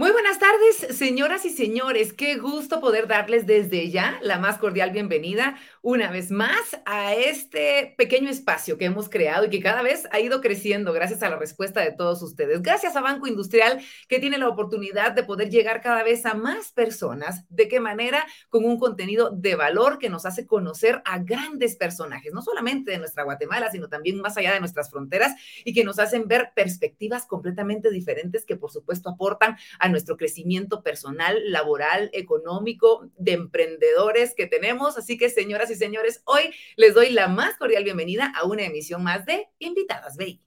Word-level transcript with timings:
Muy 0.00 0.12
buenas 0.12 0.38
tardes, 0.38 0.96
señoras 0.96 1.44
y 1.44 1.50
señores. 1.50 2.14
Qué 2.14 2.38
gusto 2.38 2.80
poder 2.80 3.06
darles 3.06 3.46
desde 3.46 3.90
ya 3.90 4.18
la 4.22 4.38
más 4.38 4.56
cordial 4.56 4.92
bienvenida 4.92 5.58
una 5.82 6.10
vez 6.10 6.30
más 6.30 6.80
a 6.86 7.14
este 7.14 7.94
pequeño 7.98 8.30
espacio 8.30 8.78
que 8.78 8.86
hemos 8.86 9.10
creado 9.10 9.44
y 9.44 9.50
que 9.50 9.60
cada 9.60 9.82
vez 9.82 10.08
ha 10.10 10.18
ido 10.18 10.40
creciendo 10.40 10.94
gracias 10.94 11.22
a 11.22 11.28
la 11.28 11.36
respuesta 11.36 11.82
de 11.82 11.92
todos 11.92 12.22
ustedes. 12.22 12.62
Gracias 12.62 12.96
a 12.96 13.02
Banco 13.02 13.26
Industrial 13.26 13.78
que 14.08 14.18
tiene 14.18 14.38
la 14.38 14.48
oportunidad 14.48 15.12
de 15.12 15.22
poder 15.22 15.50
llegar 15.50 15.82
cada 15.82 16.02
vez 16.02 16.24
a 16.24 16.32
más 16.32 16.72
personas. 16.72 17.44
¿De 17.50 17.68
qué 17.68 17.78
manera? 17.78 18.24
Con 18.48 18.64
un 18.64 18.78
contenido 18.78 19.28
de 19.28 19.54
valor 19.54 19.98
que 19.98 20.08
nos 20.08 20.24
hace 20.24 20.46
conocer 20.46 21.02
a 21.04 21.18
grandes 21.18 21.76
personajes, 21.76 22.32
no 22.32 22.40
solamente 22.40 22.92
de 22.92 22.98
nuestra 22.98 23.24
Guatemala, 23.24 23.70
sino 23.70 23.90
también 23.90 24.18
más 24.22 24.38
allá 24.38 24.54
de 24.54 24.60
nuestras 24.60 24.90
fronteras 24.90 25.34
y 25.62 25.74
que 25.74 25.84
nos 25.84 25.98
hacen 25.98 26.26
ver 26.26 26.52
perspectivas 26.54 27.26
completamente 27.26 27.90
diferentes 27.90 28.46
que 28.46 28.56
por 28.56 28.70
supuesto 28.70 29.10
aportan 29.10 29.58
a 29.78 29.89
nuestro 29.90 30.16
crecimiento 30.16 30.82
personal, 30.82 31.40
laboral, 31.50 32.10
económico, 32.12 33.10
de 33.16 33.32
emprendedores 33.32 34.34
que 34.34 34.46
tenemos. 34.46 34.96
Así 34.96 35.18
que, 35.18 35.30
señoras 35.30 35.70
y 35.70 35.74
señores, 35.74 36.22
hoy 36.24 36.52
les 36.76 36.94
doy 36.94 37.10
la 37.10 37.28
más 37.28 37.56
cordial 37.56 37.84
bienvenida 37.84 38.32
a 38.34 38.46
una 38.46 38.64
emisión 38.64 39.02
más 39.02 39.26
de 39.26 39.48
Invitadas 39.58 40.16
BI. 40.16 40.42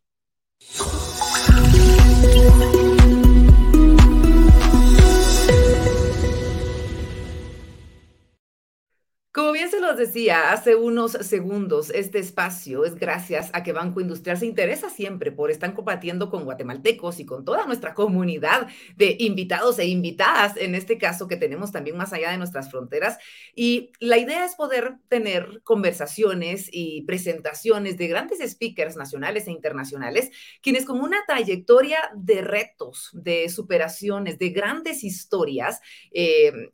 Como 9.33 9.51
bien 9.51 9.67
se 9.71 9.79
los 9.79 9.97
decía 9.97 10.51
hace 10.51 10.75
unos 10.75 11.13
segundos, 11.13 11.89
este 11.89 12.19
espacio 12.19 12.85
es 12.85 12.93
gracias 12.93 13.49
a 13.53 13.63
que 13.63 13.73
Banco 13.73 13.99
Industrial 13.99 14.37
se 14.37 14.45
interesa 14.45 14.91
siempre 14.91 15.31
por 15.31 15.49
estar 15.49 15.73
combatiendo 15.73 16.29
con 16.29 16.45
guatemaltecos 16.45 17.19
y 17.19 17.25
con 17.25 17.43
toda 17.43 17.65
nuestra 17.65 17.95
comunidad 17.95 18.67
de 18.95 19.15
invitados 19.17 19.79
e 19.79 19.87
invitadas, 19.87 20.55
en 20.55 20.75
este 20.75 20.99
caso 20.99 21.27
que 21.27 21.35
tenemos 21.35 21.71
también 21.71 21.97
más 21.97 22.13
allá 22.13 22.29
de 22.29 22.37
nuestras 22.37 22.69
fronteras. 22.69 23.17
Y 23.55 23.89
la 23.99 24.19
idea 24.19 24.45
es 24.45 24.53
poder 24.53 24.97
tener 25.07 25.61
conversaciones 25.63 26.69
y 26.71 27.01
presentaciones 27.01 27.97
de 27.97 28.09
grandes 28.09 28.37
speakers 28.47 28.97
nacionales 28.97 29.47
e 29.47 29.51
internacionales, 29.51 30.29
quienes 30.61 30.85
con 30.85 31.01
una 31.01 31.17
trayectoria 31.25 31.97
de 32.15 32.43
retos, 32.43 33.09
de 33.13 33.49
superaciones, 33.49 34.37
de 34.37 34.49
grandes 34.49 35.03
historias, 35.03 35.81
eh, 36.11 36.69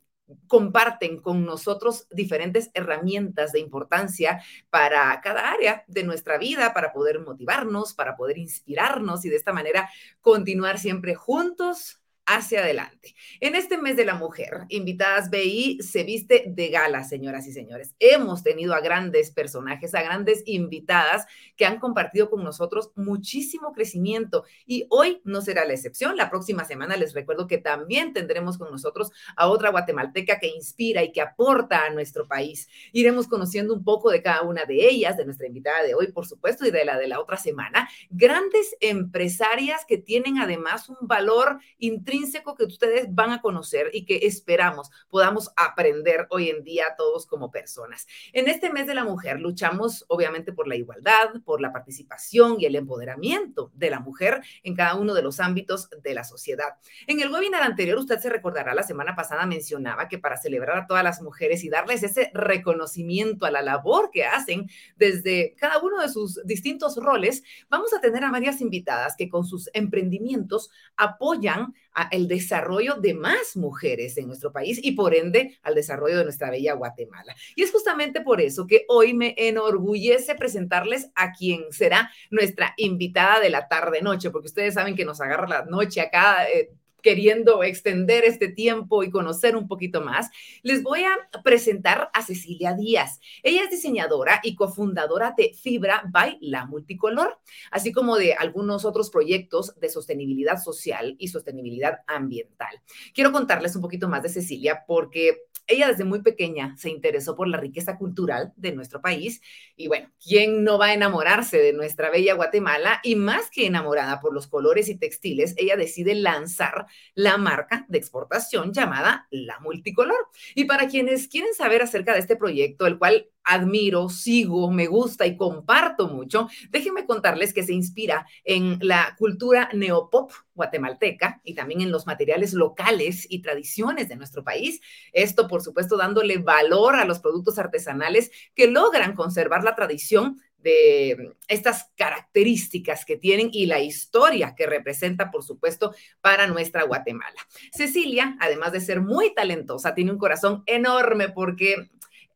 comparten 0.46 1.20
con 1.20 1.44
nosotros 1.44 2.06
diferentes 2.10 2.70
herramientas 2.74 3.52
de 3.52 3.60
importancia 3.60 4.42
para 4.70 5.20
cada 5.20 5.50
área 5.50 5.84
de 5.86 6.04
nuestra 6.04 6.38
vida, 6.38 6.72
para 6.72 6.92
poder 6.92 7.20
motivarnos, 7.20 7.94
para 7.94 8.16
poder 8.16 8.38
inspirarnos 8.38 9.24
y 9.24 9.28
de 9.28 9.36
esta 9.36 9.52
manera 9.52 9.88
continuar 10.20 10.78
siempre 10.78 11.14
juntos 11.14 11.99
hacia 12.30 12.60
adelante. 12.60 13.14
En 13.40 13.56
este 13.56 13.76
mes 13.76 13.96
de 13.96 14.04
la 14.04 14.14
mujer, 14.14 14.60
Invitadas 14.68 15.30
BI 15.30 15.78
se 15.80 16.04
viste 16.04 16.44
de 16.46 16.68
gala, 16.68 17.02
señoras 17.02 17.46
y 17.48 17.52
señores. 17.52 17.94
Hemos 17.98 18.44
tenido 18.44 18.74
a 18.74 18.80
grandes 18.80 19.32
personajes, 19.32 19.94
a 19.96 20.02
grandes 20.02 20.44
invitadas 20.46 21.26
que 21.56 21.66
han 21.66 21.80
compartido 21.80 22.30
con 22.30 22.44
nosotros 22.44 22.92
muchísimo 22.94 23.72
crecimiento 23.72 24.44
y 24.64 24.86
hoy 24.90 25.20
no 25.24 25.40
será 25.40 25.64
la 25.64 25.72
excepción. 25.72 26.16
La 26.16 26.30
próxima 26.30 26.64
semana 26.64 26.96
les 26.96 27.14
recuerdo 27.14 27.48
que 27.48 27.58
también 27.58 28.12
tendremos 28.12 28.58
con 28.58 28.70
nosotros 28.70 29.10
a 29.34 29.48
otra 29.48 29.70
guatemalteca 29.70 30.38
que 30.38 30.48
inspira 30.48 31.02
y 31.02 31.10
que 31.10 31.22
aporta 31.22 31.84
a 31.84 31.90
nuestro 31.90 32.28
país. 32.28 32.68
Iremos 32.92 33.26
conociendo 33.26 33.74
un 33.74 33.82
poco 33.82 34.10
de 34.10 34.22
cada 34.22 34.42
una 34.42 34.66
de 34.66 34.88
ellas, 34.88 35.16
de 35.16 35.24
nuestra 35.24 35.48
invitada 35.48 35.82
de 35.82 35.94
hoy, 35.94 36.12
por 36.12 36.26
supuesto, 36.26 36.64
y 36.64 36.70
de 36.70 36.84
la 36.84 36.96
de 36.96 37.08
la 37.08 37.20
otra 37.20 37.36
semana. 37.36 37.88
Grandes 38.08 38.76
empresarias 38.80 39.84
que 39.84 39.98
tienen 39.98 40.38
además 40.38 40.88
un 40.88 41.08
valor 41.08 41.58
intrínseco 41.78 42.19
que 42.56 42.64
ustedes 42.64 43.06
van 43.14 43.32
a 43.32 43.40
conocer 43.40 43.90
y 43.92 44.04
que 44.04 44.20
esperamos 44.22 44.90
podamos 45.08 45.50
aprender 45.56 46.26
hoy 46.30 46.50
en 46.50 46.62
día 46.62 46.84
todos 46.96 47.26
como 47.26 47.50
personas. 47.50 48.06
En 48.32 48.48
este 48.48 48.70
mes 48.70 48.86
de 48.86 48.94
la 48.94 49.04
mujer 49.04 49.40
luchamos 49.40 50.04
obviamente 50.08 50.52
por 50.52 50.68
la 50.68 50.76
igualdad, 50.76 51.40
por 51.44 51.60
la 51.60 51.72
participación 51.72 52.56
y 52.58 52.66
el 52.66 52.76
empoderamiento 52.76 53.70
de 53.74 53.90
la 53.90 54.00
mujer 54.00 54.42
en 54.62 54.74
cada 54.74 54.96
uno 54.96 55.14
de 55.14 55.22
los 55.22 55.40
ámbitos 55.40 55.88
de 56.02 56.14
la 56.14 56.24
sociedad. 56.24 56.74
En 57.06 57.20
el 57.20 57.30
webinar 57.30 57.62
anterior, 57.62 57.98
usted 57.98 58.18
se 58.18 58.30
recordará, 58.30 58.74
la 58.74 58.82
semana 58.82 59.14
pasada 59.16 59.46
mencionaba 59.46 60.08
que 60.08 60.18
para 60.18 60.36
celebrar 60.36 60.78
a 60.78 60.86
todas 60.86 61.04
las 61.04 61.22
mujeres 61.22 61.64
y 61.64 61.68
darles 61.68 62.02
ese 62.02 62.30
reconocimiento 62.34 63.46
a 63.46 63.50
la 63.50 63.62
labor 63.62 64.10
que 64.10 64.24
hacen 64.24 64.68
desde 64.96 65.54
cada 65.56 65.78
uno 65.78 66.00
de 66.00 66.08
sus 66.08 66.40
distintos 66.44 66.96
roles, 66.96 67.42
vamos 67.68 67.92
a 67.92 68.00
tener 68.00 68.24
a 68.24 68.30
varias 68.30 68.60
invitadas 68.60 69.14
que 69.16 69.28
con 69.28 69.44
sus 69.44 69.70
emprendimientos 69.72 70.70
apoyan 70.96 71.74
el 72.10 72.28
desarrollo 72.28 72.94
de 72.94 73.14
más 73.14 73.56
mujeres 73.56 74.16
en 74.16 74.26
nuestro 74.26 74.52
país 74.52 74.80
y 74.82 74.92
por 74.92 75.14
ende 75.14 75.58
al 75.62 75.74
desarrollo 75.74 76.18
de 76.18 76.24
nuestra 76.24 76.50
bella 76.50 76.74
Guatemala. 76.74 77.34
Y 77.54 77.62
es 77.62 77.72
justamente 77.72 78.20
por 78.20 78.40
eso 78.40 78.66
que 78.66 78.84
hoy 78.88 79.14
me 79.14 79.34
enorgullece 79.36 80.34
presentarles 80.34 81.10
a 81.14 81.32
quien 81.32 81.64
será 81.70 82.10
nuestra 82.30 82.74
invitada 82.76 83.40
de 83.40 83.50
la 83.50 83.68
tarde-noche, 83.68 84.30
porque 84.30 84.46
ustedes 84.46 84.74
saben 84.74 84.94
que 84.94 85.04
nos 85.04 85.20
agarra 85.20 85.48
la 85.48 85.64
noche 85.64 86.00
acá. 86.00 86.48
Eh, 86.48 86.70
queriendo 87.02 87.62
extender 87.62 88.24
este 88.24 88.48
tiempo 88.48 89.02
y 89.02 89.10
conocer 89.10 89.56
un 89.56 89.68
poquito 89.68 90.00
más, 90.00 90.30
les 90.62 90.82
voy 90.82 91.02
a 91.04 91.16
presentar 91.42 92.10
a 92.12 92.22
Cecilia 92.22 92.74
Díaz. 92.74 93.20
Ella 93.42 93.64
es 93.64 93.70
diseñadora 93.70 94.40
y 94.42 94.54
cofundadora 94.54 95.34
de 95.36 95.52
Fibra 95.54 96.02
by 96.10 96.38
La 96.40 96.66
Multicolor, 96.66 97.38
así 97.70 97.92
como 97.92 98.16
de 98.16 98.34
algunos 98.34 98.84
otros 98.84 99.10
proyectos 99.10 99.78
de 99.80 99.88
sostenibilidad 99.88 100.58
social 100.58 101.16
y 101.18 101.28
sostenibilidad 101.28 102.00
ambiental. 102.06 102.80
Quiero 103.14 103.32
contarles 103.32 103.76
un 103.76 103.82
poquito 103.82 104.08
más 104.08 104.22
de 104.22 104.28
Cecilia 104.28 104.84
porque 104.86 105.49
ella 105.70 105.88
desde 105.88 106.04
muy 106.04 106.22
pequeña 106.22 106.74
se 106.76 106.90
interesó 106.90 107.36
por 107.36 107.48
la 107.48 107.58
riqueza 107.58 107.96
cultural 107.96 108.52
de 108.56 108.72
nuestro 108.72 109.00
país 109.00 109.40
y 109.76 109.88
bueno, 109.88 110.10
¿quién 110.22 110.64
no 110.64 110.78
va 110.78 110.86
a 110.86 110.94
enamorarse 110.94 111.58
de 111.58 111.72
nuestra 111.72 112.10
bella 112.10 112.34
Guatemala? 112.34 113.00
Y 113.02 113.16
más 113.16 113.50
que 113.50 113.66
enamorada 113.66 114.20
por 114.20 114.34
los 114.34 114.46
colores 114.46 114.88
y 114.88 114.98
textiles, 114.98 115.54
ella 115.56 115.76
decide 115.76 116.14
lanzar 116.14 116.86
la 117.14 117.36
marca 117.36 117.86
de 117.88 117.98
exportación 117.98 118.72
llamada 118.72 119.26
La 119.30 119.58
Multicolor. 119.60 120.28
Y 120.54 120.64
para 120.64 120.88
quienes 120.88 121.28
quieren 121.28 121.54
saber 121.54 121.82
acerca 121.82 122.12
de 122.12 122.20
este 122.20 122.36
proyecto, 122.36 122.86
el 122.86 122.98
cual 122.98 123.28
admiro, 123.44 124.08
sigo, 124.08 124.70
me 124.70 124.86
gusta 124.86 125.26
y 125.26 125.36
comparto 125.36 126.08
mucho, 126.08 126.48
déjenme 126.70 127.06
contarles 127.06 127.52
que 127.52 127.62
se 127.62 127.72
inspira 127.72 128.26
en 128.44 128.78
la 128.80 129.14
cultura 129.18 129.68
neopop 129.72 130.32
guatemalteca 130.54 131.40
y 131.42 131.54
también 131.54 131.80
en 131.80 131.90
los 131.90 132.06
materiales 132.06 132.52
locales 132.52 133.26
y 133.28 133.40
tradiciones 133.40 134.08
de 134.08 134.16
nuestro 134.16 134.44
país. 134.44 134.80
Esto, 135.12 135.48
por 135.48 135.62
supuesto, 135.62 135.96
dándole 135.96 136.38
valor 136.38 136.96
a 136.96 137.04
los 137.04 137.20
productos 137.20 137.58
artesanales 137.58 138.30
que 138.54 138.66
logran 138.66 139.14
conservar 139.14 139.64
la 139.64 139.74
tradición 139.74 140.40
de 140.58 141.34
estas 141.48 141.90
características 141.96 143.04
que 143.04 143.16
tienen 143.16 143.48
y 143.52 143.66
la 143.66 143.80
historia 143.80 144.54
que 144.54 144.66
representa, 144.66 145.30
por 145.30 145.42
supuesto, 145.42 145.94
para 146.20 146.46
nuestra 146.46 146.84
Guatemala. 146.84 147.46
Cecilia, 147.72 148.36
además 148.40 148.72
de 148.72 148.80
ser 148.80 149.00
muy 149.00 149.34
talentosa, 149.34 149.94
tiene 149.94 150.12
un 150.12 150.18
corazón 150.18 150.62
enorme 150.66 151.30
porque 151.30 151.90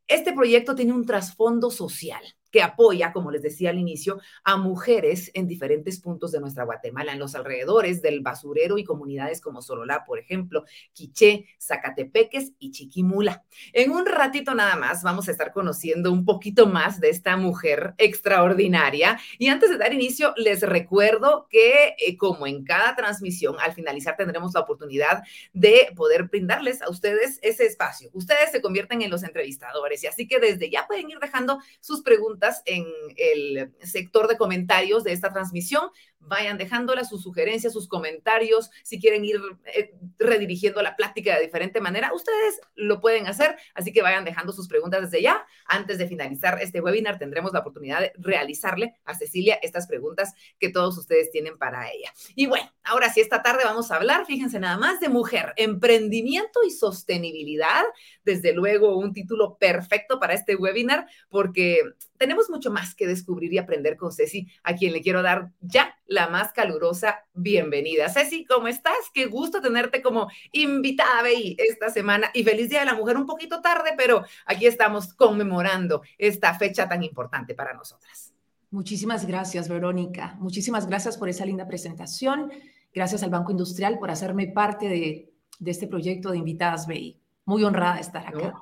este 0.07 0.33
proyecto 0.33 0.75
tiene 0.75 0.93
un 0.93 1.05
trasfondo 1.05 1.71
social 1.71 2.23
que 2.55 2.63
apoya, 2.63 3.11
como 3.11 3.31
les 3.31 3.41
decía 3.41 3.71
al 3.71 3.79
inicio, 3.79 4.21
a 4.45 4.55
mujeres 4.55 5.29
en 5.33 5.45
diferentes 5.45 5.99
puntos 5.99 6.31
de 6.31 6.39
nuestra 6.39 6.63
Guatemala, 6.63 7.11
en 7.11 7.19
los 7.19 7.35
alrededores 7.35 8.01
del 8.01 8.21
basurero 8.21 8.77
y 8.77 8.85
comunidades 8.85 9.41
como 9.41 9.61
Sololá, 9.61 10.05
por 10.05 10.19
ejemplo, 10.19 10.63
Quiché, 10.93 11.47
Zacatepeques 11.61 12.53
y 12.57 12.71
Chiquimula. 12.71 13.43
En 13.73 13.91
un 13.91 14.05
ratito 14.05 14.55
nada 14.55 14.77
más 14.77 15.03
vamos 15.03 15.27
a 15.27 15.31
estar 15.31 15.51
conociendo 15.51 16.13
un 16.13 16.23
poquito 16.23 16.65
más 16.65 17.01
de 17.01 17.09
esta 17.09 17.35
mujer 17.35 17.93
extraordinaria. 17.97 19.19
Y 19.37 19.49
antes 19.49 19.69
de 19.69 19.77
dar 19.77 19.91
inicio, 19.91 20.33
les 20.37 20.61
recuerdo 20.61 21.47
que 21.49 21.97
eh, 21.99 22.15
como 22.15 22.47
en 22.47 22.63
cada 22.63 22.95
transmisión, 22.95 23.57
al 23.59 23.73
finalizar 23.73 24.15
tendremos 24.15 24.53
la 24.53 24.61
oportunidad 24.61 25.23
de 25.51 25.89
poder 25.93 26.29
brindarles 26.29 26.81
a 26.81 26.89
ustedes 26.89 27.37
ese 27.41 27.65
espacio. 27.65 28.09
Ustedes 28.13 28.51
se 28.51 28.61
convierten 28.61 29.01
en 29.01 29.11
los 29.11 29.23
entrevistadores 29.23 30.01
y 30.05 30.07
así 30.07 30.25
que 30.25 30.39
desde 30.39 30.69
ya 30.69 30.87
pueden 30.87 31.09
ir 31.09 31.19
dejando 31.19 31.59
sus 31.81 32.01
preguntas 32.01 32.44
en 32.65 32.85
el 33.17 33.73
sector 33.83 34.27
de 34.27 34.37
comentarios 34.37 35.03
de 35.03 35.13
esta 35.13 35.31
transmisión. 35.31 35.89
Vayan 36.25 36.57
dejándolas 36.57 37.09
sus 37.09 37.23
sugerencias, 37.23 37.73
sus 37.73 37.87
comentarios. 37.87 38.69
Si 38.83 38.99
quieren 38.99 39.23
ir 39.25 39.39
eh, 39.73 39.93
redirigiendo 40.17 40.81
la 40.81 40.95
plática 40.95 41.35
de 41.35 41.43
diferente 41.43 41.81
manera, 41.81 42.13
ustedes 42.13 42.59
lo 42.75 43.01
pueden 43.01 43.27
hacer. 43.27 43.55
Así 43.73 43.91
que 43.91 44.01
vayan 44.01 44.25
dejando 44.25 44.53
sus 44.53 44.67
preguntas 44.67 45.01
desde 45.01 45.23
ya. 45.23 45.45
Antes 45.65 45.97
de 45.97 46.07
finalizar 46.07 46.59
este 46.61 46.81
webinar, 46.81 47.17
tendremos 47.17 47.53
la 47.53 47.59
oportunidad 47.59 48.01
de 48.01 48.13
realizarle 48.17 48.95
a 49.05 49.13
Cecilia 49.13 49.59
estas 49.61 49.87
preguntas 49.87 50.33
que 50.59 50.69
todos 50.69 50.97
ustedes 50.97 51.31
tienen 51.31 51.57
para 51.57 51.89
ella. 51.91 52.11
Y 52.35 52.47
bueno, 52.47 52.71
ahora 52.83 53.11
sí, 53.11 53.21
esta 53.21 53.41
tarde 53.41 53.63
vamos 53.63 53.91
a 53.91 53.95
hablar, 53.95 54.25
fíjense 54.25 54.59
nada 54.59 54.77
más, 54.77 54.99
de 54.99 55.09
mujer, 55.09 55.53
emprendimiento 55.57 56.61
y 56.65 56.71
sostenibilidad. 56.71 57.83
Desde 58.23 58.53
luego, 58.53 58.97
un 58.97 59.13
título 59.13 59.57
perfecto 59.57 60.19
para 60.19 60.33
este 60.33 60.55
webinar 60.55 61.07
porque 61.29 61.81
tenemos 62.17 62.49
mucho 62.49 62.71
más 62.71 62.95
que 62.95 63.07
descubrir 63.07 63.53
y 63.53 63.57
aprender 63.57 63.97
con 63.97 64.11
Ceci, 64.11 64.47
a 64.63 64.75
quien 64.75 64.93
le 64.93 65.01
quiero 65.01 65.21
dar 65.21 65.51
ya 65.59 65.97
la 66.07 66.14
más 66.15 66.53
calurosa 66.53 67.25
bienvenida. 67.33 68.09
Ceci, 68.09 68.45
¿cómo 68.45 68.67
estás? 68.69 68.95
Qué 69.13 69.25
gusto 69.25 69.61
tenerte 69.61 70.01
como 70.01 70.29
invitada 70.53 71.23
ahí 71.23 71.55
esta 71.59 71.89
semana 71.89 72.31
y 72.33 72.43
feliz 72.43 72.69
Día 72.69 72.79
de 72.79 72.85
la 72.85 72.95
Mujer 72.95 73.17
un 73.17 73.25
poquito 73.25 73.61
tarde, 73.61 73.91
pero 73.97 74.23
aquí 74.45 74.65
estamos 74.65 75.13
conmemorando 75.13 76.01
esta 76.17 76.53
fecha 76.53 76.87
tan 76.87 77.03
importante 77.03 77.53
para 77.53 77.73
nosotras. 77.73 78.33
Muchísimas 78.71 79.27
gracias, 79.27 79.67
Verónica. 79.67 80.37
Muchísimas 80.39 80.87
gracias 80.87 81.17
por 81.17 81.27
esa 81.27 81.45
linda 81.45 81.67
presentación. 81.67 82.49
Gracias 82.93 83.21
al 83.21 83.29
Banco 83.29 83.51
Industrial 83.51 83.99
por 83.99 84.09
hacerme 84.09 84.47
parte 84.47 84.87
de, 84.87 85.33
este 85.65 85.87
proyecto 85.87 86.31
de 86.31 86.37
Invitadas 86.37 86.87
BI. 86.87 87.19
Muy 87.43 87.63
honrada 87.65 87.95
de 87.95 88.01
estar 88.01 88.25
acá. 88.25 88.53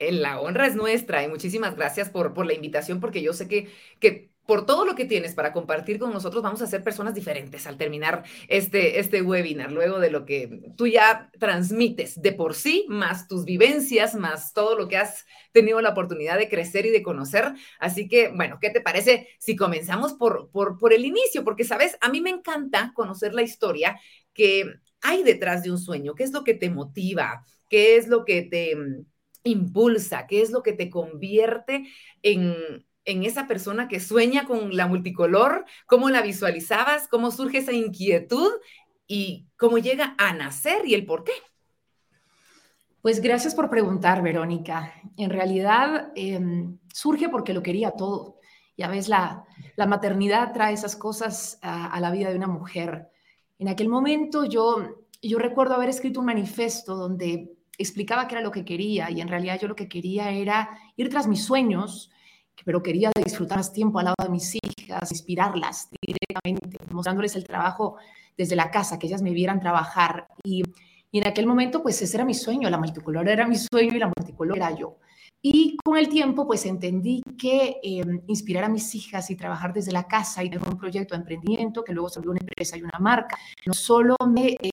La 0.00 0.40
honra 0.40 0.66
es 0.66 0.74
nuestra 0.74 1.22
y 1.22 1.28
muchísimas 1.28 1.76
gracias 1.76 2.10
por, 2.10 2.34
por 2.34 2.46
la 2.46 2.52
invitación 2.52 2.98
porque 2.98 3.22
yo 3.22 3.32
sé 3.32 3.46
que, 3.46 3.72
que 4.00 4.33
por 4.46 4.66
todo 4.66 4.84
lo 4.84 4.94
que 4.94 5.04
tienes 5.04 5.34
para 5.34 5.52
compartir 5.52 5.98
con 5.98 6.12
nosotros, 6.12 6.42
vamos 6.42 6.60
a 6.62 6.66
ser 6.66 6.82
personas 6.82 7.14
diferentes 7.14 7.66
al 7.66 7.76
terminar 7.76 8.24
este, 8.48 8.98
este 8.98 9.22
webinar, 9.22 9.72
luego 9.72 9.98
de 10.00 10.10
lo 10.10 10.26
que 10.26 10.72
tú 10.76 10.86
ya 10.86 11.30
transmites 11.38 12.20
de 12.20 12.32
por 12.32 12.54
sí, 12.54 12.84
más 12.88 13.26
tus 13.26 13.44
vivencias, 13.44 14.14
más 14.14 14.52
todo 14.52 14.76
lo 14.76 14.88
que 14.88 14.98
has 14.98 15.24
tenido 15.52 15.80
la 15.80 15.90
oportunidad 15.90 16.38
de 16.38 16.48
crecer 16.48 16.86
y 16.86 16.90
de 16.90 17.02
conocer. 17.02 17.54
Así 17.78 18.08
que, 18.08 18.28
bueno, 18.28 18.58
¿qué 18.60 18.70
te 18.70 18.80
parece 18.80 19.28
si 19.38 19.56
comenzamos 19.56 20.12
por, 20.14 20.50
por, 20.50 20.78
por 20.78 20.92
el 20.92 21.04
inicio? 21.04 21.44
Porque, 21.44 21.64
sabes, 21.64 21.96
a 22.00 22.10
mí 22.10 22.20
me 22.20 22.30
encanta 22.30 22.92
conocer 22.94 23.34
la 23.34 23.42
historia 23.42 23.98
que 24.34 24.64
hay 25.00 25.22
detrás 25.22 25.62
de 25.62 25.70
un 25.70 25.78
sueño, 25.78 26.14
qué 26.14 26.24
es 26.24 26.32
lo 26.32 26.44
que 26.44 26.54
te 26.54 26.70
motiva, 26.70 27.44
qué 27.70 27.96
es 27.96 28.08
lo 28.08 28.24
que 28.24 28.42
te 28.42 28.76
mm, 28.76 29.06
impulsa, 29.44 30.26
qué 30.26 30.42
es 30.42 30.50
lo 30.50 30.62
que 30.62 30.72
te 30.72 30.90
convierte 30.90 31.84
en 32.22 32.84
en 33.04 33.24
esa 33.24 33.46
persona 33.46 33.88
que 33.88 34.00
sueña 34.00 34.46
con 34.46 34.76
la 34.76 34.86
multicolor, 34.86 35.64
cómo 35.86 36.10
la 36.10 36.22
visualizabas, 36.22 37.08
cómo 37.08 37.30
surge 37.30 37.58
esa 37.58 37.72
inquietud 37.72 38.50
y 39.06 39.46
cómo 39.56 39.78
llega 39.78 40.14
a 40.18 40.32
nacer 40.32 40.86
y 40.86 40.94
el 40.94 41.04
por 41.04 41.24
qué. 41.24 41.32
Pues 43.02 43.20
gracias 43.20 43.54
por 43.54 43.68
preguntar, 43.68 44.22
Verónica. 44.22 44.94
En 45.18 45.28
realidad 45.28 46.10
em, 46.14 46.78
surge 46.92 47.28
porque 47.28 47.52
lo 47.52 47.62
quería 47.62 47.90
todo. 47.90 48.38
Ya 48.78 48.88
ves, 48.88 49.08
la, 49.08 49.44
la 49.76 49.86
maternidad 49.86 50.52
trae 50.54 50.72
esas 50.72 50.96
cosas 50.96 51.58
a, 51.60 51.88
a, 51.88 52.00
la 52.00 52.10
vida 52.10 52.30
de 52.30 52.36
una 52.36 52.46
mujer. 52.46 53.10
En 53.58 53.68
aquel 53.68 53.90
momento 53.90 54.46
yo, 54.46 55.04
yo 55.20 55.38
recuerdo 55.38 55.74
haber 55.74 55.90
escrito 55.90 56.20
un 56.20 56.26
manifiesto 56.26 56.96
donde 56.96 57.52
explicaba 57.76 58.26
qué 58.26 58.36
era 58.36 58.42
lo 58.42 58.50
que 58.50 58.64
quería 58.64 59.10
y 59.10 59.20
en 59.20 59.28
realidad 59.28 59.60
yo 59.60 59.68
lo 59.68 59.76
que 59.76 59.88
quería 59.88 60.30
era 60.30 60.70
ir 60.96 61.10
tras 61.10 61.26
mis 61.26 61.44
sueños, 61.44 62.10
pero 62.64 62.82
quería 62.82 63.10
disfrutar 63.24 63.58
más 63.58 63.72
tiempo 63.72 63.98
al 63.98 64.06
lado 64.06 64.16
de 64.22 64.28
mis 64.28 64.54
hijas, 64.54 65.10
inspirarlas 65.10 65.88
directamente, 66.00 66.78
mostrándoles 66.92 67.36
el 67.36 67.44
trabajo 67.44 67.96
desde 68.36 68.56
la 68.56 68.70
casa, 68.70 68.98
que 68.98 69.06
ellas 69.06 69.22
me 69.22 69.32
vieran 69.32 69.60
trabajar. 69.60 70.26
Y, 70.42 70.62
en 71.12 71.28
aquel 71.28 71.46
momento, 71.46 71.80
pues 71.80 72.02
ese 72.02 72.16
era 72.16 72.24
mi 72.24 72.34
sueño, 72.34 72.68
la 72.68 72.78
multicolor 72.78 73.28
era 73.28 73.46
mi 73.46 73.54
sueño 73.54 73.94
y 73.94 74.00
la 74.00 74.10
multicolor 74.16 74.56
era 74.56 74.76
yo. 74.76 74.98
Y 75.40 75.76
con 75.84 75.96
el 75.96 76.08
tiempo, 76.08 76.44
pues 76.44 76.66
entendí 76.66 77.22
que 77.38 77.76
em, 77.84 78.22
inspirar 78.26 78.64
a 78.64 78.68
mis 78.68 78.92
hijas 78.96 79.30
y 79.30 79.36
trabajar 79.36 79.72
desde 79.72 79.92
la 79.92 80.08
casa 80.08 80.42
y 80.42 80.50
tener 80.50 80.66
un 80.66 80.76
proyecto 80.76 81.14
de 81.14 81.20
emprendimiento 81.20 81.84
que 81.84 81.92
luego 81.92 82.08
se 82.08 82.18
volvió 82.18 82.32
una 82.32 82.40
empresa 82.40 82.76
y 82.76 82.82
una 82.82 82.98
marca, 82.98 83.38
no 83.64 83.74
solo 83.74 84.16
me 84.26 84.56
eh, 84.60 84.70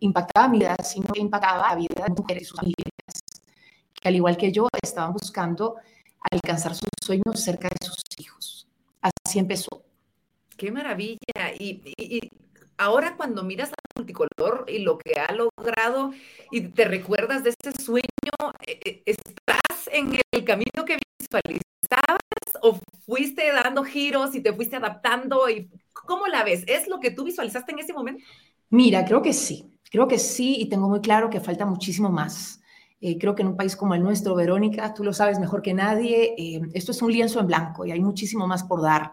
impactaba 0.00 0.48
mi 0.48 0.60
vida, 0.60 0.76
sino 0.82 1.08
que 1.12 1.20
impactaba 1.20 1.68
la 1.68 1.74
vida 1.74 2.04
de 2.06 2.14
mujeres 2.14 2.44
y 2.44 2.46
sus 2.46 2.56
familias, 2.56 3.22
que 4.00 4.08
al 4.08 4.14
igual 4.14 4.36
que 4.36 4.52
yo 4.52 4.68
estaban 4.82 5.12
buscando 5.12 5.76
alcanzar 6.30 6.74
sus 6.74 6.88
sueños 7.02 7.40
cerca 7.40 7.68
de 7.68 7.86
sus 7.86 8.02
hijos. 8.18 8.66
Así 9.00 9.38
empezó. 9.38 9.84
Qué 10.56 10.70
maravilla. 10.70 11.18
Y, 11.58 12.30
ahora 12.78 13.16
cuando 13.16 13.42
miras 13.42 13.70
a 13.70 13.74
multicolor 13.96 14.66
y 14.68 14.80
lo 14.80 14.98
que 14.98 15.18
ha 15.18 15.32
logrado 15.32 16.12
y 16.50 16.60
te 16.60 16.84
recuerdas 16.84 17.42
de 17.42 17.50
ese 17.50 17.82
sueño, 17.82 18.52
eh, 18.66 18.80
eh, 18.84 19.02
¿estás 19.06 19.88
en 19.92 20.18
el 20.32 20.44
camino 20.44 20.84
que 20.84 20.98
visualizabas 21.18 22.20
o 22.62 22.78
fuiste 23.06 23.50
dando 23.52 23.84
giros 23.84 24.34
y 24.34 24.40
te 24.40 24.52
fuiste 24.52 24.76
adaptando? 24.76 25.48
y 25.48 25.70
¿Cómo 25.92 26.26
la 26.26 26.44
ves? 26.44 26.64
¿Es 26.66 26.88
lo 26.88 27.00
que 27.00 27.10
tú 27.10 27.24
visualizaste 27.24 27.72
en 27.72 27.78
ese 27.78 27.92
momento? 27.92 28.24
Mira, 28.70 29.04
creo 29.04 29.22
que 29.22 29.32
sí. 29.32 29.72
Creo 29.90 30.08
que 30.08 30.18
sí 30.18 30.56
y 30.58 30.68
tengo 30.68 30.88
muy 30.88 31.00
claro 31.00 31.30
que 31.30 31.40
falta 31.40 31.64
muchísimo 31.64 32.10
más. 32.10 32.60
Eh, 33.00 33.18
creo 33.18 33.34
que 33.34 33.42
en 33.42 33.48
un 33.48 33.56
país 33.56 33.76
como 33.76 33.94
el 33.94 34.02
nuestro, 34.02 34.34
Verónica, 34.34 34.94
tú 34.94 35.04
lo 35.04 35.12
sabes 35.12 35.38
mejor 35.38 35.60
que 35.60 35.74
nadie, 35.74 36.34
eh, 36.38 36.62
esto 36.72 36.92
es 36.92 37.02
un 37.02 37.12
lienzo 37.12 37.40
en 37.40 37.46
blanco 37.46 37.84
y 37.84 37.92
hay 37.92 38.00
muchísimo 38.00 38.46
más 38.46 38.64
por 38.64 38.80
dar. 38.80 39.12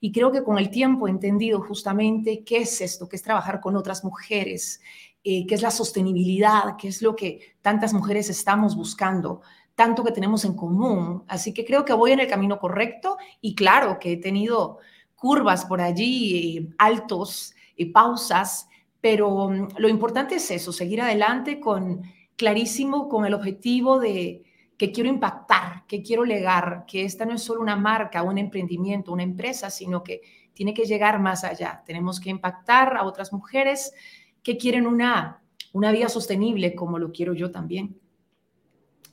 Y 0.00 0.12
creo 0.12 0.30
que 0.32 0.42
con 0.42 0.58
el 0.58 0.68
tiempo 0.68 1.06
he 1.06 1.10
entendido 1.10 1.60
justamente 1.62 2.44
qué 2.44 2.58
es 2.58 2.80
esto, 2.80 3.08
qué 3.08 3.16
es 3.16 3.22
trabajar 3.22 3.60
con 3.60 3.76
otras 3.76 4.04
mujeres, 4.04 4.80
eh, 5.24 5.46
qué 5.46 5.54
es 5.54 5.62
la 5.62 5.70
sostenibilidad, 5.70 6.76
qué 6.76 6.88
es 6.88 7.00
lo 7.00 7.16
que 7.16 7.56
tantas 7.62 7.94
mujeres 7.94 8.28
estamos 8.28 8.76
buscando, 8.76 9.40
tanto 9.74 10.04
que 10.04 10.12
tenemos 10.12 10.44
en 10.44 10.54
común. 10.54 11.24
Así 11.28 11.54
que 11.54 11.64
creo 11.64 11.84
que 11.84 11.92
voy 11.94 12.12
en 12.12 12.20
el 12.20 12.28
camino 12.28 12.58
correcto 12.58 13.16
y 13.40 13.54
claro 13.54 13.98
que 13.98 14.12
he 14.12 14.16
tenido 14.18 14.78
curvas 15.14 15.64
por 15.64 15.80
allí, 15.80 16.70
altos, 16.78 17.54
pausas, 17.92 18.68
pero 19.00 19.48
mm, 19.48 19.68
lo 19.78 19.88
importante 19.88 20.36
es 20.36 20.50
eso, 20.50 20.72
seguir 20.72 21.00
adelante 21.00 21.60
con 21.60 22.02
clarísimo 22.42 23.08
con 23.08 23.24
el 23.24 23.34
objetivo 23.34 24.00
de 24.00 24.42
que 24.76 24.90
quiero 24.90 25.08
impactar, 25.08 25.86
que 25.86 26.02
quiero 26.02 26.24
legar, 26.24 26.86
que 26.88 27.04
esta 27.04 27.24
no 27.24 27.34
es 27.34 27.42
solo 27.44 27.60
una 27.60 27.76
marca, 27.76 28.24
un 28.24 28.36
emprendimiento, 28.36 29.12
una 29.12 29.22
empresa, 29.22 29.70
sino 29.70 30.02
que 30.02 30.22
tiene 30.52 30.74
que 30.74 30.84
llegar 30.84 31.20
más 31.20 31.44
allá. 31.44 31.84
Tenemos 31.86 32.18
que 32.18 32.30
impactar 32.30 32.96
a 32.96 33.04
otras 33.04 33.32
mujeres 33.32 33.94
que 34.42 34.56
quieren 34.56 34.88
una, 34.88 35.40
una 35.72 35.92
vida 35.92 36.08
sostenible 36.08 36.74
como 36.74 36.98
lo 36.98 37.12
quiero 37.12 37.32
yo 37.32 37.52
también. 37.52 37.96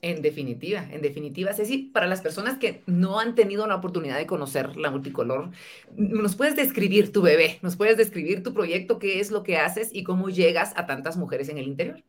En 0.02 0.24
definitiva, 0.24 0.88
en 0.90 1.04
definitiva, 1.04 1.54
Ceci, 1.54 1.92
para 1.94 2.08
las 2.08 2.22
personas 2.22 2.58
que 2.58 2.82
no 2.88 3.20
han 3.20 3.36
tenido 3.36 3.68
la 3.68 3.76
oportunidad 3.76 4.18
de 4.18 4.26
conocer 4.26 4.76
la 4.76 4.90
multicolor, 4.90 5.52
¿nos 5.96 6.36
puedes 6.36 6.56
describir 6.56 7.12
tu 7.12 7.22
bebé? 7.22 7.60
¿Nos 7.62 7.76
puedes 7.76 7.96
describir 7.96 8.42
tu 8.42 8.56
proyecto? 8.56 8.98
¿Qué 8.98 9.20
es 9.20 9.30
lo 9.30 9.44
que 9.44 9.58
haces 9.58 9.92
y 9.94 10.04
cómo 10.04 10.30
llegas 10.30 10.74
a 10.78 10.88
tantas 10.88 11.16
mujeres 11.16 11.48
en 11.50 11.60
el 11.60 11.68
interior? 11.68 12.04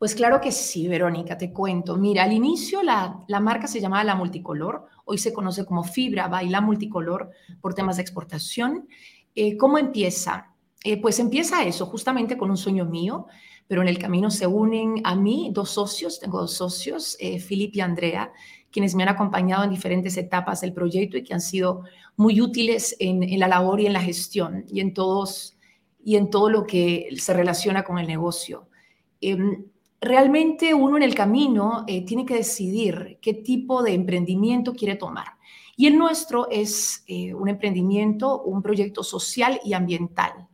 Pues 0.00 0.14
claro 0.14 0.40
que 0.40 0.50
sí, 0.50 0.88
Verónica, 0.88 1.36
te 1.36 1.52
cuento. 1.52 1.98
Mira, 1.98 2.22
al 2.22 2.32
inicio 2.32 2.82
la, 2.82 3.22
marca 3.38 3.66
se 3.66 3.82
llamaba 3.82 4.02
La 4.02 4.14
Multicolor, 4.14 4.86
hoy 5.04 5.18
se 5.18 5.30
conoce 5.30 5.66
como 5.66 5.84
Fibra 5.84 6.26
Baila 6.26 6.62
Multicolor 6.62 7.30
por 7.60 7.74
temas 7.74 7.96
de 7.96 8.02
exportación. 8.02 8.88
Eh, 9.34 9.58
¿Cómo 9.58 9.76
empieza? 9.76 10.54
Eh, 10.84 10.98
pues 11.02 11.18
empieza 11.18 11.64
eso, 11.64 11.84
justamente 11.84 12.38
con 12.38 12.48
un 12.48 12.56
sueño 12.56 12.86
mío, 12.86 13.26
pero 13.68 13.82
en 13.82 13.88
el 13.88 13.98
camino 13.98 14.30
se 14.30 14.46
unen 14.46 15.02
a 15.04 15.14
mí 15.14 15.50
dos 15.52 15.68
socios, 15.68 16.18
tengo 16.18 16.40
dos 16.40 16.54
socios, 16.54 17.18
eh, 17.20 17.38
y 17.50 17.80
Andrea, 17.80 18.32
quienes 18.72 18.94
me 18.94 19.02
han 19.02 19.10
acompañado 19.10 19.64
en 19.64 19.70
diferentes 19.70 20.16
etapas 20.16 20.62
del 20.62 20.72
proyecto 20.72 21.18
y 21.18 21.24
que 21.24 21.34
han 21.34 21.42
sido 21.42 21.82
muy 22.16 22.40
útiles 22.40 22.96
en, 23.00 23.22
en 23.22 23.38
la 23.38 23.48
labor 23.48 23.82
y 23.82 23.86
en 23.86 23.92
la 23.92 24.00
gestión 24.00 24.64
y 24.66 24.80
en, 24.80 24.94
todos, 24.94 25.58
y 26.02 26.16
en 26.16 26.30
todo 26.30 26.48
lo 26.48 26.66
que 26.66 27.10
se 27.18 27.34
relaciona 27.34 27.82
con 27.82 27.98
el 27.98 28.06
negocio. 28.06 28.66
Em, 29.20 29.66
realmente 30.00 30.72
uno 30.74 30.96
en 30.96 31.02
el 31.02 31.14
camino 31.14 31.84
eh, 31.86 32.04
tiene 32.04 32.24
que 32.24 32.34
decidir 32.34 33.18
qué 33.20 33.34
tipo 33.34 33.82
de 33.82 33.94
emprendimiento 33.94 34.74
quiere 34.74 34.96
tomar. 34.96 35.38
Y 35.76 35.86
el 35.86 35.96
nuestro 35.96 36.48
es 36.50 37.04
eh, 37.06 37.34
un 37.34 37.48
emprendimiento, 37.48 38.42
un 38.42 38.62
proyecto 38.62 39.02
social 39.02 39.60
y 39.64 39.72
ambiental. 39.72 40.48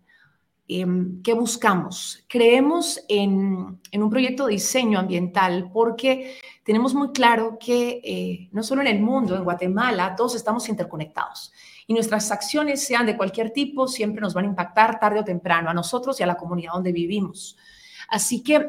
Em, 0.69 1.23
¿Qué 1.23 1.33
buscamos? 1.33 2.25
Creemos 2.29 3.00
en, 3.09 3.81
un 3.93 4.11
proyecto 4.11 4.47
de 4.47 4.55
diseño 4.55 4.99
ambiental 4.99 5.71
porque 5.73 6.37
tenemos 6.65 6.93
muy 6.93 7.12
claro 7.12 7.57
que 7.59 8.00
eh, 8.03 8.49
no 8.50 8.65
solo 8.65 8.81
en 8.81 8.88
el 8.88 9.00
mundo, 9.00 9.37
en 9.37 9.45
Guatemala, 9.45 10.15
todos 10.17 10.35
estamos 10.35 10.69
interconectados 10.69 11.53
y 11.87 11.95
nuestras 11.95 12.33
acciones, 12.33 12.85
sean 12.85 13.07
de 13.07 13.17
cualquier 13.17 13.50
tipo, 13.50 13.87
siempre 13.87 14.21
nos 14.21 14.35
van 14.35 14.45
a 14.45 14.49
impactar 14.49 14.99
tarde 14.99 15.21
o 15.21 15.25
temprano 15.25 15.71
a 15.71 15.75
nosotros 15.75 16.19
y 16.19 16.25
a 16.25 16.26
la 16.26 16.37
comunidad 16.37 16.73
donde 16.73 16.91
vivimos. 16.91 17.57
Así 18.09 18.43
que 18.43 18.69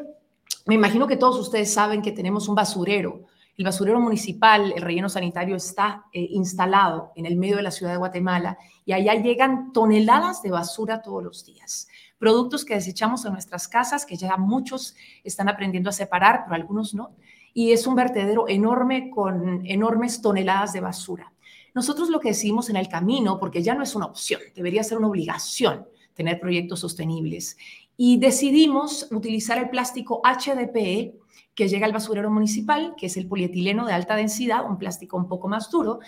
me 0.68 0.74
imagino 0.74 1.06
que 1.06 1.16
todos 1.16 1.38
ustedes 1.38 1.72
saben 1.72 2.02
que 2.02 2.12
tenemos 2.12 2.46
un 2.46 2.54
basurero. 2.54 3.24
El 3.56 3.64
basurero 3.64 4.00
municipal, 4.00 4.70
el 4.76 4.82
relleno 4.82 5.08
sanitario 5.08 5.56
está 5.56 6.04
eh, 6.12 6.28
instalado 6.30 7.10
en 7.16 7.24
el 7.24 7.36
medio 7.36 7.56
de 7.56 7.62
la 7.62 7.70
ciudad 7.70 7.92
de 7.92 7.98
Guatemala 7.98 8.58
y 8.84 8.92
allá 8.92 9.14
llegan 9.14 9.72
toneladas 9.72 10.42
de 10.42 10.50
basura 10.50 11.00
todos 11.00 11.24
los 11.24 11.46
días. 11.46 11.88
Productos 12.18 12.66
que 12.66 12.74
desechamos 12.74 13.24
en 13.24 13.32
nuestras 13.32 13.66
casas, 13.66 14.04
que 14.04 14.16
ya 14.16 14.36
muchos 14.36 14.94
están 15.24 15.48
aprendiendo 15.48 15.88
a 15.88 15.94
separar, 15.94 16.42
pero 16.44 16.56
algunos 16.56 16.92
no. 16.92 17.16
Y 17.54 17.72
es 17.72 17.86
un 17.86 17.94
vertedero 17.94 18.46
enorme 18.46 19.08
con 19.08 19.64
enormes 19.64 20.20
toneladas 20.20 20.74
de 20.74 20.80
basura. 20.80 21.32
Nosotros 21.74 22.10
lo 22.10 22.20
que 22.20 22.28
decimos 22.28 22.68
en 22.68 22.76
el 22.76 22.88
camino, 22.88 23.38
porque 23.38 23.62
ya 23.62 23.74
no 23.74 23.82
es 23.82 23.94
una 23.94 24.04
opción, 24.04 24.42
debería 24.54 24.84
ser 24.84 24.98
una 24.98 25.08
obligación 25.08 25.86
tener 26.12 26.40
proyectos 26.40 26.80
sostenibles 26.80 27.56
y 28.00 28.18
decidimos 28.18 29.08
utilizar 29.10 29.58
el 29.58 29.70
plástico 29.70 30.22
HDPE 30.22 31.18
que 31.56 31.68
llega 31.68 31.84
al 31.84 31.92
basurero 31.92 32.30
municipal, 32.30 32.94
que 32.96 33.06
es 33.06 33.16
el 33.16 33.26
polietileno 33.26 33.84
de 33.84 33.92
alta 33.92 34.14
densidad, 34.14 34.64
un 34.64 34.78
plástico 34.78 35.16
un 35.16 35.26
poco 35.26 35.48
más 35.48 35.68
duro, 35.68 35.98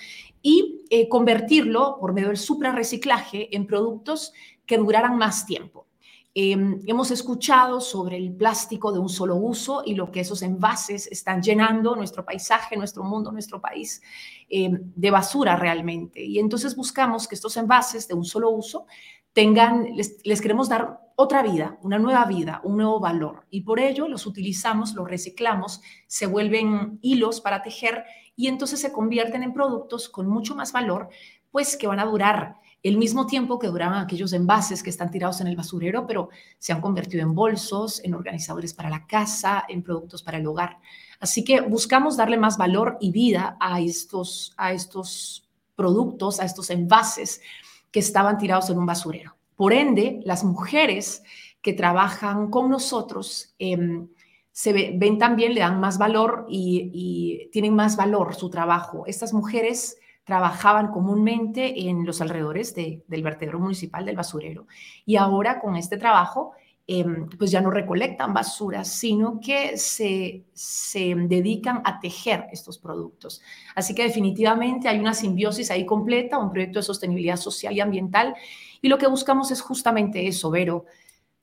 y 0.40 0.82
eh, 0.88 1.08
convertirlo 1.08 1.98
por 2.00 2.12
medio 2.12 2.28
del 2.28 2.36
suprarreciclaje 2.36 3.54
en 3.56 3.66
productos 3.66 4.32
que 4.64 4.78
duraran 4.78 5.18
más 5.18 5.46
tiempo. 5.46 5.88
Em, 6.32 6.80
hemos 6.86 7.10
escuchado 7.10 7.80
sobre 7.80 8.16
el 8.16 8.32
plástico 8.32 8.92
de 8.92 9.00
un 9.00 9.08
solo 9.08 9.34
uso 9.34 9.82
y 9.84 9.96
lo 9.96 10.12
que 10.12 10.20
esos 10.20 10.42
envases 10.42 11.08
están 11.08 11.42
llenando 11.42 11.96
nuestro 11.96 12.24
paisaje, 12.24 12.76
nuestro 12.76 13.02
mundo, 13.02 13.32
nuestro 13.32 13.60
país 13.60 14.00
em, 14.48 14.80
de 14.94 15.10
basura 15.10 15.56
realmente. 15.56 16.24
Y 16.24 16.38
entonces 16.38 16.76
buscamos 16.76 17.26
que 17.26 17.34
estos 17.34 17.56
envases 17.56 18.06
de 18.06 18.14
un 18.14 18.24
solo 18.24 18.50
uso 18.50 18.86
tengan, 19.32 19.94
les, 19.94 20.40
queremos 20.40 20.68
dar 20.68 21.00
otra 21.16 21.42
vida, 21.42 21.78
una 21.82 21.98
nueva 21.98 22.24
vida, 22.24 22.60
un 22.64 22.76
nuevo 22.76 22.98
valor. 23.00 23.46
Y 23.50 23.62
por 23.62 23.78
ello 23.78 24.08
los 24.08 24.26
utilizamos, 24.26 24.94
los 24.94 25.08
reciclamos, 25.08 25.82
se 26.06 26.26
vuelven 26.26 26.98
hilos 27.02 27.40
para 27.40 27.62
tejer 27.62 28.04
y 28.36 28.48
entonces 28.48 28.80
se 28.80 28.92
convierten 28.92 29.42
en 29.42 29.52
productos 29.52 30.08
con 30.08 30.26
mucho 30.26 30.54
más 30.54 30.72
valor, 30.72 31.08
pues 31.50 31.76
que 31.76 31.86
van 31.86 32.00
a 32.00 32.06
durar 32.06 32.56
el 32.82 32.96
mismo 32.96 33.26
tiempo 33.26 33.58
que 33.58 33.66
duraban 33.66 34.02
aquellos 34.02 34.32
envases 34.32 34.82
que 34.82 34.88
están 34.88 35.10
tirados 35.10 35.42
en 35.42 35.46
el 35.46 35.56
basurero, 35.56 36.06
pero 36.06 36.30
se 36.58 36.72
han 36.72 36.80
convertido 36.80 37.22
en 37.22 37.34
bolsos, 37.34 38.02
en 38.02 38.14
organizadores 38.14 38.72
para 38.72 38.88
la 38.88 39.06
casa, 39.06 39.64
en 39.68 39.82
productos 39.82 40.22
para 40.22 40.38
el 40.38 40.46
hogar. 40.46 40.78
Así 41.20 41.44
que 41.44 41.60
buscamos 41.60 42.16
darle 42.16 42.38
más 42.38 42.56
valor 42.56 42.96
y 42.98 43.12
vida 43.12 43.58
a 43.60 43.80
estos, 43.80 44.54
a 44.56 44.72
estos 44.72 45.46
productos, 45.76 46.40
a 46.40 46.46
estos 46.46 46.70
envases 46.70 47.42
que 47.90 48.00
estaban 48.00 48.38
tirados 48.38 48.70
en 48.70 48.78
un 48.78 48.86
basurero. 48.86 49.36
Por 49.56 49.72
ende, 49.72 50.20
las 50.24 50.44
mujeres 50.44 51.22
que 51.62 51.72
trabajan 51.72 52.50
con 52.50 52.70
nosotros 52.70 53.54
em, 53.58 54.08
se 54.52 54.72
ven 54.72 55.18
también, 55.18 55.54
le 55.54 55.60
dan 55.60 55.80
más 55.80 55.98
valor 55.98 56.46
y, 56.48 57.48
tienen 57.52 57.74
más 57.74 57.96
valor 57.96 58.34
su 58.34 58.50
trabajo. 58.50 59.04
Estas 59.06 59.32
mujeres 59.32 59.98
trabajaban 60.24 60.88
comúnmente 60.92 61.88
en 61.88 62.04
los 62.04 62.20
alrededores 62.20 62.74
del 62.74 63.22
vertedero 63.22 63.58
municipal 63.58 64.04
del 64.04 64.16
basurero 64.16 64.66
y 65.04 65.16
ahora 65.16 65.60
con 65.60 65.76
este 65.76 65.96
trabajo 65.96 66.52
em, 66.92 67.28
pues 67.38 67.52
ya 67.52 67.60
no 67.60 67.70
recolectan 67.70 68.34
basura, 68.34 68.84
sino 68.84 69.38
que 69.38 69.78
se, 69.78 70.44
se 70.52 71.14
dedican 71.14 71.82
a 71.84 72.00
tejer 72.00 72.46
estos 72.50 72.78
productos. 72.78 73.40
Así 73.76 73.94
que 73.94 74.02
definitivamente 74.02 74.88
hay 74.88 74.98
una 74.98 75.14
simbiosis 75.14 75.70
ahí 75.70 75.86
completa, 75.86 76.38
un 76.38 76.50
proyecto 76.50 76.80
de 76.80 76.82
sostenibilidad 76.82 77.36
social 77.36 77.76
y 77.76 77.80
ambiental. 77.80 78.34
Y 78.82 78.88
lo 78.88 78.98
que 78.98 79.06
buscamos 79.06 79.52
es 79.52 79.60
justamente 79.60 80.26
eso, 80.26 80.50
Vero, 80.50 80.86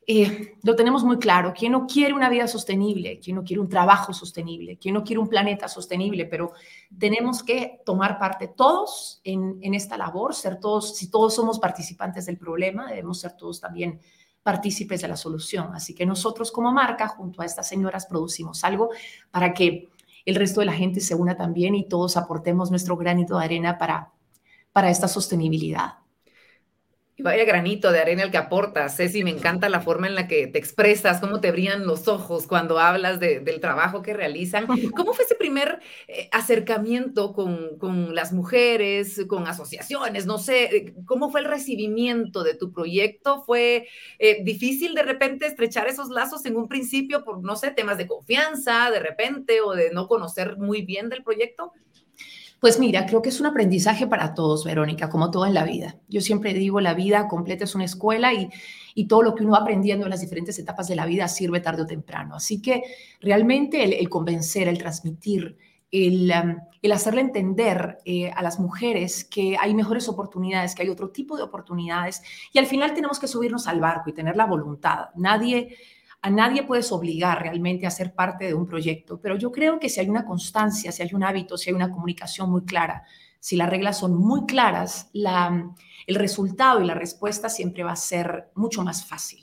eh, 0.06 0.56
lo 0.64 0.76
tenemos 0.76 1.06
muy 1.06 1.18
claro. 1.18 1.54
¿Quién 1.58 1.72
no 1.72 1.88
quiere 1.88 2.14
una 2.14 2.30
vida 2.30 2.48
sostenible? 2.48 3.20
¿Quién 3.24 3.38
no 3.38 3.44
quiere 3.46 3.62
un 3.62 3.70
trabajo 3.70 4.12
sostenible? 4.12 4.78
¿Quién 4.78 4.96
no 4.96 5.04
quiere 5.06 5.22
un 5.22 5.30
planeta 5.30 5.70
sostenible? 5.70 6.26
Pero 6.26 6.52
tenemos 7.00 7.42
que 7.42 7.80
tomar 7.86 8.20
parte 8.20 8.50
todos 8.50 9.22
en, 9.24 9.60
en 9.62 9.74
esta 9.74 9.98
labor, 9.98 10.36
ser 10.36 10.60
todos, 10.60 10.98
si 10.98 11.10
todos 11.10 11.36
somos 11.36 11.58
participantes 11.58 12.26
del 12.26 12.38
problema, 12.38 12.88
debemos 12.88 13.20
ser 13.20 13.38
todos 13.38 13.62
también 13.62 14.02
partícipes 14.48 15.02
de 15.02 15.10
la 15.10 15.18
solución. 15.18 15.76
Así 15.76 15.94
que 15.94 16.06
nosotros 16.06 16.54
como 16.54 16.72
marca, 16.72 17.10
junto 17.10 17.42
a 17.42 17.46
estas 17.46 17.68
señoras, 17.68 18.06
producimos 18.06 18.64
algo 18.64 18.92
para 19.30 19.54
que 19.54 19.90
el 20.26 20.36
resto 20.36 20.62
de 20.62 20.68
la 20.68 20.72
gente 20.72 21.02
se 21.02 21.16
una 21.16 21.36
también 21.36 21.76
y 21.76 21.90
todos 21.90 22.16
aportemos 22.16 22.72
nuestro 22.72 22.96
granito 22.96 23.38
de 23.38 23.44
arena 23.44 23.78
para, 23.78 24.14
para 24.72 24.90
esta 24.90 25.10
sostenibilidad. 25.10 25.96
Y 27.20 27.24
vaya 27.24 27.46
granito 27.46 27.92
de 27.92 28.00
arena 28.00 28.22
el 28.22 28.30
que 28.30 28.38
aportas, 28.38 28.96
Ceci, 28.96 29.24
me 29.24 29.32
encanta 29.32 29.70
la 29.70 29.82
forma 29.82 30.06
en 30.06 30.14
la 30.14 30.28
que 30.28 30.46
te 30.46 30.60
expresas, 30.60 31.20
cómo 31.20 31.42
te 31.42 31.52
brillan 31.52 31.88
los 31.88 32.08
ojos 32.08 32.46
cuando 32.46 32.78
hablas 32.78 33.20
del 33.20 33.60
trabajo 33.60 34.04
que 34.04 34.14
realizan. 34.14 34.68
¿Cómo 34.96 35.14
fue 35.14 35.26
ese 35.26 35.34
primer 35.34 35.80
eh, 36.08 36.30
acercamiento 36.32 37.34
con, 37.34 37.80
con, 37.80 38.14
las 38.14 38.34
mujeres, 38.34 39.26
con 39.28 39.48
asociaciones? 39.48 40.28
No 40.28 40.38
sé, 40.38 40.66
eh, 40.66 40.94
¿cómo 41.08 41.32
fue 41.32 41.40
el 41.40 41.48
recibimiento 41.48 42.44
de 42.44 42.54
tu 42.54 42.72
proyecto? 42.72 43.42
¿Fue 43.48 43.88
eh, 44.20 44.44
difícil 44.44 44.94
de 44.94 45.02
repente 45.02 45.48
estrechar 45.48 45.88
esos 45.88 46.10
lazos 46.10 46.46
en 46.46 46.56
un 46.56 46.68
principio 46.68 47.24
por, 47.24 47.42
no 47.42 47.56
sé, 47.56 47.72
temas 47.72 47.98
de 47.98 48.06
confianza 48.06 48.92
de 48.92 49.00
repente 49.00 49.62
o 49.62 49.72
de 49.74 49.90
no 49.90 50.08
conocer 50.08 50.58
muy 50.58 50.84
bien 50.84 51.10
del 51.10 51.24
proyecto? 51.24 51.74
Pues 52.60 52.80
mira, 52.80 53.06
creo 53.06 53.22
que 53.22 53.30
es 53.30 53.40
un 53.40 53.46
aprendizaje 53.46 54.08
para 54.08 54.34
todos, 54.34 54.66
Verónica, 54.66 55.10
como 55.10 55.30
todo 55.30 55.46
en 55.46 55.54
la 55.54 55.64
vida. 55.64 55.98
Yo 56.08 56.22
siempre 56.22 56.54
digo, 56.54 56.82
la 56.82 56.96
vida 56.96 57.28
completa 57.28 57.66
es 57.66 57.76
una 57.76 57.86
escuela 57.86 58.34
y, 58.34 58.50
todo 59.08 59.22
lo 59.22 59.36
que 59.36 59.44
uno 59.44 59.54
va 59.54 59.60
aprendiendo 59.60 60.08
en 60.08 60.10
las 60.10 60.22
diferentes 60.22 60.58
etapas 60.58 60.88
de 60.88 60.96
la 60.96 61.06
vida 61.06 61.28
sirve 61.28 61.60
tarde 61.60 61.84
o 61.84 61.86
temprano. 61.86 62.36
Así 62.36 62.64
que 62.64 62.82
realmente 63.22 63.84
el, 63.84 64.10
convencer, 64.10 64.68
el 64.68 64.80
transmitir, 64.80 65.56
el, 65.92 66.32
um, 66.32 66.92
hacerle 66.92 67.22
entender 67.22 68.00
eh, 68.06 68.32
a 68.32 68.42
las 68.42 68.60
mujeres 68.60 69.24
que 69.24 69.56
hay 69.60 69.76
mejores 69.76 70.10
oportunidades, 70.10 70.74
que 70.74 70.82
hay 70.82 70.90
otro 70.90 71.12
tipo 71.12 71.38
de 71.38 71.44
oportunidades 71.44 72.24
y 72.52 72.58
al 72.58 72.66
final 72.66 72.96
tenemos 72.96 73.20
que 73.20 73.28
subirnos 73.28 73.68
al 73.68 73.80
barco 73.80 74.10
y 74.10 74.14
tener 74.14 74.36
la 74.36 74.48
voluntad. 74.48 75.10
Nadie 75.16 75.78
a 76.28 76.30
nadie 76.30 76.64
puedes 76.64 76.92
obligar 76.92 77.42
realmente 77.42 77.88
a 77.88 77.90
ser 77.90 78.14
parte 78.14 78.48
de 78.48 78.54
un 78.54 78.68
proyecto, 78.68 79.18
pero 79.22 79.38
yo 79.38 79.50
creo 79.50 79.80
que 79.80 79.88
si 79.88 80.02
hay 80.02 80.10
una 80.10 80.26
constancia, 80.26 80.92
si 80.92 81.02
hay 81.02 81.10
un 81.14 81.24
hábito, 81.24 81.58
si 81.58 81.70
hay 81.70 81.76
una 81.76 81.90
comunicación 81.90 82.52
muy 82.52 82.66
clara, 82.66 83.04
si 83.40 83.56
las 83.56 83.70
reglas 83.70 83.98
son 83.98 84.14
muy 84.18 84.46
claras, 84.46 85.10
la, 85.14 85.74
el 86.06 86.16
resultado 86.16 86.82
y 86.82 86.86
la 86.86 86.96
respuesta 86.96 87.48
siempre 87.48 87.84
va 87.84 87.94
a 87.94 87.96
ser 87.96 88.52
mucho 88.56 88.84
más 88.84 89.06
fácil. 89.06 89.42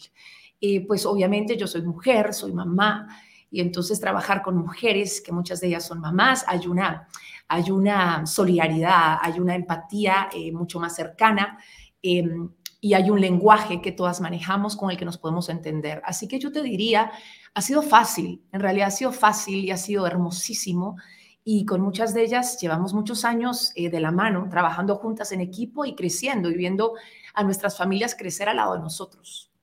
Pues 0.87 1.07
obviamente 1.07 1.57
yo 1.57 1.67
soy 1.67 1.83
mujer, 1.83 2.35
soy 2.35 2.53
mamá, 2.53 3.09
y 3.51 3.61
entonces 3.61 3.99
trabajar 3.99 4.43
con 4.43 4.57
mujeres, 4.57 5.23
que 5.23 5.33
muchas 5.33 5.61
de 5.61 5.69
ellas 5.69 5.87
son 5.87 6.01
mamás, 6.01 6.45
hay 6.47 6.67
una, 6.67 7.09
hay 7.49 7.71
una 7.71 8.27
solidaridad, 8.27 9.19
hay 9.23 9.41
una 9.41 9.55
empatía 9.55 10.29
eh, 10.35 10.53
mucho 10.53 10.79
más 10.81 10.95
cercana. 10.95 11.59
Em, 12.03 12.51
y 12.85 12.93
hay 12.93 13.09
un 13.09 13.19
lenguaje 13.19 13.81
que 13.81 13.93
todas 13.93 14.21
manejamos 14.21 14.77
con 14.77 14.91
el 14.91 14.99
que 14.99 15.07
nos 15.07 15.17
podemos 15.17 15.49
entender. 15.49 16.03
Así 16.05 16.29
que 16.29 16.39
yo 16.39 16.53
te 16.53 16.61
diría, 16.63 17.11
ha 17.55 17.63
sido 17.63 17.81
fácil, 17.81 18.43
en 18.53 18.61
realidad 18.61 18.89
ha 18.89 18.91
sido 18.91 19.11
fácil 19.11 19.65
y 19.65 19.71
ha 19.71 19.79
sido 19.79 20.07
hermosísimo 20.07 20.97
y 21.43 21.65
con 21.65 21.81
muchas 21.81 22.13
de 22.13 22.25
ellas 22.25 22.61
llevamos 22.61 22.93
muchos 22.93 23.25
años 23.25 23.73
eh, 23.75 23.89
de 23.89 24.01
la 24.01 24.11
mano, 24.11 24.49
trabajando 24.51 24.97
juntas 24.97 25.33
en 25.33 25.41
equipo 25.41 25.87
y 25.87 25.95
creciendo 25.95 26.51
y 26.51 26.59
viendo 26.59 26.93
a 27.33 27.43
nuestras 27.43 27.79
familias 27.79 28.15
crecer 28.15 28.51
al 28.51 28.57
lado 28.57 28.75
de 28.75 28.81
nosotros. 28.81 29.54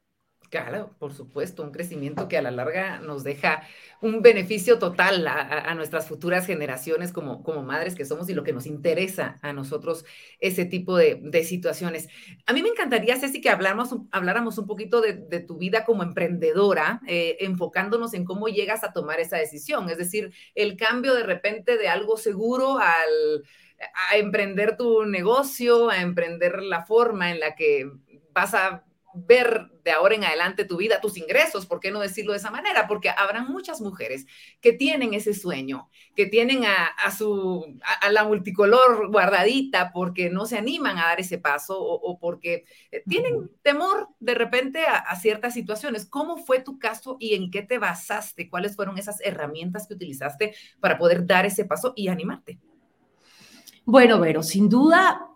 Claro, 0.51 0.93
por 0.99 1.13
supuesto, 1.13 1.63
un 1.63 1.71
crecimiento 1.71 2.27
que 2.27 2.37
a 2.37 2.41
la 2.41 2.51
larga 2.51 2.99
nos 2.99 3.23
deja 3.23 3.63
un 4.01 4.21
beneficio 4.21 4.79
total 4.79 5.25
a, 5.25 5.73
nuestras 5.75 6.09
futuras 6.09 6.45
generaciones 6.45 7.13
como, 7.13 7.41
como 7.41 7.63
madres 7.63 7.95
que 7.95 8.03
somos 8.03 8.29
y 8.29 8.33
lo 8.33 8.43
que 8.43 8.51
nos 8.51 8.65
interesa 8.65 9.39
a 9.41 9.53
nosotros 9.53 10.03
ese 10.41 10.65
tipo 10.65 10.97
de, 10.97 11.43
situaciones. 11.45 12.09
A 12.45 12.51
mí 12.51 12.61
me 12.61 12.67
encantaría, 12.67 13.17
Ceci, 13.17 13.39
que 13.39 13.49
habláramos, 13.49 13.95
habláramos 14.11 14.57
un 14.57 14.67
poquito 14.67 14.99
de, 14.99 15.39
tu 15.39 15.57
vida 15.57 15.85
como 15.85 16.03
emprendedora, 16.03 16.99
eh, 17.07 17.37
enfocándonos 17.39 18.13
en 18.13 18.25
cómo 18.25 18.49
llegas 18.49 18.83
a 18.83 18.91
tomar 18.91 19.21
esa 19.21 19.37
decisión, 19.37 19.89
es 19.89 19.97
decir, 19.97 20.33
el 20.53 20.75
cambio 20.75 21.13
de 21.13 21.23
repente 21.23 21.77
de 21.77 21.87
algo 21.87 22.17
seguro 22.17 22.77
al 22.77 23.45
a 24.09 24.17
emprender 24.17 24.75
tu 24.75 25.05
negocio, 25.05 25.89
a 25.89 26.01
emprender 26.01 26.61
la 26.61 26.85
forma 26.85 27.31
en 27.31 27.39
la 27.39 27.55
que 27.55 27.89
vas 28.33 28.53
a 28.53 28.83
ver 29.13 29.67
de 29.83 29.91
ahora 29.91 30.15
en 30.15 30.23
adelante 30.23 30.65
tu 30.65 30.77
vida, 30.77 31.01
tus 31.01 31.17
ingresos, 31.17 31.65
¿por 31.65 31.79
qué 31.79 31.91
no 31.91 31.99
decirlo 31.99 32.33
de 32.33 32.37
esa 32.37 32.51
manera? 32.51 32.87
Porque 32.87 33.09
habrán 33.09 33.51
muchas 33.51 33.81
mujeres 33.81 34.25
que 34.59 34.73
tienen 34.73 35.13
ese 35.13 35.33
sueño, 35.33 35.89
que 36.15 36.25
tienen 36.25 36.63
a, 36.65 37.11
su, 37.11 37.79
a, 38.01 38.11
la 38.11 38.23
multicolor 38.23 39.11
guardadita 39.11 39.91
porque 39.91 40.29
no 40.29 40.45
se 40.45 40.57
animan 40.57 40.97
a 40.97 41.07
dar 41.07 41.19
ese 41.19 41.37
paso 41.37 41.81
o, 41.81 42.19
porque 42.19 42.65
eh, 42.91 43.03
tienen 43.07 43.49
temor 43.61 44.09
de 44.19 44.35
repente 44.35 44.85
a, 44.85 44.97
a, 44.97 45.15
ciertas 45.15 45.53
situaciones. 45.53 46.05
¿Cómo 46.05 46.37
fue 46.37 46.59
tu 46.59 46.77
caso 46.77 47.17
y 47.19 47.35
en 47.35 47.49
qué 47.49 47.63
te 47.63 47.79
basaste? 47.79 48.49
¿Cuáles 48.49 48.75
fueron 48.75 48.97
esas 48.97 49.19
herramientas 49.21 49.87
que 49.87 49.95
utilizaste 49.95 50.55
para 50.79 50.97
poder 50.97 51.25
dar 51.25 51.45
ese 51.45 51.65
paso 51.65 51.93
y 51.95 52.07
animarte? 52.07 52.59
Bueno, 53.83 54.19
Vero, 54.19 54.43
sin 54.43 54.69
duda 54.69 55.30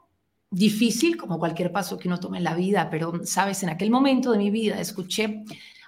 difícil, 0.50 1.18
como 1.18 1.40
cualquier 1.40 1.72
paso 1.72 1.98
que 1.98 2.08
uno 2.08 2.20
tome 2.20 2.38
en 2.38 2.44
la 2.44 2.56
vida, 2.56 2.90
pero, 2.90 3.26
sabes, 3.26 3.64
en 3.64 3.70
aquel 3.70 3.92
momento 3.92 4.32
de 4.32 4.38
mi 4.38 4.52
vida 4.52 4.80
escuché 4.80 5.44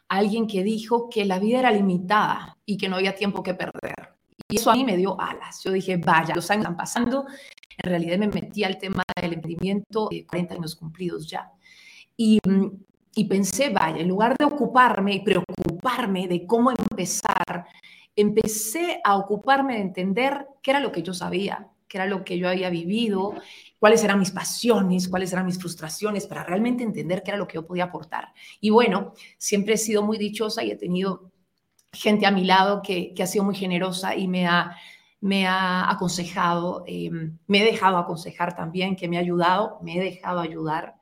a 0.09 0.17
alguien 0.17 0.47
que 0.47 0.63
dijo 0.63 1.09
que 1.09 1.25
la 1.25 1.39
vida 1.39 1.59
era 1.59 1.71
limitada 1.71 2.57
y 2.65 2.77
que 2.77 2.89
no 2.89 2.97
había 2.97 3.15
tiempo 3.15 3.43
que 3.43 3.53
perder. 3.53 4.17
Y 4.49 4.57
eso 4.57 4.71
a 4.71 4.75
mí 4.75 4.85
me 4.85 4.95
dio 4.95 5.19
alas. 5.19 5.61
Yo 5.63 5.71
dije, 5.71 5.97
vaya, 5.97 6.33
los 6.33 6.49
años 6.49 6.63
están 6.63 6.77
pasando. 6.77 7.25
En 7.77 7.89
realidad 7.89 8.17
me 8.17 8.27
metí 8.27 8.63
al 8.63 8.77
tema 8.77 9.03
del 9.21 9.33
emprendimiento 9.33 10.07
de 10.09 10.25
40 10.25 10.55
años 10.55 10.75
cumplidos 10.75 11.27
ya. 11.29 11.51
Y, 12.15 12.39
y 13.15 13.25
pensé, 13.25 13.69
vaya, 13.69 13.97
en 13.97 14.07
lugar 14.07 14.35
de 14.37 14.45
ocuparme 14.45 15.15
y 15.15 15.19
preocuparme 15.19 16.27
de 16.27 16.45
cómo 16.45 16.71
empezar, 16.71 17.65
empecé 18.15 19.01
a 19.03 19.17
ocuparme 19.17 19.75
de 19.75 19.81
entender 19.81 20.47
qué 20.61 20.71
era 20.71 20.79
lo 20.79 20.91
que 20.91 21.03
yo 21.03 21.13
sabía, 21.13 21.67
qué 21.87 21.97
era 21.97 22.07
lo 22.07 22.23
que 22.23 22.37
yo 22.37 22.49
había 22.49 22.69
vivido 22.69 23.35
cuáles 23.79 24.03
eran 24.03 24.19
mis 24.19 24.31
pasiones, 24.31 25.07
cuáles 25.07 25.31
eran 25.33 25.45
mis 25.45 25.59
frustraciones, 25.59 26.27
para 26.27 26.43
realmente 26.43 26.83
entender 26.83 27.23
qué 27.23 27.31
era 27.31 27.37
lo 27.37 27.47
que 27.47 27.55
yo 27.55 27.65
podía 27.65 27.85
aportar. 27.85 28.33
Y 28.59 28.69
bueno, 28.69 29.13
siempre 29.37 29.75
he 29.75 29.77
sido 29.77 30.03
muy 30.03 30.17
dichosa 30.17 30.63
y 30.63 30.71
he 30.71 30.75
tenido 30.75 31.31
gente 31.91 32.25
a 32.25 32.31
mi 32.31 32.43
lado 32.43 32.81
que, 32.81 33.13
ha 33.21 33.27
sido 33.27 33.43
muy 33.43 33.55
generosa 33.55 34.15
y 34.15 34.27
me 34.27 34.47
ha, 34.47 34.75
me 35.21 35.47
ha 35.47 35.89
aconsejado, 35.89 36.83
em, 36.87 37.37
me 37.47 37.61
he 37.61 37.65
dejado 37.65 37.97
aconsejar 37.97 38.55
también, 38.55 38.95
que 38.95 39.07
me 39.07 39.17
ha 39.17 39.21
ayudado, 39.21 39.79
me 39.81 39.97
he 39.97 39.99
dejado 39.99 40.39
ayudar. 40.39 40.95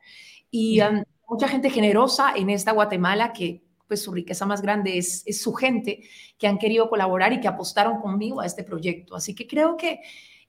Y 0.50 0.80
mucha 1.28 1.48
gente 1.48 1.70
generosa 1.70 2.32
en 2.36 2.50
esta 2.50 2.72
Guatemala 2.72 3.32
que 3.32 3.62
pues 3.88 4.02
su 4.02 4.12
riqueza 4.12 4.46
más 4.46 4.62
grande 4.62 4.98
es, 4.98 5.22
es, 5.26 5.40
su 5.40 5.54
gente 5.54 6.02
que 6.38 6.48
han 6.48 6.58
querido 6.58 6.88
colaborar 6.88 7.32
y 7.32 7.40
que 7.40 7.46
apostaron 7.46 8.00
conmigo 8.00 8.40
a 8.40 8.46
este 8.46 8.64
proyecto. 8.64 9.14
Así 9.14 9.32
que 9.32 9.46
creo 9.46 9.76
que 9.76 10.00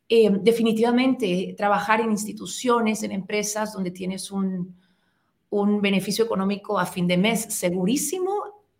em, 0.09 0.41
definitivamente 0.43 1.53
trabajar 1.57 2.01
en 2.01 2.11
instituciones, 2.11 3.03
en 3.03 3.11
empresas 3.11 3.73
donde 3.73 3.91
tienes 3.91 4.31
un, 4.31 4.75
beneficio 5.81 6.25
económico 6.25 6.77
a 6.77 6.85
fin 6.85 7.07
de 7.07 7.17
mes 7.17 7.53
segurísimo, 7.53 8.31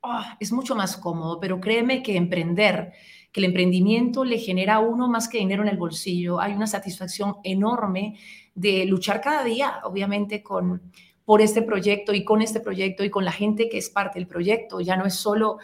ah, 0.04 0.38
es 0.40 0.52
mucho 0.52 0.76
más 0.76 0.98
cómodo, 0.98 1.40
pero 1.40 1.60
créeme 1.60 2.04
que 2.04 2.18
emprender, 2.18 2.92
que 3.32 3.40
el 3.40 3.46
emprendimiento 3.46 4.24
le 4.26 4.38
genera 4.38 4.76
a 4.76 4.80
uno 4.80 5.08
más 5.08 5.28
que 5.28 5.38
dinero 5.38 5.64
en 5.64 5.70
el 5.70 5.78
bolsillo, 5.78 6.40
hay 6.40 6.54
una 6.54 6.68
satisfacción 6.68 7.38
enorme 7.44 8.18
de 8.54 8.86
luchar 8.86 9.22
cada 9.22 9.44
día, 9.44 9.80
obviamente, 9.84 10.44
con, 10.44 10.82
por 11.28 11.42
este 11.42 11.62
proyecto 11.62 12.14
y 12.14 12.24
con 12.24 12.42
este 12.42 12.62
proyecto 12.62 13.04
y 13.04 13.10
con 13.10 13.26
la 13.26 13.34
gente 13.34 13.68
que 13.68 13.78
es 13.78 13.90
parte 13.90 14.18
del 14.18 14.30
proyecto. 14.30 14.80
Ya 14.80 14.96
no 14.96 15.06
es 15.06 15.16
solo 15.16 15.58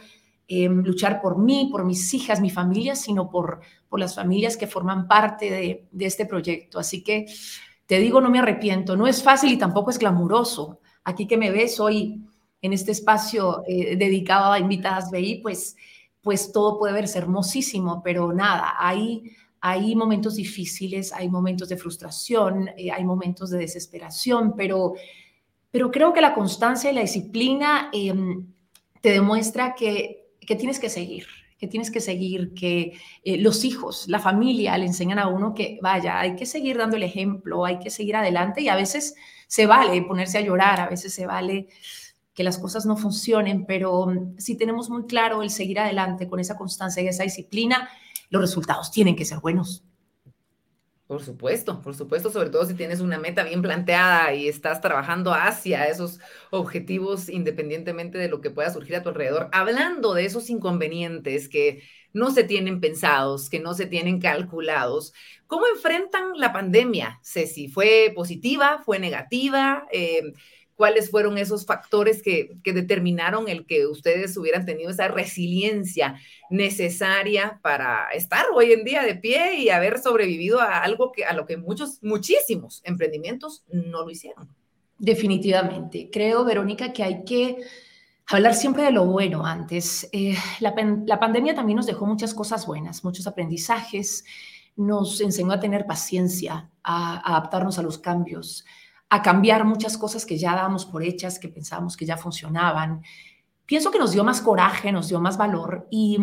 em, 0.47 0.83
luchar 0.83 1.21
por 1.21 1.37
mí, 1.37 1.69
por 1.71 1.85
mis 1.85 2.13
hijas, 2.13 2.41
mi 2.41 2.49
familia, 2.49 2.95
sino 2.95 3.29
por, 3.29 3.61
por 3.89 3.99
las 3.99 4.15
familias 4.15 4.57
que 4.57 4.67
forman 4.67 5.07
parte 5.07 5.49
de, 5.49 5.87
de 5.91 6.05
este 6.05 6.25
proyecto. 6.25 6.79
Así 6.79 7.03
que 7.03 7.25
te 7.85 7.99
digo, 7.99 8.21
no 8.21 8.29
me 8.29 8.39
arrepiento. 8.39 8.95
No 8.95 9.07
es 9.07 9.23
fácil 9.23 9.51
y 9.51 9.57
tampoco 9.57 9.89
es 9.89 9.99
glamuroso 9.99 10.79
aquí 11.03 11.27
que 11.27 11.37
me 11.37 11.51
ves 11.51 11.79
hoy 11.79 12.23
en 12.61 12.73
este 12.73 12.91
espacio 12.91 13.63
eh, 13.67 13.95
dedicado 13.97 14.53
a 14.53 14.59
invitadas 14.59 15.11
BI, 15.11 15.39
pues, 15.41 15.75
pues 16.21 16.51
todo 16.51 16.79
puede 16.79 16.93
verse 16.93 17.17
hermosísimo, 17.17 18.01
pero 18.01 18.31
nada, 18.31 18.75
hay, 18.79 19.31
hay 19.59 19.95
momentos 19.95 20.35
difíciles, 20.35 21.11
hay 21.11 21.29
momentos 21.29 21.67
de 21.67 21.77
frustración, 21.77 22.69
eh, 22.77 22.89
hay 22.91 23.03
momentos 23.03 23.49
de 23.49 23.59
desesperación, 23.59 24.55
pero, 24.55 24.93
pero 25.71 25.91
creo 25.91 26.13
que 26.13 26.21
la 26.21 26.33
constancia 26.33 26.89
y 26.89 26.95
la 26.95 27.01
disciplina 27.01 27.89
em, 27.91 28.47
te 29.01 29.11
demuestra 29.11 29.75
que, 29.75 30.22
que 30.45 30.55
tienes 30.55 30.79
que 30.79 30.89
seguir, 30.89 31.25
que 31.57 31.67
tienes 31.67 31.91
que 31.91 32.01
seguir, 32.01 32.53
que 32.53 32.93
eh, 33.23 33.37
los 33.37 33.63
hijos, 33.63 34.05
la 34.07 34.19
familia 34.19 34.77
le 34.77 34.85
enseñan 34.85 35.19
a 35.19 35.27
uno 35.27 35.53
que, 35.53 35.79
vaya, 35.81 36.19
hay 36.19 36.35
que 36.35 36.45
seguir 36.45 36.77
dando 36.77 36.97
el 36.97 37.03
ejemplo, 37.03 37.65
hay 37.65 37.79
que 37.79 37.89
seguir 37.89 38.15
adelante 38.15 38.61
y 38.61 38.69
a 38.69 38.75
veces 38.75 39.15
se 39.47 39.65
vale 39.65 40.01
ponerse 40.01 40.37
a 40.37 40.41
llorar, 40.41 40.79
a 40.79 40.89
veces 40.89 41.13
se 41.13 41.25
vale 41.25 41.67
que 42.33 42.43
las 42.43 42.57
cosas 42.57 42.85
no 42.85 42.97
funcionen, 42.97 43.65
pero 43.65 44.07
mm, 44.07 44.39
si 44.39 44.57
tenemos 44.57 44.89
muy 44.89 45.05
claro 45.05 45.41
el 45.41 45.49
seguir 45.49 45.79
adelante 45.79 46.27
con 46.27 46.39
esa 46.39 46.57
constancia 46.57 47.01
y 47.03 47.07
esa 47.07 47.23
disciplina, 47.23 47.89
los 48.29 48.41
resultados 48.41 48.91
tienen 48.91 49.15
que 49.15 49.25
ser 49.25 49.39
buenos. 49.39 49.83
Por 51.13 51.21
supuesto, 51.23 51.79
por 51.83 51.93
supuesto, 51.93 52.31
sobre 52.31 52.49
todo 52.49 52.65
si 52.65 52.73
tienes 52.73 52.99
una 52.99 53.19
meta 53.19 53.43
bien 53.43 53.61
planteada 53.61 54.33
y 54.33 54.47
estás 54.47 54.81
trabajando 54.81 55.31
hacia 55.31 55.87
esos 55.87 56.19
objetivos 56.49 57.29
independientemente 57.29 58.17
de 58.17 58.29
lo 58.29 58.41
que 58.41 58.49
pueda 58.49 58.73
surgir 58.73 58.95
a 58.95 59.03
tu 59.03 59.09
alrededor. 59.09 59.47
Hablando 59.51 60.15
de 60.15 60.25
esos 60.25 60.49
inconvenientes 60.49 61.49
que 61.49 61.83
no 62.13 62.31
se 62.31 62.43
tienen 62.43 62.79
pensados, 62.81 63.51
que 63.51 63.59
no 63.59 63.75
se 63.75 63.85
tienen 63.85 64.19
calculados, 64.19 65.13
¿cómo 65.45 65.67
enfrentan 65.67 66.31
la 66.35 66.51
pandemia? 66.51 67.19
Ceci, 67.21 67.67
¿fue 67.67 68.11
positiva? 68.15 68.81
¿Fue 68.83 68.97
negativa? 68.97 69.85
Eh, 69.91 70.33
cuáles 70.75 71.09
fueron 71.09 71.37
esos 71.37 71.65
factores 71.65 72.21
que, 72.21 72.57
determinaron 72.63 73.47
el 73.47 73.65
que 73.65 73.87
ustedes 73.87 74.35
hubieran 74.37 74.65
tenido 74.65 74.89
esa 74.89 75.07
resiliencia 75.07 76.19
necesaria 76.49 77.59
para 77.61 78.09
estar 78.13 78.45
hoy 78.53 78.71
en 78.71 78.83
día 78.83 79.03
de 79.03 79.15
pie 79.15 79.55
y 79.55 79.69
haber 79.69 79.99
sobrevivido 79.99 80.59
a 80.59 80.79
algo 80.79 81.11
que 81.11 81.25
a 81.25 81.33
lo 81.33 81.45
que 81.45 81.57
muchos, 81.57 82.01
muchísimos 82.01 82.81
emprendimientos 82.83 83.63
no 83.71 84.03
lo 84.03 84.09
hicieron. 84.09 84.49
Definitivamente. 84.97 86.09
Creo, 86.11 86.45
Verónica, 86.45 86.93
que 86.93 87.03
hay 87.03 87.23
que 87.23 87.57
hablar 88.27 88.55
siempre 88.55 88.83
de 88.83 88.91
lo 88.91 89.05
bueno 89.05 89.45
antes. 89.45 90.07
Eh, 90.11 90.35
la, 90.59 90.73
pandemia 91.19 91.55
también 91.55 91.77
nos 91.77 91.85
dejó 91.85 92.05
muchas 92.05 92.33
cosas 92.33 92.65
buenas, 92.65 93.03
muchos 93.03 93.27
aprendizajes, 93.27 94.23
nos 94.75 95.21
enseñó 95.21 95.51
a 95.51 95.59
tener 95.59 95.85
paciencia, 95.85 96.69
a 96.83 97.35
adaptarnos 97.35 97.77
a 97.79 97.83
los 97.83 97.97
cambios, 97.97 98.65
a 99.13 99.21
cambiar 99.21 99.63
muchas 99.63 99.95
cosas 99.95 100.25
que 100.25 100.39
ya 100.39 100.55
dábamos 100.55 100.87
por 100.87 101.03
hechas, 101.03 101.37
que 101.37 101.47
pensábamos 101.47 101.95
que 101.95 102.03
ya 102.03 102.17
funcionaban. 102.17 103.03
Pienso 103.63 103.91
que 103.91 103.99
nos 103.99 104.11
dio 104.11 104.23
más 104.23 104.41
coraje, 104.41 104.91
nos 104.91 105.07
dio 105.07 105.21
más 105.21 105.37
valor 105.37 105.87
y, 105.91 106.17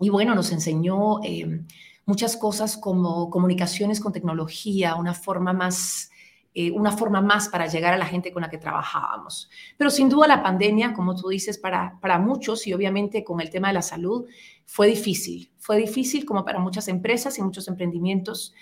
y 0.00 0.08
bueno, 0.08 0.34
nos 0.34 0.50
enseñó 0.50 1.22
eh, 1.22 1.66
muchas 2.06 2.38
cosas 2.38 2.78
como 2.78 3.28
comunicaciones 3.28 4.00
con 4.00 4.12
tecnología, 4.12 4.94
una 4.94 5.12
forma 5.12 5.52
más... 5.52 6.10
Eh, 6.54 6.72
una 6.72 6.90
forma 6.90 7.20
más 7.20 7.50
para 7.50 7.66
llegar 7.66 7.92
a 7.92 7.98
la 7.98 8.06
gente 8.06 8.32
con 8.32 8.40
la 8.40 8.48
que 8.48 8.56
trabajábamos. 8.58 9.48
Pero 9.76 9.90
sin 9.90 10.08
duda 10.08 10.26
la 10.26 10.42
pandemia, 10.42 10.94
como 10.94 11.14
tú 11.14 11.28
dices, 11.28 11.58
para, 11.58 11.98
para 12.00 12.18
muchos 12.18 12.66
y 12.66 12.72
obviamente 12.72 13.22
con 13.22 13.40
el 13.40 13.50
tema 13.50 13.68
de 13.68 13.74
la 13.74 13.82
salud, 13.82 14.24
fue 14.64 14.88
difícil. 14.88 15.52
Fue 15.58 15.76
difícil 15.76 16.24
como 16.24 16.44
para 16.44 16.58
muchas 16.58 16.88
empresas 16.88 17.38
y 17.38 17.42
muchos 17.42 17.68
emprendimientos 17.68 18.54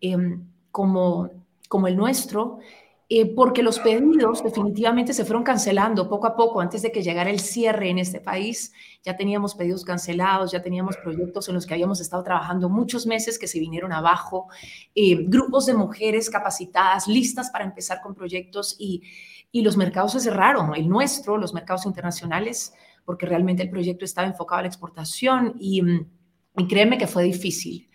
eh, 0.00 0.16
como, 0.70 1.30
como 1.68 1.88
el 1.88 1.96
nuestro, 1.96 2.60
eh, 3.14 3.26
porque 3.26 3.62
los 3.62 3.78
pedidos 3.78 4.42
definitivamente 4.42 5.12
se 5.12 5.26
fueron 5.26 5.42
cancelando 5.42 6.08
poco 6.08 6.26
a 6.26 6.34
poco 6.34 6.62
antes 6.62 6.80
de 6.80 6.90
que 6.90 7.02
llegara 7.02 7.28
el 7.28 7.40
cierre 7.40 7.90
en 7.90 7.98
este 7.98 8.20
país. 8.20 8.72
Ya 9.02 9.18
teníamos 9.18 9.54
pedidos 9.54 9.84
cancelados, 9.84 10.50
ya 10.50 10.62
teníamos 10.62 10.96
proyectos 10.96 11.46
en 11.46 11.54
los 11.56 11.66
que 11.66 11.74
habíamos 11.74 12.00
estado 12.00 12.22
trabajando 12.22 12.70
muchos 12.70 13.04
meses 13.04 13.38
que 13.38 13.46
se 13.46 13.60
vinieron 13.60 13.92
abajo, 13.92 14.48
eh, 14.94 15.26
grupos 15.26 15.66
de 15.66 15.74
mujeres 15.74 16.30
capacitadas, 16.30 17.06
listas 17.06 17.50
para 17.50 17.66
empezar 17.66 18.00
con 18.00 18.14
proyectos 18.14 18.76
y, 18.78 19.02
y 19.50 19.60
los 19.60 19.76
mercados 19.76 20.12
se 20.12 20.20
cerraron, 20.20 20.74
el 20.74 20.88
nuestro, 20.88 21.36
los 21.36 21.52
mercados 21.52 21.84
internacionales, 21.84 22.72
porque 23.04 23.26
realmente 23.26 23.62
el 23.62 23.68
proyecto 23.68 24.06
estaba 24.06 24.26
enfocado 24.26 24.60
a 24.60 24.62
la 24.62 24.68
exportación 24.68 25.54
y, 25.60 25.82
y 26.56 26.66
créeme 26.66 26.96
que 26.96 27.06
fue 27.06 27.24
difícil. 27.24 27.90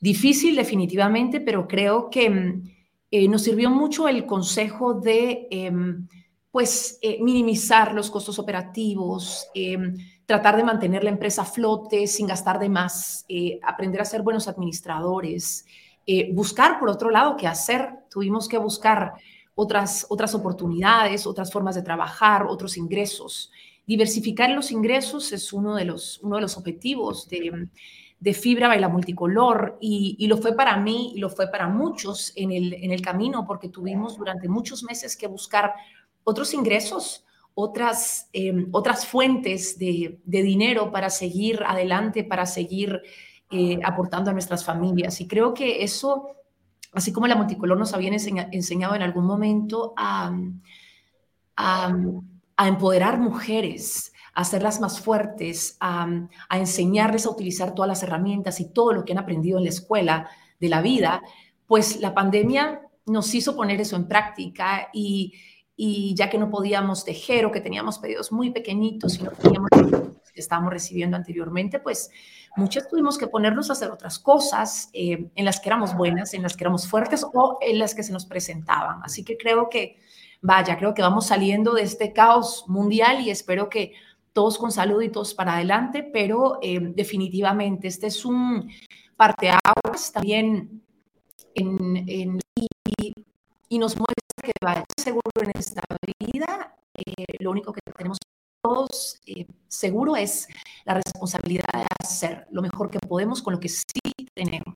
Difícil 0.00 0.56
definitivamente, 0.56 1.40
pero 1.40 1.68
creo 1.68 2.10
que 2.10 2.74
eh, 3.18 3.28
nos 3.28 3.44
sirvió 3.44 3.70
mucho 3.70 4.08
el 4.08 4.26
consejo 4.26 4.92
de 4.92 5.48
em, 5.50 6.06
pues 6.50 6.98
eh, 7.00 7.16
minimizar 7.22 7.94
los 7.94 8.10
costos 8.10 8.38
operativos, 8.38 9.48
em, 9.54 9.96
tratar 10.26 10.54
de 10.54 10.64
mantener 10.64 11.02
la 11.02 11.08
empresa 11.08 11.40
a 11.40 11.46
flote 11.46 12.08
sin 12.08 12.26
gastar 12.26 12.58
de 12.58 12.68
más, 12.68 13.24
eh, 13.30 13.58
aprender 13.62 14.02
a 14.02 14.04
ser 14.04 14.20
buenos 14.20 14.48
administradores, 14.48 15.64
buscar 16.34 16.78
por 16.78 16.90
otro 16.90 17.08
lado 17.08 17.36
qué 17.38 17.46
hacer. 17.46 17.88
Tuvimos 18.10 18.48
que 18.48 18.58
buscar 18.58 19.14
otras, 19.54 20.06
otras 20.10 20.34
oportunidades, 20.34 21.26
otras 21.26 21.50
formas 21.50 21.74
de 21.74 21.82
trabajar, 21.82 22.46
otros 22.46 22.76
ingresos. 22.76 23.50
Diversificar 23.86 24.50
los 24.50 24.70
ingresos 24.72 25.32
es 25.32 25.54
uno 25.54 25.74
de 25.74 25.86
los, 25.86 26.20
uno 26.22 26.36
de 26.36 26.42
los 26.42 26.58
objetivos 26.58 27.28
de, 27.28 27.68
de 28.18 28.32
fibra 28.32 28.68
baila 28.68 28.88
multicolor 28.88 29.76
y, 29.80 30.26
lo 30.26 30.38
fue 30.38 30.54
para 30.54 30.76
mí 30.78 31.12
y 31.14 31.18
lo 31.18 31.28
fue 31.28 31.50
para 31.50 31.68
muchos 31.68 32.32
en 32.34 32.50
el, 32.50 32.72
en 32.74 32.90
el 32.90 33.02
camino 33.02 33.46
porque 33.46 33.68
tuvimos 33.68 34.16
durante 34.16 34.48
muchos 34.48 34.82
meses 34.82 35.16
que 35.16 35.26
buscar 35.26 35.74
otros 36.24 36.54
ingresos, 36.54 37.24
otras, 37.54 38.28
em, 38.32 38.68
otras 38.72 39.06
fuentes 39.06 39.78
de, 39.78 40.20
dinero 40.24 40.90
para 40.90 41.08
seguir 41.08 41.62
adelante, 41.66 42.24
para 42.24 42.46
seguir 42.46 43.00
eh, 43.50 43.78
aportando 43.84 44.30
a 44.30 44.32
nuestras 44.32 44.64
familias. 44.64 45.20
Y 45.20 45.28
creo 45.28 45.54
que 45.54 45.84
eso, 45.84 46.36
así 46.92 47.12
como 47.12 47.26
la 47.26 47.36
multicolor 47.36 47.78
nos 47.78 47.94
había 47.94 48.10
enseñado 48.10 48.94
en 48.94 49.02
algún 49.02 49.24
momento 49.24 49.94
a, 49.96 50.36
a 51.56 52.68
empoderar 52.68 53.18
mujeres, 53.18 54.12
a 54.36 54.42
hacerlas 54.42 54.80
más 54.80 55.00
fuertes, 55.00 55.78
a, 55.80 56.06
enseñarles 56.50 57.24
a 57.24 57.30
utilizar 57.30 57.74
todas 57.74 57.88
las 57.88 58.02
herramientas 58.02 58.60
y 58.60 58.70
todo 58.70 58.92
lo 58.92 59.04
que 59.04 59.12
han 59.12 59.18
aprendido 59.18 59.56
en 59.56 59.64
la 59.64 59.70
escuela 59.70 60.28
de 60.60 60.68
la 60.68 60.82
vida, 60.82 61.22
pues 61.66 62.00
la 62.00 62.14
pandemia 62.14 62.82
nos 63.06 63.34
hizo 63.34 63.56
poner 63.56 63.80
eso 63.80 63.96
en 63.96 64.06
práctica 64.06 64.90
y, 64.92 65.32
ya 66.14 66.28
que 66.28 66.38
no 66.38 66.50
podíamos 66.50 67.04
tejer 67.04 67.46
o 67.46 67.52
que 67.52 67.60
teníamos 67.60 67.98
pedidos 67.98 68.30
muy 68.30 68.50
pequeñitos 68.50 69.18
y 69.18 69.22
no 69.22 69.30
teníamos 69.30 69.70
que 70.34 70.40
estábamos 70.40 70.70
recibiendo 70.70 71.16
anteriormente, 71.16 71.78
pues 71.78 72.10
muchas 72.56 72.88
tuvimos 72.88 73.16
que 73.16 73.26
ponernos 73.26 73.70
a 73.70 73.72
hacer 73.72 73.90
otras 73.90 74.18
cosas 74.18 74.90
eh, 74.92 75.30
en 75.34 75.44
las 75.46 75.60
que 75.60 75.70
éramos 75.70 75.96
buenas, 75.96 76.34
en 76.34 76.42
las 76.42 76.56
que 76.56 76.64
éramos 76.64 76.86
fuertes 76.86 77.24
o 77.32 77.58
en 77.62 77.78
las 77.78 77.94
que 77.94 78.02
se 78.02 78.12
nos 78.12 78.26
presentaban. 78.26 79.00
Así 79.02 79.24
que 79.24 79.38
creo 79.38 79.70
que, 79.70 79.98
vaya, 80.42 80.76
creo 80.76 80.92
que 80.92 81.00
vamos 81.00 81.26
saliendo 81.26 81.72
de 81.72 81.82
este 81.82 82.12
caos 82.12 82.64
mundial 82.68 83.22
y 83.22 83.30
espero 83.30 83.70
que 83.70 83.94
todos 84.36 84.58
con 84.58 84.70
salud 84.70 85.00
y 85.00 85.08
todos 85.08 85.32
para 85.32 85.54
adelante, 85.54 86.02
pero 86.02 86.58
eh, 86.60 86.78
definitivamente 86.78 87.88
este 87.88 88.08
es 88.08 88.22
un 88.22 88.70
parteaguas 89.16 90.12
también 90.12 90.82
y, 91.54 92.28
nos 93.78 93.96
muestra 93.96 94.42
que 94.42 94.52
va 94.62 94.84
seguro 94.98 95.22
en 95.42 95.52
esta 95.58 95.82
vida. 96.18 96.76
Eh, 96.94 97.24
lo 97.38 97.50
único 97.50 97.72
que 97.72 97.80
tenemos 97.96 98.18
todos, 98.62 99.18
eh, 99.26 99.46
seguro 99.68 100.16
es 100.16 100.48
la 100.84 100.94
responsabilidad 100.94 101.64
de 101.72 101.86
hacer 102.02 102.46
lo 102.50 102.60
mejor 102.60 102.90
que 102.90 102.98
podemos 102.98 103.40
con 103.40 103.54
lo 103.54 103.60
que 103.60 103.70
sí 103.70 103.84
tenemos. 104.34 104.74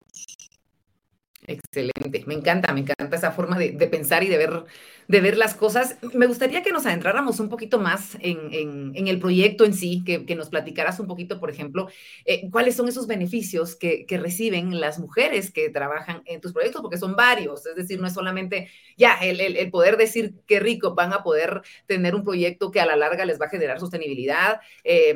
Excelente, 1.50 2.22
me 2.26 2.34
encanta, 2.34 2.72
me 2.72 2.80
encanta 2.80 3.16
esa 3.16 3.32
forma 3.32 3.58
de, 3.58 3.72
pensar 3.88 4.22
y 4.22 4.28
de 4.28 4.38
ver, 4.38 4.64
de 5.08 5.20
ver 5.20 5.36
las 5.36 5.54
cosas. 5.54 5.96
Me 6.14 6.26
gustaría 6.26 6.62
que 6.62 6.70
nos 6.70 6.86
adentráramos 6.86 7.40
un 7.40 7.48
poquito 7.48 7.80
más 7.80 8.16
en, 8.20 8.94
el 8.94 9.18
proyecto 9.18 9.64
en 9.64 9.74
sí, 9.74 10.04
que, 10.04 10.36
nos 10.36 10.48
platicaras 10.48 11.00
un 11.00 11.08
poquito, 11.08 11.40
por 11.40 11.50
ejemplo, 11.50 11.88
eh, 12.24 12.48
cuáles 12.52 12.76
son 12.76 12.86
esos 12.86 13.08
beneficios 13.08 13.74
que, 13.74 14.06
reciben 14.10 14.78
las 14.80 15.00
mujeres 15.00 15.50
que 15.50 15.70
trabajan 15.70 16.22
en 16.26 16.40
tus 16.40 16.52
proyectos, 16.52 16.82
porque 16.82 16.98
son 16.98 17.16
varios, 17.16 17.66
es 17.66 17.74
decir, 17.74 18.00
no 18.00 18.06
es 18.06 18.12
solamente 18.14 18.68
ya 18.96 19.14
el, 19.14 19.70
poder 19.72 19.96
decir 19.96 20.34
qué 20.46 20.60
rico 20.60 20.94
van 20.94 21.12
a 21.12 21.24
poder 21.24 21.62
tener 21.86 22.14
un 22.14 22.22
proyecto 22.22 22.70
que 22.70 22.80
a 22.80 22.86
la 22.86 22.94
larga 22.94 23.24
les 23.24 23.40
va 23.40 23.46
a 23.46 23.50
generar 23.50 23.80
sostenibilidad, 23.80 24.60
eh, 24.84 25.14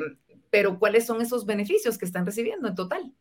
pero 0.49 0.79
cuáles 0.79 1.05
son 1.05 1.21
esos 1.21 1.45
beneficios 1.45 1.97
que 1.97 2.05
están 2.05 2.25
recibiendo 2.25 2.67
en 2.67 2.75
total. 2.75 3.13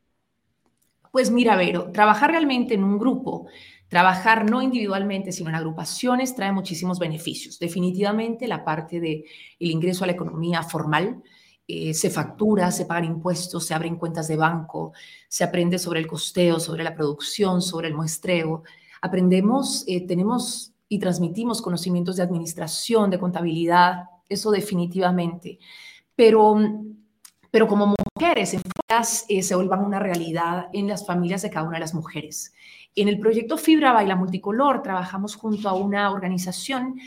Pues 1.15 1.31
mira, 1.31 1.55
Vero, 1.55 1.93
trabajar 1.93 2.33
realmente 2.33 2.75
en 2.75 2.83
un 2.83 2.99
grupo, 2.99 3.47
trabajar 3.87 4.51
no 4.51 4.61
individualmente, 4.61 5.31
sino 5.31 5.49
en 5.49 5.55
agrupaciones, 5.55 6.35
trae 6.35 6.51
muchísimos 6.51 6.99
beneficios. 6.99 7.61
Definitivamente 7.61 8.49
la 8.49 8.65
parte 8.65 8.99
del 8.99 9.23
el 9.61 9.71
ingreso 9.71 10.03
a 10.03 10.09
la 10.09 10.15
economía 10.15 10.65
formal, 10.65 11.23
eh, 11.69 11.95
se 11.95 12.11
factura, 12.11 12.73
se 12.73 12.87
pagan 12.87 13.05
impuestos, 13.05 13.65
se 13.65 13.75
abren 13.75 13.95
cuentas 13.95 14.27
de 14.27 14.37
banco, 14.37 14.93
se 15.29 15.45
aprende 15.45 15.79
sobre 15.79 16.01
el 16.01 16.09
costeo, 16.09 16.59
sobre 16.59 16.83
la 16.83 16.97
producción, 16.97 17.63
sobre 17.63 17.87
el 17.87 17.95
muestreo. 17.95 18.65
Aprendemos, 19.01 19.85
eh, 19.87 20.05
tenemos 20.09 20.73
y 20.89 20.99
transmitimos 20.99 21.63
conocimientos 21.63 22.17
de 22.17 22.25
administración, 22.25 23.09
de 23.09 23.21
contabilidad, 23.21 24.07
eso 24.29 24.51
definitivamente. 24.51 25.61
Pero, 26.17 26.57
pero 27.53 27.69
como 27.69 27.95
mujeres, 28.17 28.57
eh, 29.29 29.43
se 29.43 29.55
vuelvan 29.57 29.85
una 29.85 29.99
realidad 29.99 30.69
en 30.73 30.87
las 30.87 31.05
familias 31.05 31.43
de 31.43 31.51
cada 31.51 31.67
una 31.67 31.79
de 31.79 31.81
las 31.81 31.95
mujeres. 31.95 32.55
En 32.95 33.09
el 33.09 33.19
proyecto 33.19 33.59
Fibra 33.59 33.93
Baila 33.93 34.15
Multicolor 34.15 34.83
trabajamos 34.83 35.35
junto 35.35 35.69
a 35.69 35.75
una 35.75 36.13
organización 36.13 37.01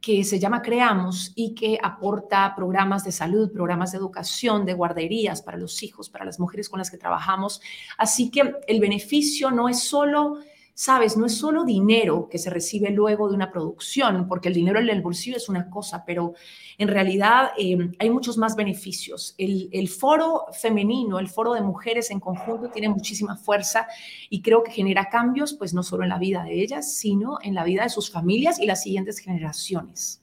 que 0.00 0.24
se 0.24 0.38
llama 0.38 0.62
Creamos 0.62 1.32
y 1.34 1.54
que 1.54 1.78
aporta 1.82 2.54
programas 2.56 3.04
de 3.04 3.12
salud, 3.12 3.52
programas 3.52 3.92
de 3.92 3.98
educación, 3.98 4.64
de 4.64 4.72
guarderías 4.72 5.42
para 5.42 5.58
los 5.58 5.82
hijos, 5.82 6.08
para 6.08 6.24
las 6.24 6.40
mujeres 6.40 6.70
con 6.70 6.78
las 6.78 6.90
que 6.90 6.96
trabajamos. 6.96 7.60
Así 7.98 8.30
que 8.30 8.54
el 8.66 8.80
beneficio 8.80 9.50
no 9.50 9.68
es 9.68 9.80
solo 9.80 10.38
sabes, 10.74 11.16
no 11.16 11.26
es 11.26 11.38
solo 11.38 11.64
dinero 11.64 12.28
que 12.28 12.38
se 12.38 12.50
recibe 12.50 12.90
luego 12.90 13.28
de 13.28 13.36
una 13.36 13.52
producción, 13.52 14.26
porque 14.26 14.48
el 14.48 14.54
dinero 14.54 14.80
en 14.80 14.88
el 14.90 15.02
bolsillo 15.02 15.36
es 15.36 15.48
una 15.48 15.70
cosa, 15.70 16.04
pero 16.04 16.34
en 16.78 16.88
realidad 16.88 17.50
eh, 17.56 17.90
hay 17.98 18.10
muchos 18.10 18.36
más 18.36 18.56
beneficios. 18.56 19.36
El, 19.38 19.88
foro 19.88 20.46
femenino, 20.52 21.20
el 21.20 21.28
foro 21.28 21.54
de 21.54 21.60
mujeres 21.60 22.10
en 22.10 22.18
conjunto 22.18 22.70
tiene 22.70 22.88
muchísima 22.88 23.36
fuerza 23.36 23.86
y 24.28 24.42
creo 24.42 24.64
que 24.64 24.72
genera 24.72 25.08
cambios, 25.08 25.54
pues 25.54 25.72
no 25.72 25.84
solo 25.84 26.02
en 26.02 26.08
la 26.08 26.18
vida 26.18 26.42
de 26.42 26.60
ellas, 26.60 26.96
sino 26.96 27.38
en 27.42 27.54
la 27.54 27.62
vida 27.62 27.84
de 27.84 27.90
sus 27.90 28.10
familias 28.10 28.58
y 28.58 28.66
las 28.66 28.82
siguientes 28.82 29.18
generaciones. 29.18 30.22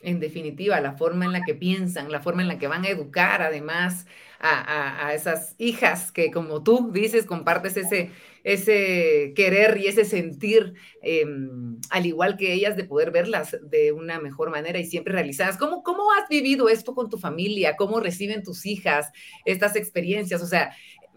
En 0.00 0.18
definitiva, 0.20 0.80
la 0.80 0.94
forma 0.94 1.26
en 1.26 1.32
la 1.32 1.44
que 1.44 1.54
piensan, 1.54 2.10
la 2.10 2.20
forma 2.20 2.42
en 2.42 2.48
la 2.48 2.58
que 2.58 2.68
van 2.68 2.84
a 2.84 2.88
educar 2.88 3.42
además 3.42 4.06
a 4.46 5.14
esas 5.14 5.54
hijas 5.56 6.12
que 6.12 6.30
como 6.30 6.62
tú 6.62 6.90
dices, 6.92 7.24
compartes 7.24 7.78
ese 7.78 8.10
ese 8.44 9.32
querer 9.34 9.78
y 9.78 9.88
ese 9.88 10.04
sentir, 10.04 10.74
em, 11.02 11.80
al 11.90 12.06
igual 12.06 12.36
que 12.36 12.52
ellas, 12.52 12.76
de 12.76 12.84
poder 12.84 13.10
verlas 13.10 13.56
de 13.62 13.92
una 13.92 14.20
mejor 14.20 14.50
manera 14.50 14.78
y 14.78 14.84
siempre 14.84 15.14
realizadas. 15.14 15.56
¿Cómo, 15.56 15.82
¿Cómo 15.82 16.12
has 16.12 16.28
vivido 16.28 16.68
esto 16.68 16.94
con 16.94 17.08
tu 17.08 17.18
familia? 17.18 17.74
¿Cómo 17.76 18.00
reciben 18.00 18.42
tus 18.42 18.66
hijas 18.66 19.10
estas 19.46 19.76
experiencias? 19.76 20.42
O 20.42 20.46
sea, 20.46 20.74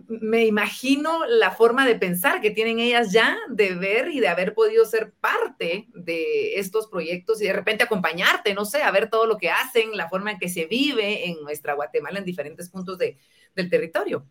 me 0.07 0.45
imagino 0.45 1.25
la 1.25 1.51
forma 1.51 1.85
de 1.85 1.95
pensar 1.95 2.39
que 2.39 2.51
tienen 2.51 2.79
ellas 2.79 3.11
ya 3.11 3.37
de 3.49 3.75
ver 3.75 4.09
y 4.09 4.19
de 4.19 4.27
haber 4.27 4.53
podido 4.53 4.85
ser 4.85 5.11
parte 5.19 5.87
de 5.93 6.59
estos 6.59 6.87
proyectos 6.87 7.41
y 7.41 7.45
de 7.47 7.53
repente 7.53 7.83
acompañarte, 7.83 8.53
no 8.53 8.63
sé, 8.63 8.83
a 8.83 8.91
ver 8.91 9.09
todo 9.09 9.25
lo 9.25 9.37
que 9.37 9.49
hacen, 9.49 9.97
la 9.97 10.07
forma 10.07 10.31
en 10.31 10.37
que 10.37 10.49
se 10.49 10.65
vive 10.65 11.27
en 11.27 11.41
nuestra 11.41 11.73
Guatemala 11.73 12.19
en 12.19 12.25
diferentes 12.25 12.69
puntos 12.69 12.97
de, 12.97 13.17
del 13.55 13.69
territorio. 13.69 14.25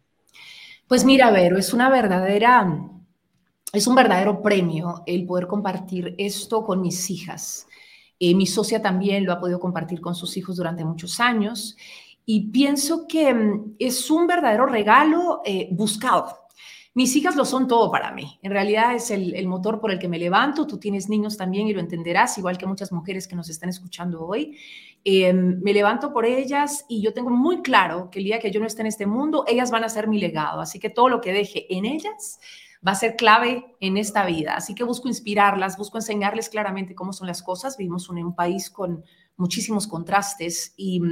Pues 0.88 1.04
mira, 1.04 1.32
Vero, 1.32 1.58
es 1.58 1.72
una 1.74 1.90
verdadera, 1.90 2.80
es 3.72 3.86
un 3.88 3.96
verdadero 3.96 4.40
premio 4.40 5.02
el 5.06 5.26
poder 5.26 5.48
compartir 5.48 6.14
esto 6.16 6.62
con 6.62 6.80
mis 6.80 7.10
hijas. 7.10 7.66
Eh, 8.20 8.36
mi 8.36 8.46
socia 8.46 8.80
también 8.80 9.24
lo 9.24 9.32
ha 9.32 9.40
podido 9.40 9.58
compartir 9.58 10.00
con 10.00 10.14
sus 10.14 10.36
hijos 10.36 10.56
durante 10.56 10.84
muchos 10.84 11.18
años 11.18 11.76
y 12.24 12.52
pienso 12.52 13.08
que 13.08 13.34
mm, 13.34 13.74
es 13.80 14.10
un 14.12 14.28
verdadero 14.28 14.66
regalo 14.66 15.42
eh, 15.44 15.68
buscado. 15.72 16.45
Mis 16.96 17.14
hijas 17.14 17.36
lo 17.36 17.44
son 17.44 17.68
todo 17.68 17.90
para 17.90 18.10
mí. 18.10 18.38
En 18.40 18.50
realidad 18.50 18.94
es 18.94 19.10
el, 19.10 19.46
motor 19.46 19.80
por 19.80 19.90
el 19.90 19.98
que 19.98 20.08
me 20.08 20.18
levanto. 20.18 20.66
Tú 20.66 20.78
tienes 20.78 21.10
niños 21.10 21.36
también 21.36 21.68
y 21.68 21.74
lo 21.74 21.80
entenderás, 21.80 22.38
igual 22.38 22.56
que 22.56 22.64
muchas 22.64 22.90
mujeres 22.90 23.28
que 23.28 23.36
nos 23.36 23.50
están 23.50 23.68
escuchando 23.68 24.24
hoy. 24.24 24.56
Em, 25.04 25.60
me 25.60 25.74
levanto 25.74 26.10
por 26.10 26.24
ellas 26.24 26.86
y 26.88 27.02
yo 27.02 27.12
tengo 27.12 27.28
muy 27.28 27.60
claro 27.60 28.08
que 28.10 28.20
el 28.20 28.24
día 28.24 28.38
que 28.38 28.50
yo 28.50 28.60
no 28.60 28.66
esté 28.66 28.80
en 28.80 28.86
este 28.86 29.04
mundo, 29.04 29.44
ellas 29.46 29.70
van 29.70 29.84
a 29.84 29.90
ser 29.90 30.08
mi 30.08 30.18
legado. 30.18 30.62
Así 30.62 30.78
que 30.78 30.88
todo 30.88 31.10
lo 31.10 31.20
que 31.20 31.34
deje 31.34 31.66
en 31.76 31.84
ellas 31.84 32.40
va 32.84 32.92
a 32.92 32.94
ser 32.94 33.14
clave 33.14 33.76
en 33.80 33.98
esta 33.98 34.24
vida. 34.24 34.54
Así 34.56 34.74
que 34.74 34.82
busco 34.82 35.06
inspirarlas, 35.06 35.76
busco 35.76 35.98
enseñarles 35.98 36.48
claramente 36.48 36.94
cómo 36.94 37.12
son 37.12 37.26
las 37.26 37.42
cosas. 37.42 37.76
Vivimos 37.76 38.08
en 38.08 38.24
un 38.24 38.34
país 38.34 38.70
con 38.70 39.04
muchísimos 39.36 39.86
contrastes 39.86 40.72
y 40.78 41.02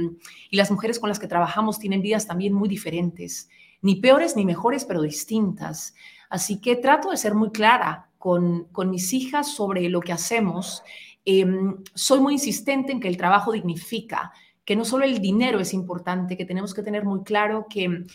las 0.49 0.71
mujeres 0.71 0.99
con 0.99 1.09
las 1.09 1.19
que 1.19 1.27
trabajamos 1.27 1.77
tienen 1.77 2.01
vidas 2.01 2.25
también 2.25 2.53
muy 2.53 2.67
diferentes 2.67 3.49
ni 3.85 3.97
peores 3.97 4.35
ni 4.35 4.45
mejores, 4.45 4.83
pero 4.83 5.03
distintas. 5.03 5.93
Así 6.27 6.59
que 6.59 6.75
trato 6.75 7.11
de 7.11 7.17
ser 7.17 7.35
muy 7.35 7.51
clara 7.51 8.09
con, 8.17 8.67
mis 8.87 9.13
hijas 9.13 9.53
sobre 9.53 9.87
lo 9.89 9.99
que 10.01 10.11
hacemos. 10.11 10.81
Em, 11.23 11.77
soy 11.93 12.19
muy 12.19 12.33
insistente 12.33 12.91
en 12.91 12.99
que 12.99 13.07
el 13.07 13.15
trabajo 13.15 13.51
dignifica, 13.51 14.33
que 14.65 14.75
no 14.75 14.85
solo 14.85 15.05
el 15.05 15.19
dinero 15.19 15.59
es 15.59 15.71
importante, 15.71 16.35
que 16.35 16.45
tenemos 16.45 16.73
que 16.73 16.81
tener 16.81 17.05
muy 17.05 17.21
claro 17.21 17.67
que, 17.69 18.05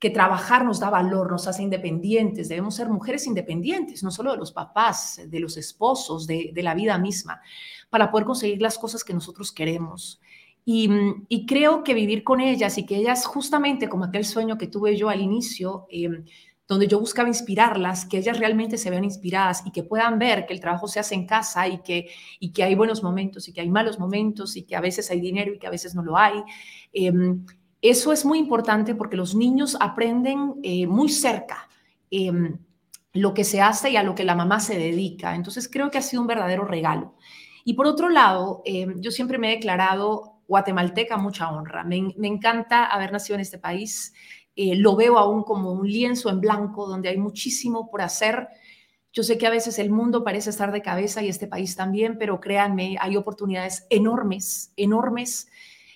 que 0.00 0.10
trabajar 0.10 0.64
nos 0.64 0.80
da 0.80 0.90
valor, 0.90 1.30
nos 1.30 1.46
hace 1.46 1.62
independientes, 1.62 2.48
debemos 2.48 2.74
ser 2.74 2.88
mujeres 2.88 3.24
independientes, 3.28 4.02
no 4.02 4.10
solo 4.10 4.32
de 4.32 4.38
los 4.38 4.50
papás, 4.50 5.20
de 5.24 5.38
los 5.38 5.56
esposos, 5.56 6.26
de, 6.26 6.50
de 6.52 6.62
la 6.64 6.74
vida 6.74 6.98
misma, 6.98 7.40
para 7.88 8.10
poder 8.10 8.26
conseguir 8.26 8.60
las 8.60 8.78
cosas 8.78 9.04
que 9.04 9.14
nosotros 9.14 9.52
queremos. 9.52 10.20
Y, 10.64 11.46
creo 11.46 11.82
que 11.82 11.94
vivir 11.94 12.22
con 12.22 12.40
ellas 12.40 12.78
y 12.78 12.86
que 12.86 12.96
ellas, 12.96 13.26
justamente 13.26 13.88
como 13.88 14.04
aquel 14.04 14.24
sueño 14.24 14.58
que 14.58 14.66
tuve 14.66 14.96
yo 14.96 15.08
al 15.08 15.20
inicio, 15.20 15.86
em, 15.90 16.24
donde 16.68 16.86
yo 16.86 17.00
buscaba 17.00 17.28
inspirarlas, 17.28 18.04
que 18.04 18.18
ellas 18.18 18.38
realmente 18.38 18.78
se 18.78 18.90
vean 18.90 19.04
inspiradas 19.04 19.64
y 19.66 19.72
que 19.72 19.82
puedan 19.82 20.20
ver 20.20 20.46
que 20.46 20.52
el 20.52 20.60
trabajo 20.60 20.86
se 20.86 21.00
hace 21.00 21.16
en 21.16 21.26
casa 21.26 21.66
y 21.66 21.78
que, 21.78 22.08
y 22.38 22.52
que 22.52 22.62
hay 22.62 22.76
buenos 22.76 23.02
momentos 23.02 23.48
y 23.48 23.52
que 23.52 23.60
hay 23.60 23.68
malos 23.68 23.98
momentos 23.98 24.56
y 24.56 24.62
que 24.62 24.76
a 24.76 24.80
veces 24.80 25.10
hay 25.10 25.20
dinero 25.20 25.52
y 25.52 25.58
que 25.58 25.66
a 25.66 25.70
veces 25.70 25.94
no 25.96 26.02
lo 26.04 26.16
hay. 26.16 26.40
Em, 26.92 27.44
eso 27.82 28.12
es 28.12 28.24
muy 28.24 28.38
importante 28.38 28.94
porque 28.94 29.16
los 29.16 29.34
niños 29.34 29.76
aprenden 29.80 30.54
eh, 30.62 30.86
muy 30.86 31.08
cerca 31.08 31.68
em, 32.10 32.58
lo 33.14 33.34
que 33.34 33.42
se 33.44 33.60
hace 33.60 33.90
y 33.90 33.96
a 33.96 34.04
lo 34.04 34.14
que 34.14 34.24
la 34.24 34.36
mamá 34.36 34.60
se 34.60 34.78
dedica. 34.78 35.34
Entonces 35.34 35.68
creo 35.68 35.90
que 35.90 35.98
ha 35.98 36.02
sido 36.02 36.22
un 36.22 36.28
verdadero 36.28 36.64
regalo. 36.64 37.16
Y 37.64 37.74
por 37.74 37.86
otro 37.86 38.08
lado, 38.08 38.62
yo 38.96 39.10
siempre 39.10 39.38
me 39.38 39.48
he 39.48 39.56
declarado 39.56 40.39
guatemalteca, 40.50 41.16
mucha 41.16 41.48
honra. 41.48 41.84
Me, 41.84 42.12
encanta 42.22 42.86
haber 42.86 43.12
nacido 43.12 43.36
en 43.36 43.40
este 43.40 43.58
país. 43.58 44.12
Eh, 44.56 44.74
lo 44.74 44.96
veo 44.96 45.16
aún 45.16 45.44
como 45.44 45.70
un 45.70 45.88
lienzo 45.88 46.28
en 46.28 46.40
blanco 46.40 46.88
donde 46.88 47.08
hay 47.08 47.18
muchísimo 47.18 47.88
por 47.88 48.02
hacer. 48.02 48.48
Yo 49.12 49.22
sé 49.22 49.38
que 49.38 49.46
a 49.46 49.50
veces 49.50 49.78
el 49.78 49.90
mundo 49.90 50.24
parece 50.24 50.50
estar 50.50 50.72
de 50.72 50.82
cabeza 50.82 51.22
y 51.22 51.28
este 51.28 51.46
país 51.46 51.76
también, 51.76 52.18
pero 52.18 52.40
créanme, 52.40 52.96
hay 53.00 53.16
oportunidades 53.16 53.86
enormes, 53.90 54.72
enormes 54.76 55.46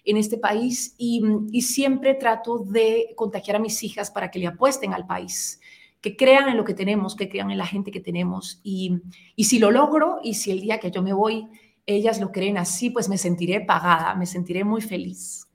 en 0.05 0.19
este 0.19 0.39
país 0.39 0.95
y, 0.99 1.21
siempre 1.61 2.15
trato 2.15 2.59
de 2.59 3.13
contagiar 3.17 3.57
a 3.57 3.61
mis 3.61 3.83
hijas 3.83 4.13
para 4.13 4.31
que 4.31 4.39
le 4.39 4.47
apuesten 4.47 4.95
al 4.95 5.05
país, 5.05 5.61
que 6.01 6.17
crean 6.17 6.49
en 6.49 6.57
lo 6.57 6.65
que 6.65 6.75
tenemos, 6.75 7.17
que 7.17 7.29
crean 7.29 7.51
en 7.51 7.59
la 7.59 7.67
gente 7.67 7.91
que 7.91 8.01
tenemos. 8.01 8.61
Y, 8.63 9.01
y 9.35 9.45
si 9.45 9.59
lo 9.59 9.73
logro 9.73 10.21
y 10.23 10.35
si 10.35 10.53
el 10.53 10.61
día 10.61 10.79
que 10.79 10.93
yo 10.93 11.03
me 11.03 11.13
voy 11.13 11.49
ellas 11.87 12.21
lo 12.21 12.33
creen 12.33 12.59
así, 12.59 12.91
pues 12.91 13.09
me 13.09 13.19
sentiré 13.19 13.61
pagada, 13.61 14.15
me 14.15 14.27
sentiré 14.27 14.65
muy 14.65 14.81
feliz. 14.81 15.47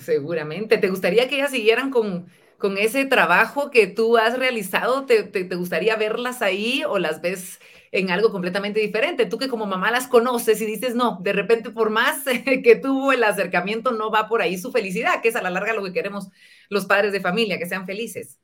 Seguramente. 0.00 0.78
¿Te 0.78 0.88
gustaría 0.88 1.28
que 1.28 1.36
ellas 1.36 1.52
siguieran 1.52 1.90
con, 1.90 2.26
con 2.58 2.76
ese 2.78 3.04
trabajo 3.06 3.70
que 3.70 3.86
tú 3.86 4.16
has 4.16 4.38
realizado? 4.38 5.06
¿Te, 5.06 5.22
te, 5.22 5.54
gustaría 5.54 5.96
verlas 5.96 6.42
ahí 6.42 6.82
o 6.86 6.98
las 6.98 7.20
ves 7.20 7.60
en 7.92 8.10
algo 8.10 8.32
completamente 8.32 8.80
diferente? 8.80 9.26
Tú 9.26 9.38
que 9.38 9.48
como 9.48 9.66
mamá 9.66 9.90
las 9.90 10.08
conoces 10.08 10.60
y 10.60 10.66
dices, 10.66 10.94
no, 10.94 11.18
de 11.22 11.32
repente 11.32 11.70
por 11.70 11.90
más 11.90 12.24
que 12.64 12.76
tuvo 12.76 13.12
el 13.12 13.22
acercamiento, 13.22 13.92
no 13.92 14.10
va 14.10 14.28
por 14.28 14.42
ahí 14.42 14.58
su 14.58 14.72
felicidad, 14.72 15.22
que 15.22 15.28
es 15.28 15.36
a 15.36 15.42
la 15.42 15.50
larga 15.50 15.72
lo 15.72 15.84
que 15.84 15.92
queremos 15.92 16.28
los 16.68 16.86
padres 16.86 17.12
de 17.12 17.20
familia, 17.20 17.58
que 17.58 17.66
sean 17.66 17.86
felices. 17.86 18.38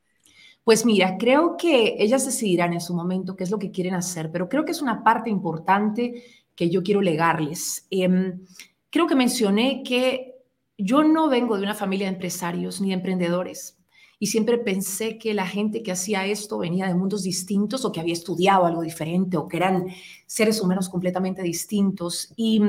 Pues 0.63 0.83
mira, 0.83 1.17
creo 1.19 1.57
que 1.57 1.95
ellas 1.99 2.25
decidirán 2.25 2.73
en 2.73 2.81
su 2.81 2.95
momento 2.95 3.35
qué 3.35 3.43
es 3.43 3.51
lo 3.51 3.59
que 3.59 3.69
quieren 3.69 3.93
hacer, 3.93 4.31
pero 4.31 4.49
creo 4.49 4.65
que 4.65 4.71
es 4.71 4.81
una 4.81 5.03
parte 5.03 5.29
importante 5.29 6.23
que 6.55 6.69
yo 6.69 6.83
quiero 6.83 7.01
legarles. 7.01 7.85
Em, 7.89 8.45
creo 8.89 9.07
que 9.07 9.15
mencioné 9.15 9.83
que 9.83 10.35
yo 10.77 11.03
no 11.03 11.29
vengo 11.29 11.57
de 11.57 11.63
una 11.63 11.75
familia 11.75 12.07
de 12.07 12.13
empresarios 12.13 12.81
ni 12.81 12.89
de 12.89 12.95
emprendedores 12.95 13.77
y 14.19 14.27
siempre 14.27 14.57
pensé 14.57 15.17
que 15.17 15.33
la 15.33 15.45
gente 15.45 15.83
que 15.83 15.91
hacía 15.91 16.25
esto 16.25 16.57
venía 16.57 16.87
de 16.87 16.95
mundos 16.95 17.23
distintos 17.23 17.83
o 17.83 17.91
que 17.91 17.99
había 17.99 18.13
estudiado 18.13 18.65
algo 18.65 18.81
diferente 18.81 19.37
o 19.37 19.47
que 19.47 19.57
eran 19.57 19.87
seres 20.25 20.61
humanos 20.61 20.89
completamente 20.89 21.41
distintos. 21.41 22.33
Y, 22.37 22.61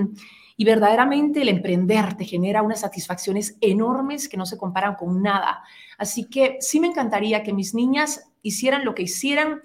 y 0.57 0.64
verdaderamente 0.64 1.42
el 1.42 1.49
emprender 1.49 2.16
te 2.16 2.25
genera 2.25 2.62
unas 2.62 2.81
satisfacciones 2.81 3.57
enormes 3.61 4.29
que 4.29 4.37
no 4.37 4.46
se 4.46 4.59
comparan 4.59 4.96
con 4.96 5.22
nada. 5.22 5.62
Así 5.99 6.25
que 6.25 6.57
sí 6.61 6.81
me 6.81 6.88
encantaría 6.88 7.42
que 7.42 7.53
mis 7.53 7.75
niñas 7.75 8.25
hicieran 8.42 8.85
lo 8.85 8.94
que 8.94 9.03
hicieran, 9.03 9.61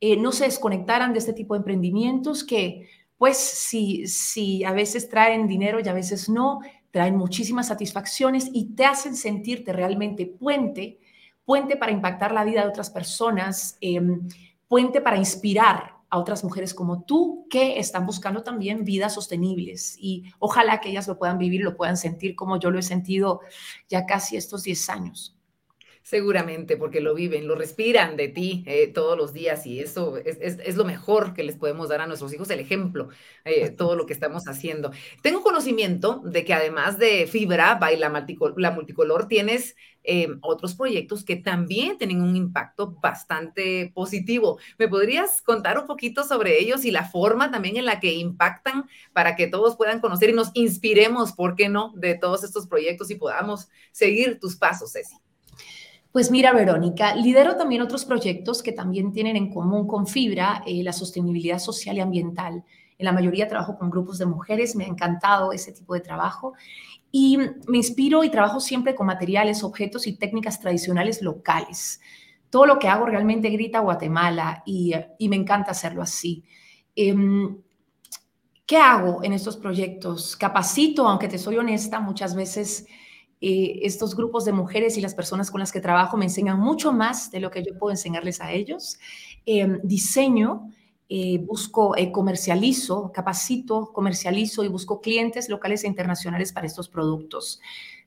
eh, 0.00 0.16
no 0.16 0.32
se 0.32 0.44
desconectaran 0.44 1.12
de 1.12 1.20
este 1.20 1.32
tipo 1.32 1.54
de 1.54 1.58
emprendimientos 1.58 2.44
que 2.44 2.88
pues 3.22 3.38
si, 3.38 4.08
si 4.08 4.64
a 4.64 4.72
veces 4.72 5.08
traen 5.08 5.46
dinero 5.46 5.78
y 5.78 5.88
a 5.88 5.92
veces 5.92 6.28
no, 6.28 6.58
traen 6.90 7.16
muchísimas 7.16 7.68
satisfacciones 7.68 8.50
y 8.52 8.74
te 8.74 8.84
hacen 8.84 9.14
sentirte 9.14 9.72
realmente 9.72 10.26
puente 10.26 10.98
puente 11.44 11.76
para 11.76 11.92
impactar 11.92 12.32
la 12.32 12.42
vida 12.42 12.62
de 12.62 12.68
otras 12.68 12.90
personas, 12.90 13.78
em, 13.80 14.26
puente 14.66 15.00
para 15.00 15.18
inspirar 15.18 15.98
a 16.10 16.18
otras 16.18 16.42
mujeres 16.42 16.74
como 16.74 17.04
tú 17.04 17.46
que 17.48 17.78
están 17.78 18.06
buscando 18.06 18.42
también 18.42 18.82
vidas 18.82 19.14
sostenibles 19.14 19.96
y 20.00 20.24
ojalá 20.40 20.80
que 20.80 20.90
ellas 20.90 21.06
lo 21.06 21.16
puedan 21.16 21.38
vivir, 21.38 21.62
lo 21.62 21.76
puedan 21.76 21.96
sentir 21.96 22.34
como 22.34 22.58
yo 22.58 22.72
lo 22.72 22.80
he 22.80 22.82
sentido 22.82 23.40
ya 23.88 24.04
casi 24.04 24.36
estos 24.36 24.64
10 24.64 24.88
años. 24.88 25.36
Seguramente, 26.02 26.76
porque 26.76 27.00
lo 27.00 27.14
viven, 27.14 27.46
lo 27.46 27.54
respiran 27.54 28.16
de 28.16 28.26
ti 28.26 28.64
eh, 28.66 28.88
todos 28.88 29.16
los 29.16 29.32
días 29.32 29.66
y 29.66 29.78
eso 29.78 30.16
es, 30.16 30.76
lo 30.76 30.84
mejor 30.84 31.32
que 31.32 31.44
les 31.44 31.56
podemos 31.56 31.88
dar 31.88 32.00
a 32.00 32.08
nuestros 32.08 32.34
hijos, 32.34 32.50
el 32.50 32.58
ejemplo, 32.58 33.08
eh, 33.44 33.70
todo 33.70 33.94
lo 33.94 34.04
que 34.04 34.12
estamos 34.12 34.48
haciendo. 34.48 34.90
Tengo 35.22 35.42
conocimiento 35.42 36.20
de 36.24 36.44
que 36.44 36.54
además 36.54 36.98
de 36.98 37.28
Fibra, 37.28 37.76
Baila 37.76 38.10
la 38.56 38.70
Multicolor, 38.72 39.28
tienes 39.28 39.76
eh, 40.02 40.28
otros 40.40 40.74
proyectos 40.74 41.24
que 41.24 41.36
también 41.36 41.96
tienen 41.98 42.20
un 42.20 42.34
impacto 42.34 42.96
bastante 43.00 43.92
positivo. 43.94 44.58
¿Me 44.78 44.88
podrías 44.88 45.40
contar 45.40 45.78
un 45.78 45.86
poquito 45.86 46.24
sobre 46.24 46.58
ellos 46.58 46.84
y 46.84 46.90
la 46.90 47.04
forma 47.04 47.52
también 47.52 47.76
en 47.76 47.84
la 47.84 48.00
que 48.00 48.12
impactan 48.12 48.88
para 49.12 49.36
que 49.36 49.46
todos 49.46 49.76
puedan 49.76 50.00
conocer 50.00 50.30
y 50.30 50.32
nos 50.32 50.50
inspiremos, 50.54 51.32
¿por 51.32 51.54
qué 51.54 51.68
no?, 51.68 51.92
de 51.94 52.16
todos 52.16 52.42
estos 52.42 52.66
proyectos 52.66 53.10
y 53.12 53.14
podamos 53.14 53.68
seguir 53.92 54.40
tus 54.40 54.56
pasos, 54.56 54.92
Ceci. 54.92 55.14
Pues 56.12 56.30
mira, 56.30 56.52
Verónica, 56.52 57.14
lidero 57.14 57.56
también 57.56 57.80
otros 57.80 58.04
proyectos 58.04 58.62
que 58.62 58.72
también 58.72 59.12
tienen 59.12 59.34
en 59.34 59.50
común 59.50 59.86
con 59.86 60.06
Fibra 60.06 60.62
eh, 60.66 60.82
la 60.82 60.92
sostenibilidad 60.92 61.58
social 61.58 61.96
y 61.96 62.00
ambiental. 62.00 62.64
En 62.98 63.06
la 63.06 63.12
mayoría 63.12 63.48
trabajo 63.48 63.78
con 63.78 63.88
grupos 63.88 64.18
de 64.18 64.26
mujeres, 64.26 64.76
me 64.76 64.84
ha 64.84 64.88
encantado 64.88 65.52
ese 65.52 65.72
tipo 65.72 65.94
de 65.94 66.00
trabajo 66.00 66.52
y 67.10 67.38
me 67.66 67.78
inspiro 67.78 68.24
y 68.24 68.30
trabajo 68.30 68.60
siempre 68.60 68.94
con 68.94 69.06
materiales, 69.06 69.64
objetos 69.64 70.06
y 70.06 70.18
técnicas 70.18 70.60
tradicionales 70.60 71.22
locales. 71.22 71.98
Todo 72.50 72.66
lo 72.66 72.78
que 72.78 72.88
hago 72.88 73.06
realmente 73.06 73.48
grita 73.48 73.80
Guatemala 73.80 74.62
y, 74.66 74.94
me 75.28 75.36
encanta 75.36 75.70
hacerlo 75.70 76.02
así. 76.02 76.44
Em, 76.94 77.56
¿Qué 78.66 78.76
hago 78.76 79.24
en 79.24 79.32
estos 79.32 79.56
proyectos? 79.56 80.36
Capacito, 80.36 81.08
aunque 81.08 81.28
te 81.28 81.38
soy 81.38 81.56
honesta, 81.56 82.00
muchas 82.00 82.34
veces 82.34 82.86
eh, 83.44 83.80
estos 83.82 84.14
grupos 84.14 84.44
de 84.44 84.52
mujeres 84.52 84.96
y 84.96 85.00
las 85.00 85.16
personas 85.16 85.50
con 85.50 85.58
las 85.58 85.72
que 85.72 85.80
trabajo 85.80 86.16
me 86.16 86.26
enseñan 86.26 86.60
mucho 86.60 86.92
más 86.92 87.32
de 87.32 87.40
lo 87.40 87.50
que 87.50 87.64
yo 87.64 87.76
puedo 87.76 87.90
enseñarles 87.90 88.40
a 88.40 88.52
ellos. 88.52 89.00
Em, 89.44 89.80
diseño, 89.82 90.70
eh, 91.08 91.38
busco, 91.38 91.96
eh, 91.96 92.12
comercializo, 92.12 93.10
capacito, 93.12 93.92
comercializo 93.92 94.62
y 94.62 94.68
busco 94.68 95.00
clientes 95.00 95.48
locales 95.48 95.82
e 95.82 95.88
internacionales 95.88 96.52
para 96.52 96.68
estos 96.68 96.88
productos. 96.88 97.60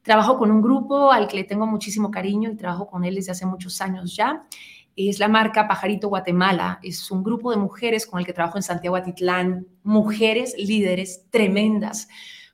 Trabajo 0.04 0.38
con 0.38 0.52
un 0.52 0.62
grupo 0.62 1.12
al 1.12 1.28
que 1.28 1.36
le 1.36 1.44
tengo 1.44 1.68
muchísimo 1.68 2.12
cariño 2.12 2.50
y 2.50 2.56
trabajo 2.56 2.88
con 2.88 3.04
él 3.04 3.16
desde 3.16 3.34
hace 3.34 3.46
muchos 3.46 3.82
años 3.82 4.16
ya. 4.16 4.48
Es 4.96 5.20
la 5.20 5.28
marca 5.28 5.68
Pajarito 5.68 6.08
Guatemala. 6.08 6.80
Es 6.82 7.12
un 7.12 7.24
grupo 7.24 7.52
de 7.52 7.58
mujeres 7.58 8.08
con 8.08 8.22
el 8.22 8.26
que 8.26 8.32
trabajo 8.32 8.58
en 8.58 8.64
Santiago 8.64 8.96
Atitlán. 8.96 9.68
Mujeres 9.84 10.56
líderes 10.58 11.26
tremendas, 11.30 12.08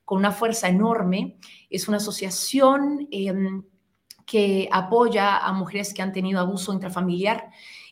con 0.04 0.18
una 0.18 0.32
fuerza 0.32 0.68
enorme 0.68 1.38
es 1.72 1.88
una 1.88 1.98
asociación 1.98 3.08
em, 3.12 3.64
que 4.26 4.70
apoya 4.72 5.38
a 5.38 5.52
mujeres 5.54 5.94
que 5.94 6.02
han 6.02 6.12
tenido 6.12 6.40
abuso 6.40 6.74
intrafamiliar 6.74 7.50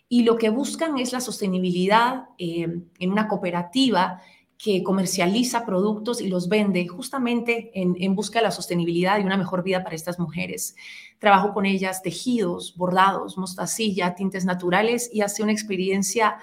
y 0.08 0.24
lo 0.24 0.38
que 0.38 0.50
buscan 0.50 0.98
es 0.98 1.14
la 1.14 1.22
sostenibilidad 1.22 2.26
em, 2.38 2.86
en 3.00 3.12
una 3.12 3.28
cooperativa 3.28 4.22
que 4.58 4.84
comercializa 4.84 5.66
productos 5.66 6.20
y 6.20 6.28
los 6.28 6.50
vende 6.50 6.86
justamente 6.86 7.72
en, 7.74 7.96
en, 7.98 8.14
busca 8.14 8.40
de 8.40 8.44
la 8.44 8.52
sostenibilidad 8.52 9.18
y 9.18 9.24
una 9.24 9.38
mejor 9.38 9.64
vida 9.64 9.84
para 9.84 9.96
estas 9.96 10.20
mujeres. 10.20 10.76
Trabajo 11.18 11.54
con 11.54 11.66
ellas 11.66 12.02
tejidos, 12.02 12.76
bordados, 12.76 13.38
mostacilla, 13.38 14.16
tintes 14.16 14.44
naturales 14.44 15.10
y 15.14 15.22
hace 15.22 15.44
una 15.44 15.54
experiencia 15.54 16.40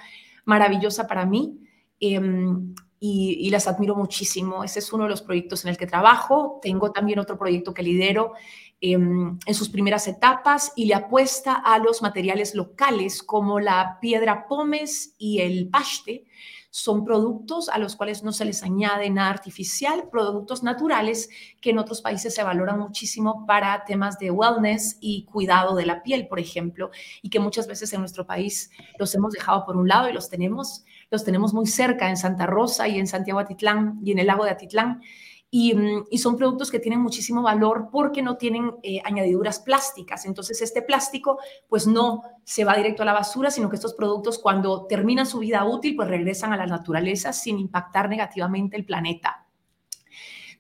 maravillosa 0.47 1.07
para 1.07 1.27
mí. 1.27 1.59
Em, 2.01 2.75
y, 2.99 3.51
las 3.51 3.67
admiro 3.67 3.95
muchísimo. 3.95 4.65
Ese 4.65 4.79
es 4.79 4.93
uno 4.93 5.05
de 5.05 5.11
los 5.11 5.23
proyectos 5.23 5.65
en 5.65 5.71
el 5.71 5.77
que 5.77 5.87
trabajo. 5.87 6.59
Tengo 6.63 6.93
también 6.93 7.19
otro 7.19 7.39
proyecto 7.39 7.75
que 7.75 7.83
lidero 7.83 8.33
em, 8.81 9.39
en 9.45 9.55
sus 9.55 9.69
primeras 9.69 10.09
etapas 10.09 10.73
y 10.77 10.87
le 10.87 10.95
apuesta 10.95 11.55
a 11.55 11.79
los 11.79 12.03
materiales 12.03 12.55
locales 12.55 13.23
como 13.23 13.61
la 13.61 13.99
piedra 14.01 14.47
pómez 14.49 15.15
y 15.19 15.41
el 15.41 15.69
paste. 15.69 16.25
Son 16.71 17.05
productos 17.05 17.69
a 17.69 17.79
los 17.79 17.97
cuales 17.97 18.23
no 18.23 18.33
se 18.33 18.45
les 18.45 18.63
añade 18.63 19.09
nada 19.11 19.31
artificial, 19.31 20.09
productos 20.11 20.63
naturales 20.63 21.29
que 21.61 21.71
en 21.71 21.79
otros 21.79 22.03
países 22.03 22.35
se 22.35 22.43
valoran 22.43 22.79
muchísimo 22.79 23.47
para 23.47 23.85
temas 23.85 24.19
de 24.19 24.31
wellness 24.31 24.99
y 25.01 25.25
cuidado 25.25 25.75
de 25.75 25.87
la 25.87 26.03
piel, 26.03 26.29
por 26.29 26.39
ejemplo, 26.39 26.91
y 27.23 27.31
que 27.31 27.41
muchas 27.41 27.67
veces 27.67 27.93
en 27.93 28.01
nuestro 28.01 28.27
país 28.27 28.71
los 28.99 29.15
hemos 29.15 29.33
dejado 29.33 29.65
por 29.65 29.77
un 29.77 29.89
lado 29.89 30.09
y 30.09 30.13
los 30.13 30.29
tenemos 30.29 30.85
los 31.11 31.25
tenemos 31.25 31.55
muy 31.55 31.67
cerca 31.67 32.09
en 32.09 32.17
Santa 32.17 32.47
Rosa 32.47 32.89
y 32.89 32.99
en 32.99 33.07
Santiago 33.07 33.39
Atitlán 33.39 34.01
y 34.03 34.13
en 34.13 34.19
el 34.19 34.27
lago 34.27 34.45
de 34.45 34.51
Atitlán. 34.51 35.03
Y, 35.51 35.75
mm, 35.75 36.07
son 36.19 36.37
productos 36.37 36.71
que 36.71 36.81
tienen 36.81 37.01
muchísimo 37.01 37.43
valor 37.43 37.89
porque 37.93 38.23
no 38.23 38.37
tienen 38.37 38.73
eh, 38.83 39.01
añadiduras 39.05 39.61
plásticas. 39.61 40.27
Entonces, 40.27 40.61
este 40.61 40.83
plástico 40.83 41.39
pues 41.69 41.87
no 41.87 42.23
se 42.45 42.65
va 42.65 42.77
directo 42.77 43.03
a 43.03 43.07
la 43.07 43.13
basura, 43.13 43.51
sino 43.51 43.69
que 43.69 43.77
estos 43.77 43.95
productos 43.95 44.39
cuando 44.39 44.87
terminan 44.87 45.27
su 45.27 45.39
vida 45.39 45.65
útil 45.65 45.97
pues 45.97 46.09
regresan 46.09 46.53
a 46.53 46.57
la 46.57 46.67
naturaleza 46.67 47.33
sin 47.33 47.59
impactar 47.59 48.09
negativamente 48.09 48.77
el 48.77 48.85
planeta. 48.85 49.47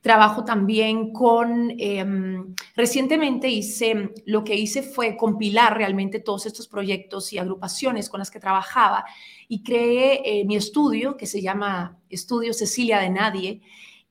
Trabajo 0.06 0.44
también 0.44 1.12
con, 1.12 1.74
em, 1.78 2.54
recientemente 2.76 3.48
hice, 3.48 4.12
lo 4.24 4.44
que 4.44 4.54
hice 4.54 4.84
fue 4.84 5.16
compilar 5.16 5.76
realmente 5.76 6.20
todos 6.20 6.46
estos 6.46 6.68
proyectos 6.68 7.32
y 7.32 7.38
agrupaciones 7.38 8.08
con 8.08 8.20
las 8.20 8.30
que 8.30 8.38
trabajaba 8.38 9.04
y 9.48 9.64
creé 9.64 10.20
eh, 10.24 10.44
mi 10.44 10.54
estudio 10.54 11.16
que 11.16 11.26
se 11.26 11.42
llama 11.42 11.98
Estudio 12.08 12.52
Cecilia 12.52 13.00
de 13.00 13.10
Nadie. 13.10 13.62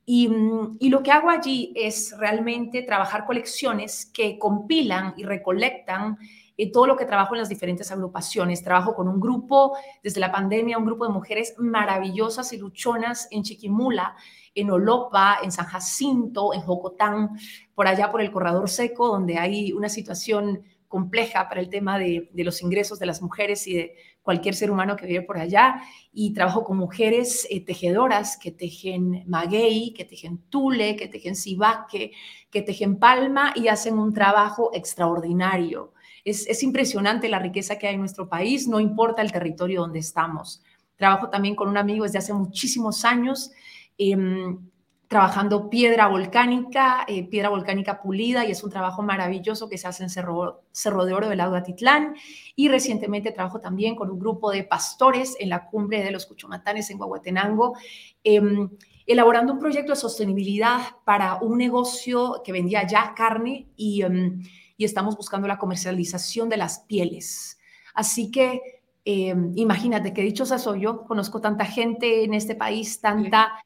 Y, 0.06 0.28
mm, 0.28 0.78
y, 0.80 0.90
lo 0.90 1.02
que 1.02 1.12
hago 1.12 1.30
allí 1.30 1.74
es 1.76 2.16
realmente 2.18 2.84
trabajar 2.84 3.26
colecciones 3.26 4.06
que 4.06 4.38
compilan 4.38 5.14
y 5.18 5.24
recolectan 5.24 6.18
eh, 6.58 6.72
todo 6.72 6.88
lo 6.88 6.96
que 6.96 7.06
trabajo 7.06 7.36
en 7.36 7.40
las 7.40 7.50
diferentes 7.50 7.92
agrupaciones. 7.92 8.64
Trabajo 8.64 8.96
con 8.96 9.08
un 9.08 9.20
grupo, 9.20 9.78
desde 10.04 10.22
la 10.22 10.32
pandemia, 10.32 10.78
un 10.78 10.86
grupo 10.86 11.06
de 11.06 11.14
mujeres 11.14 11.56
maravillosas 11.58 12.54
y 12.54 12.58
luchonas 12.58 13.28
en 13.32 13.44
Chiquimula, 13.44 14.16
en 14.54 14.72
Olopa, 14.72 15.40
en 15.44 15.52
San 15.52 15.66
Jacinto, 15.66 16.54
en 16.54 16.62
Jocotán, 16.62 17.32
por 17.74 17.88
allá 17.88 18.12
por 18.12 18.22
el 18.22 18.32
Corredor 18.32 18.70
Seco, 18.70 19.08
donde 19.08 19.38
hay 19.38 19.74
una 19.74 19.90
situación 19.90 20.64
compleja 20.88 21.50
para 21.50 21.60
el 21.60 21.70
tema 21.70 22.00
de, 22.00 22.30
los 22.36 22.62
ingresos 22.62 23.00
de 23.00 23.06
las 23.06 23.22
mujeres 23.22 23.68
y 23.68 23.74
de 23.74 23.96
cualquier 24.26 24.56
ser 24.56 24.70
humano 24.70 24.98
que 24.98 25.06
vive 25.06 25.22
por 25.22 25.38
allá. 25.38 25.82
Y 26.12 26.34
trabajo 26.34 26.66
con 26.66 26.76
mujeres 26.76 27.48
eh, 27.50 27.64
tejedoras 27.64 28.36
que 28.36 28.52
tejen 28.52 29.24
maguey, 29.28 29.94
que 29.94 30.04
tejen 30.04 30.40
tule, 30.50 30.98
que 30.98 31.08
tejen 31.08 31.36
cibaque, 31.36 32.12
que 32.52 32.62
tejen 32.62 32.98
palma 32.98 33.54
y 33.56 33.70
hacen 33.70 33.98
un 33.98 34.14
trabajo 34.14 34.72
extraordinario. 34.74 35.94
Es, 36.26 36.46
es 36.48 36.64
impresionante 36.64 37.30
la 37.30 37.40
riqueza 37.40 37.78
que 37.78 37.88
hay 37.88 37.94
en 37.94 38.02
nuestro 38.02 38.28
país, 38.28 38.68
no 38.68 38.82
importa 38.82 39.22
el 39.22 39.32
territorio 39.32 39.82
donde 39.82 40.00
estamos. 40.00 40.62
Trabajo 40.98 41.30
también 41.30 41.56
con 41.56 41.70
un 41.70 41.78
amigo 41.78 42.04
desde 42.04 42.18
hace 42.18 42.34
muchísimos 42.34 43.06
años 43.06 43.52
Em, 43.98 44.70
trabajando 45.08 45.70
piedra 45.70 46.08
volcánica, 46.08 47.06
eh, 47.08 47.28
piedra 47.28 47.50
volcánica 47.50 48.02
pulida, 48.02 48.46
y 48.46 48.52
es 48.52 48.64
un 48.64 48.72
trabajo 48.72 49.04
maravilloso 49.04 49.70
que 49.70 49.78
se 49.78 49.88
hace 49.88 50.04
en 50.04 50.10
Cerro, 50.10 50.64
de 51.06 51.14
Oro 51.14 51.30
del 51.30 51.38
lago 51.38 51.56
Atitlán. 51.56 52.16
Y 52.56 52.70
recientemente 52.70 53.32
trabajo 53.32 53.60
también 53.60 53.96
con 53.96 54.10
un 54.10 54.20
grupo 54.20 54.52
de 54.52 54.64
pastores 54.64 55.36
en 55.40 55.50
la 55.50 55.68
cumbre 55.68 56.04
de 56.04 56.12
los 56.12 56.26
Cuchumatanes 56.26 56.90
en 56.90 56.98
Guahuetenango, 56.98 57.76
em, 58.24 58.70
elaborando 59.06 59.54
un 59.54 59.60
proyecto 59.60 59.92
de 59.92 59.98
sostenibilidad 59.98 60.80
para 61.06 61.36
un 61.36 61.58
negocio 61.58 62.42
que 62.44 62.52
vendía 62.52 62.88
ya 62.88 63.14
carne 63.16 63.68
y, 63.76 64.02
em, 64.02 64.42
y 64.78 64.86
estamos 64.86 65.16
buscando 65.16 65.48
la 65.48 65.60
comercialización 65.60 66.50
de 66.50 66.58
las 66.58 66.80
pieles. 66.80 67.60
Así 67.94 68.32
que 68.32 68.62
imagínate 69.08 70.14
qué 70.14 70.24
dichosa 70.24 70.58
soy 70.58 70.82
yo, 70.82 71.06
conozco 71.06 71.40
tanta 71.40 71.64
gente 71.66 72.24
en 72.24 72.34
este 72.34 72.56
país, 72.56 73.00
tanta 73.00 73.64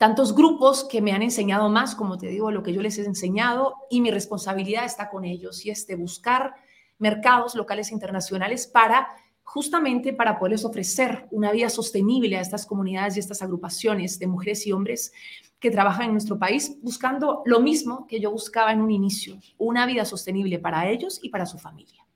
tantos 0.00 0.34
grupos 0.34 0.84
que 0.84 1.02
me 1.02 1.12
han 1.12 1.20
enseñado 1.20 1.68
más, 1.68 1.94
como 1.94 2.16
te 2.16 2.28
digo, 2.28 2.50
lo 2.50 2.62
que 2.62 2.72
yo 2.72 2.80
les 2.80 2.96
he 2.96 3.04
enseñado 3.04 3.74
y 3.90 4.00
mi 4.00 4.10
responsabilidad 4.10 4.86
está 4.86 5.10
con 5.10 5.26
ellos 5.26 5.66
y 5.66 5.70
es 5.70 5.86
de 5.86 5.94
buscar 5.94 6.54
mercados 6.96 7.54
locales 7.54 7.90
e 7.90 7.94
internacionales 7.94 8.66
para 8.66 9.08
justamente 9.42 10.14
para 10.14 10.38
poderles 10.38 10.64
ofrecer 10.64 11.28
una 11.30 11.52
vida 11.52 11.68
sostenible 11.68 12.38
a 12.38 12.40
estas 12.40 12.64
comunidades 12.64 13.18
y 13.18 13.20
estas 13.20 13.42
agrupaciones 13.42 14.18
de 14.18 14.26
mujeres 14.26 14.66
y 14.66 14.72
hombres 14.72 15.12
que 15.58 15.70
trabajan 15.70 16.06
en 16.06 16.12
nuestro 16.12 16.38
país 16.38 16.78
buscando 16.80 17.42
lo 17.44 17.60
mismo 17.60 18.06
que 18.06 18.20
yo 18.20 18.30
buscaba 18.30 18.72
en 18.72 18.80
un 18.80 18.90
inicio, 18.90 19.38
una 19.58 19.84
vida 19.84 20.06
sostenible 20.06 20.58
para 20.58 20.88
ellos 20.88 21.20
y 21.22 21.28
para 21.28 21.44
su 21.44 21.58
familia. 21.58 22.06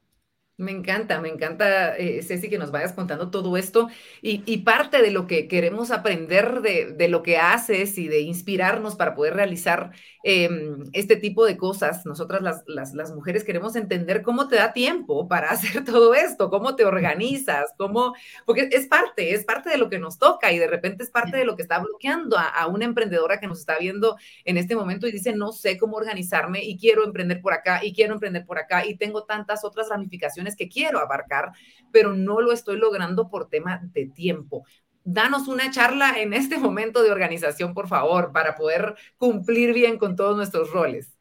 Me 0.56 0.70
encanta, 0.70 1.20
me 1.20 1.30
encanta, 1.30 1.96
eh, 1.98 2.22
Ceci, 2.22 2.48
que 2.48 2.58
nos 2.58 2.70
vayas 2.70 2.92
contando 2.92 3.28
todo 3.28 3.56
esto 3.56 3.88
y, 4.22 4.58
parte 4.58 5.02
de 5.02 5.10
lo 5.10 5.26
que 5.26 5.48
queremos 5.48 5.90
aprender 5.90 6.60
de, 6.60 7.08
lo 7.08 7.24
que 7.24 7.38
haces 7.38 7.98
y 7.98 8.06
de 8.06 8.20
inspirarnos 8.20 8.94
para 8.94 9.16
poder 9.16 9.34
realizar 9.34 9.90
em, 10.22 10.84
este 10.92 11.16
tipo 11.16 11.44
de 11.44 11.56
cosas. 11.56 12.06
Nosotras 12.06 12.40
las, 12.66 13.12
mujeres 13.12 13.42
queremos 13.42 13.74
entender 13.74 14.22
cómo 14.22 14.46
te 14.46 14.54
da 14.54 14.72
tiempo 14.72 15.26
para 15.26 15.50
hacer 15.50 15.84
todo 15.84 16.14
esto, 16.14 16.50
cómo 16.50 16.76
te 16.76 16.84
organizas, 16.84 17.74
cómo, 17.76 18.14
porque 18.46 18.68
es 18.70 18.86
parte, 18.86 19.34
es 19.34 19.44
parte 19.44 19.70
de 19.70 19.76
lo 19.76 19.90
que 19.90 19.98
nos 19.98 20.18
toca 20.18 20.52
y 20.52 20.58
de 20.60 20.68
repente 20.68 21.02
es 21.02 21.10
parte 21.10 21.36
de 21.36 21.44
lo 21.44 21.56
que 21.56 21.62
está 21.62 21.80
bloqueando 21.80 22.38
a, 22.38 22.46
a 22.48 22.68
una 22.68 22.84
emprendedora 22.84 23.40
que 23.40 23.48
nos 23.48 23.58
está 23.58 23.76
viendo 23.78 24.16
en 24.44 24.56
este 24.56 24.76
momento 24.76 25.08
y 25.08 25.12
dice, 25.12 25.34
no 25.34 25.50
sé 25.50 25.78
cómo 25.78 25.96
organizarme 25.96 26.62
y 26.62 26.78
quiero 26.78 27.04
emprender 27.04 27.40
por 27.42 27.54
acá 27.54 27.84
y 27.84 27.92
quiero 27.92 28.14
emprender 28.14 28.46
por 28.46 28.58
acá 28.58 28.86
y 28.86 28.96
tengo 28.96 29.24
tantas 29.24 29.64
otras 29.64 29.88
ramificaciones 29.88 30.43
que 30.56 30.68
quiero 30.68 31.00
abarcar, 31.00 31.52
pero 31.90 32.12
no 32.12 32.40
lo 32.40 32.52
estoy 32.52 32.76
logrando 32.76 33.28
por 33.28 33.48
tema 33.48 33.80
de 33.82 34.06
tiempo. 34.06 34.64
Danos 35.02 35.48
una 35.48 35.70
charla 35.70 36.18
en 36.18 36.32
este 36.32 36.58
momento 36.58 37.02
de 37.02 37.10
organización, 37.10 37.74
por 37.74 37.88
favor, 37.88 38.32
para 38.32 38.54
poder 38.54 38.94
cumplir 39.16 39.72
bien 39.72 39.98
con 39.98 40.16
todos 40.16 40.36
nuestros 40.36 40.70
roles. 40.70 41.14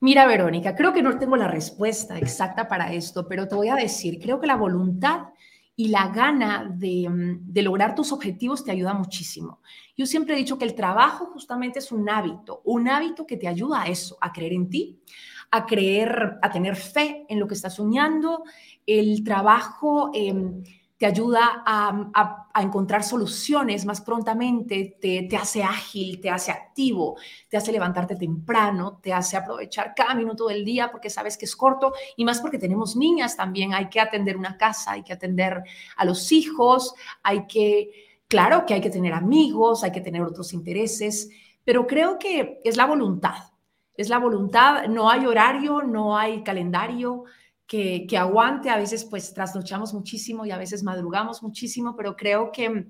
Mira, 0.00 0.26
Verónica, 0.26 0.74
creo 0.74 0.94
que 0.94 1.02
no 1.02 1.18
tengo 1.18 1.36
la 1.36 1.48
respuesta 1.48 2.18
exacta 2.18 2.68
para 2.68 2.92
esto, 2.94 3.28
pero 3.28 3.46
te 3.46 3.54
voy 3.54 3.68
a 3.68 3.74
decir, 3.74 4.18
creo 4.18 4.40
que 4.40 4.46
la 4.46 4.56
voluntad 4.56 5.28
y 5.76 5.88
la 5.88 6.08
gana 6.08 6.70
de, 6.74 7.08
mm, 7.08 7.52
de, 7.52 7.62
lograr 7.62 7.94
tus 7.94 8.12
objetivos 8.12 8.64
te 8.64 8.70
ayuda 8.70 8.92
muchísimo. 8.92 9.60
Yo 9.96 10.06
siempre 10.06 10.34
he 10.34 10.38
dicho 10.38 10.58
que 10.58 10.64
el 10.64 10.74
trabajo 10.74 11.26
justamente 11.26 11.78
es 11.78 11.92
un 11.92 12.08
hábito, 12.08 12.60
un 12.64 12.88
hábito 12.88 13.26
que 13.26 13.36
te 13.36 13.48
ayuda 13.48 13.82
a 13.82 13.86
eso, 13.86 14.18
a 14.20 14.32
creer 14.32 14.52
en 14.52 14.68
ti, 14.68 15.00
a 15.50 15.66
creer, 15.66 16.38
a 16.42 16.50
tener 16.50 16.76
fe 16.76 17.26
en 17.28 17.40
lo 17.40 17.46
que 17.46 17.54
estás 17.54 17.74
soñando. 17.74 18.44
El 18.86 19.24
trabajo 19.24 20.10
em, 20.14 20.62
te 21.00 21.06
ayuda 21.06 21.62
a, 21.64 22.36
encontrar 22.60 23.02
soluciones 23.02 23.86
más 23.86 24.02
prontamente, 24.02 24.98
te, 25.00 25.22
te, 25.22 25.36
hace 25.36 25.62
ágil, 25.62 26.20
te 26.20 26.28
hace 26.28 26.50
activo, 26.50 27.16
te 27.48 27.56
hace 27.56 27.72
levantarte 27.72 28.16
temprano, 28.16 28.98
te 29.02 29.10
hace 29.10 29.38
aprovechar 29.38 29.94
cada 29.96 30.14
minuto 30.14 30.46
del 30.48 30.62
día 30.62 30.90
porque 30.90 31.08
sabes 31.08 31.38
que 31.38 31.46
es 31.46 31.56
corto 31.56 31.94
y 32.16 32.24
más 32.26 32.42
porque 32.42 32.58
tenemos 32.58 32.96
niñas 32.96 33.34
también, 33.34 33.72
hay 33.72 33.88
que 33.88 33.98
atender 33.98 34.36
una 34.36 34.58
casa, 34.58 34.92
hay 34.92 35.02
que 35.02 35.14
atender 35.14 35.62
a 35.96 36.04
los 36.04 36.32
hijos, 36.32 36.94
hay 37.22 37.46
que, 37.46 38.18
claro 38.28 38.66
que 38.66 38.74
hay 38.74 38.82
que 38.82 38.90
tener 38.90 39.14
amigos, 39.14 39.82
hay 39.84 39.92
que 39.92 40.02
tener 40.02 40.20
otros 40.20 40.52
intereses, 40.52 41.30
pero 41.64 41.86
creo 41.86 42.18
que 42.18 42.60
es 42.62 42.76
la 42.76 42.84
voluntad 42.84 43.49
es 44.00 44.08
la 44.08 44.18
voluntad, 44.18 44.86
no 44.88 45.10
hay 45.10 45.26
horario, 45.26 45.82
no 45.82 46.16
hay 46.16 46.42
calendario 46.42 47.24
que, 47.66 48.06
que 48.08 48.16
aguante, 48.16 48.70
a 48.70 48.78
veces 48.78 49.04
pues 49.04 49.34
trasnochamos 49.34 49.92
muchísimo 49.92 50.46
y 50.46 50.50
a 50.50 50.56
veces 50.56 50.82
madrugamos 50.82 51.42
muchísimo, 51.42 51.94
pero 51.94 52.16
creo 52.16 52.50
que 52.50 52.86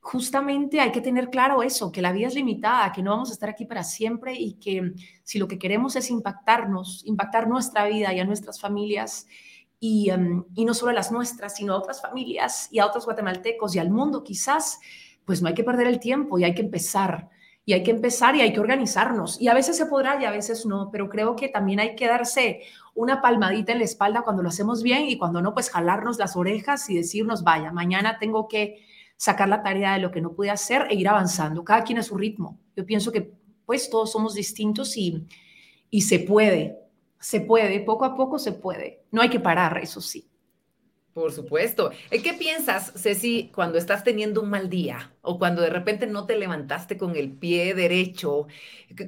justamente 0.00 0.80
hay 0.80 0.90
que 0.90 1.00
tener 1.00 1.30
claro 1.30 1.62
eso, 1.62 1.92
que 1.92 2.02
la 2.02 2.12
vida 2.12 2.26
es 2.26 2.34
limitada, 2.34 2.90
que 2.92 3.02
no 3.02 3.12
vamos 3.12 3.30
a 3.30 3.34
estar 3.34 3.48
aquí 3.48 3.66
para 3.66 3.84
siempre 3.84 4.34
y 4.34 4.54
que 4.54 4.94
si 5.22 5.38
lo 5.38 5.46
que 5.46 5.58
queremos 5.58 5.94
es 5.94 6.10
impactarnos, 6.10 7.02
impactar 7.06 7.46
nuestra 7.46 7.86
vida 7.86 8.12
y 8.12 8.18
a 8.18 8.24
nuestras 8.24 8.60
familias, 8.60 9.26
y, 9.80 10.10
em, 10.10 10.44
y, 10.56 10.64
no 10.64 10.74
solo 10.74 10.90
a 10.90 10.94
las 10.94 11.12
nuestras, 11.12 11.54
sino 11.54 11.74
a 11.74 11.78
otras 11.78 12.02
familias 12.02 12.68
y 12.72 12.80
a 12.80 12.86
otros 12.86 13.04
guatemaltecos 13.04 13.76
y 13.76 13.78
al 13.78 13.90
mundo 13.90 14.24
quizás, 14.24 14.80
pues 15.24 15.40
no 15.40 15.46
hay 15.46 15.54
que 15.54 15.62
perder 15.62 15.86
el 15.86 16.00
tiempo 16.00 16.36
y 16.36 16.42
hay 16.42 16.54
que 16.54 16.62
empezar 16.62 17.30
y 17.68 17.74
hay 17.74 17.82
que 17.82 17.90
empezar 17.90 18.34
y 18.34 18.40
hay 18.40 18.54
que 18.54 18.60
organizarnos. 18.60 19.38
Y 19.38 19.48
a 19.48 19.52
veces 19.52 19.76
se 19.76 19.84
podrá 19.84 20.18
y 20.18 20.24
a 20.24 20.30
veces 20.30 20.64
no, 20.64 20.88
pero 20.90 21.10
creo 21.10 21.36
que 21.36 21.50
también 21.50 21.80
hay 21.80 21.96
que 21.96 22.06
darse 22.06 22.62
una 22.94 23.20
palmadita 23.20 23.72
en 23.72 23.80
la 23.80 23.84
espalda 23.84 24.22
cuando 24.22 24.42
lo 24.42 24.48
hacemos 24.48 24.82
bien 24.82 25.02
y 25.02 25.18
cuando 25.18 25.42
no, 25.42 25.52
pues 25.52 25.68
jalarnos 25.68 26.16
las 26.16 26.34
orejas 26.34 26.88
y 26.88 26.96
decirnos, 26.96 27.44
vaya, 27.44 27.70
mañana 27.70 28.18
tengo 28.18 28.48
que 28.48 28.86
sacar 29.18 29.50
la 29.50 29.62
tarea 29.62 29.92
de 29.92 29.98
lo 29.98 30.10
que 30.10 30.22
no 30.22 30.32
pude 30.32 30.48
hacer 30.48 30.86
e 30.88 30.94
ir 30.94 31.08
avanzando, 31.10 31.62
cada 31.62 31.84
quien 31.84 31.98
a 31.98 32.02
su 32.02 32.16
ritmo. 32.16 32.58
Yo 32.74 32.86
pienso 32.86 33.12
que 33.12 33.34
pues 33.66 33.90
todos 33.90 34.12
somos 34.12 34.32
distintos 34.32 34.96
y, 34.96 35.26
y 35.90 36.00
se 36.00 36.20
puede, 36.20 36.78
se 37.20 37.42
puede, 37.42 37.80
poco 37.80 38.06
a 38.06 38.16
poco 38.16 38.38
se 38.38 38.52
puede. 38.52 39.02
No 39.10 39.20
hay 39.20 39.28
que 39.28 39.40
parar, 39.40 39.76
eso 39.76 40.00
sí. 40.00 40.26
Por 41.14 41.32
supuesto. 41.32 41.90
Eh, 42.12 42.22
¿Qué 42.22 42.34
piensas, 42.34 42.92
Ceci, 42.94 43.50
cuando 43.52 43.76
estás 43.76 44.04
teniendo 44.04 44.40
un 44.40 44.50
mal 44.50 44.70
día 44.70 45.12
o 45.22 45.38
cuando 45.38 45.62
de 45.62 45.70
repente 45.70 46.06
no 46.06 46.26
te 46.26 46.36
levantaste 46.36 46.96
con 46.96 47.16
el 47.16 47.32
pie 47.32 47.74
derecho? 47.74 48.46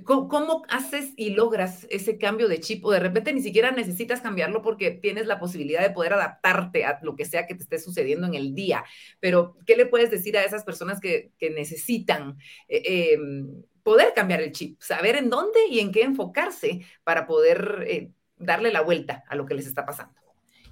¿Cómo, 0.05 0.65
haces 0.69 1.13
y 1.17 1.31
logras 1.31 1.87
ese 1.89 2.19
cambio 2.19 2.49
de 2.49 2.59
chip 2.59 2.85
o 2.85 2.91
de 2.91 2.99
repente 2.99 3.33
ni 3.33 3.43
siquiera 3.43 3.71
necesitas 3.71 4.21
cambiarlo 4.21 4.61
porque 4.61 4.91
tienes 4.91 5.27
la 5.27 5.39
posibilidad 5.39 5.83
de 5.83 5.91
poder 5.91 6.15
adaptarte 6.15 6.85
a 6.85 6.99
lo 7.03 7.15
que 7.15 7.27
sea 7.27 7.47
que 7.47 7.55
te 7.55 7.63
esté 7.63 7.79
sucediendo 7.79 8.27
en 8.27 8.35
el 8.35 8.55
día? 8.55 8.85
Pero, 9.21 9.57
¿qué 9.65 9.77
le 9.77 9.87
puedes 9.87 10.11
decir 10.11 10.37
a 10.37 10.45
esas 10.45 10.65
personas 10.65 11.01
que, 11.01 11.33
necesitan 11.55 12.39
eh, 12.69 13.13
em, 13.15 13.63
poder 13.85 14.15
cambiar 14.15 14.41
el 14.41 14.53
chip, 14.53 14.81
saber 14.81 15.17
en 15.17 15.31
dónde 15.31 15.61
y 15.71 15.81
en 15.81 15.93
qué 15.93 16.03
enfocarse 16.03 16.81
para 17.05 17.27
poder 17.27 17.85
eh, 17.87 18.11
darle 18.37 18.73
la 18.73 18.81
vuelta 18.81 19.23
a 19.29 19.37
lo 19.37 19.47
que 19.47 19.55
les 19.55 19.67
está 19.67 19.87
pasando? 19.87 20.20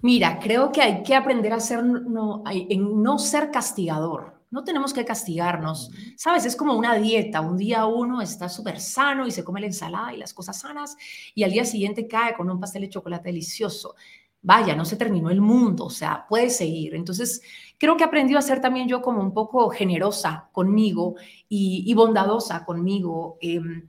Mira, 0.01 0.39
creo 0.39 0.71
que 0.71 0.81
hay 0.81 1.03
que 1.03 1.15
aprender 1.15 1.53
a 1.53 1.61
ser, 1.61 1.83
no, 1.83 2.45
en 2.47 3.03
no 3.03 3.19
ser 3.19 3.51
castigador. 3.51 4.39
No 4.51 4.65
tenemos 4.65 4.95
que 4.95 5.05
castigarnos. 5.05 5.91
Sabes, 6.17 6.47
es 6.47 6.57
como 6.57 6.75
una 6.75 6.95
dieta. 6.95 7.41
Un 7.41 7.57
día 7.59 7.85
uno 7.87 8.23
está 8.23 8.49
súper 8.49 8.81
sano 8.81 9.27
y 9.27 9.31
se 9.31 9.45
come 9.45 9.61
la 9.61 9.67
ensalada 9.67 10.15
y 10.15 10.17
las 10.17 10.33
cosas 10.33 10.61
sanas 10.61 10.97
y 11.35 11.43
al 11.43 11.51
día 11.51 11.65
siguiente 11.65 12.07
cae 12.09 12.35
con 12.35 12.49
un 12.51 12.61
pastel 12.61 12.83
de 12.83 12.89
chocolate 12.91 13.29
delicioso. 13.29 13.95
Vaya, 14.41 14.75
no 14.77 14.85
se 14.85 14.97
terminó 14.97 15.31
el 15.31 15.41
mundo, 15.41 15.87
o 15.87 15.91
sea, 15.91 16.25
puede 16.29 16.49
seguir. 16.49 16.95
Entonces, 16.95 17.43
creo 17.77 17.97
que 17.97 18.05
he 18.05 18.07
aprendido 18.07 18.39
a 18.39 18.43
ser 18.43 18.61
también 18.61 18.89
yo 18.89 19.03
como 19.03 19.21
un 19.21 19.35
poco 19.35 19.69
generosa 19.69 20.49
conmigo 20.53 21.17
y, 21.49 21.93
bondadosa 21.95 22.65
conmigo. 22.65 23.37
Em, 23.41 23.89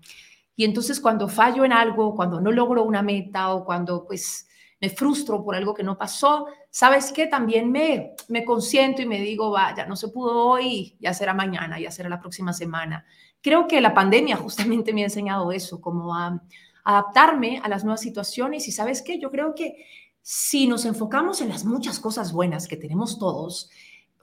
y 0.56 0.66
entonces 0.66 1.00
cuando 1.00 1.30
fallo 1.30 1.64
en 1.64 1.72
algo, 1.72 2.16
cuando 2.16 2.42
no 2.42 2.52
logro 2.52 2.84
una 2.84 3.02
meta 3.02 3.54
o 3.54 3.64
cuando 3.64 4.06
pues 4.06 4.50
me 4.82 4.90
frustro 4.90 5.44
por 5.44 5.56
algo 5.56 5.74
que 5.74 5.84
no 5.84 5.98
pasó, 5.98 6.48
¿sabes 6.70 7.12
qué? 7.12 7.28
También 7.28 7.72
me, 7.72 8.16
me 8.30 8.46
consiento 8.46 9.02
y 9.02 9.06
me 9.06 9.20
digo, 9.20 9.52
vaya, 9.52 9.86
no 9.86 9.96
se 9.96 10.08
pudo 10.08 10.48
hoy, 10.48 10.96
ya 11.00 11.14
será 11.14 11.34
mañana, 11.34 11.80
ya 11.80 11.92
será 11.92 12.10
la 12.10 12.20
próxima 12.20 12.54
semana. 12.54 13.06
Creo 13.42 13.68
que 13.68 13.82
la 13.82 13.94
pandemia 13.94 14.38
justamente 14.38 14.94
me 14.94 15.02
ha 15.02 15.06
enseñado 15.06 15.52
eso, 15.52 15.82
como 15.82 16.16
a, 16.16 16.42
adaptarme 16.84 17.60
a 17.64 17.68
las 17.68 17.84
nuevas 17.84 18.02
situaciones 18.02 18.68
y 18.68 18.72
¿sabes 18.72 19.02
qué? 19.02 19.20
Yo 19.20 19.30
creo 19.32 19.54
que 19.54 19.86
si 20.22 20.68
nos 20.68 20.86
enfocamos 20.86 21.42
en 21.42 21.50
las 21.50 21.66
muchas 21.66 22.00
cosas 22.00 22.32
buenas 22.34 22.68
que 22.68 22.78
tenemos 22.78 23.20
todos, 23.20 23.70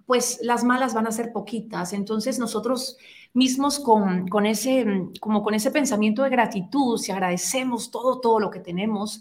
pues 0.06 0.38
las 0.42 0.64
malas 0.64 0.94
van 0.94 1.06
a 1.06 1.12
ser 1.12 1.32
poquitas. 1.32 1.92
Entonces 1.92 2.38
nosotros 2.38 2.96
mismos 3.34 3.78
con, 3.78 4.28
con, 4.28 4.46
ese, 4.46 4.86
como 5.20 5.42
con 5.42 5.54
ese 5.54 5.70
pensamiento 5.70 6.22
de 6.22 6.30
gratitud, 6.30 6.96
si 6.98 7.12
agradecemos 7.12 7.90
todo, 7.90 8.20
todo 8.20 8.40
lo 8.40 8.50
que 8.50 8.60
tenemos, 8.60 9.20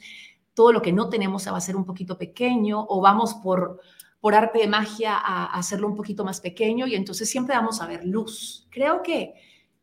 todo 0.55 0.71
lo 0.71 0.81
que 0.81 0.91
no 0.91 1.09
tenemos 1.09 1.45
va 1.47 1.51
a 1.51 1.57
hacer 1.57 1.75
un 1.75 1.85
poquito 1.85 2.17
pequeño 2.17 2.83
o 2.89 3.01
vamos 3.01 3.35
por, 3.35 3.79
por 4.19 4.33
arte 4.33 4.59
de 4.59 4.67
magia 4.67 5.15
a, 5.15 5.45
hacerlo 5.47 5.87
un 5.87 5.95
poquito 5.95 6.25
más 6.25 6.41
pequeño 6.41 6.87
y 6.87 6.95
entonces 6.95 7.29
siempre 7.29 7.55
vamos 7.55 7.81
a 7.81 7.85
ver 7.85 8.03
luz. 8.05 8.65
Creo 8.71 9.03
que, 9.03 9.35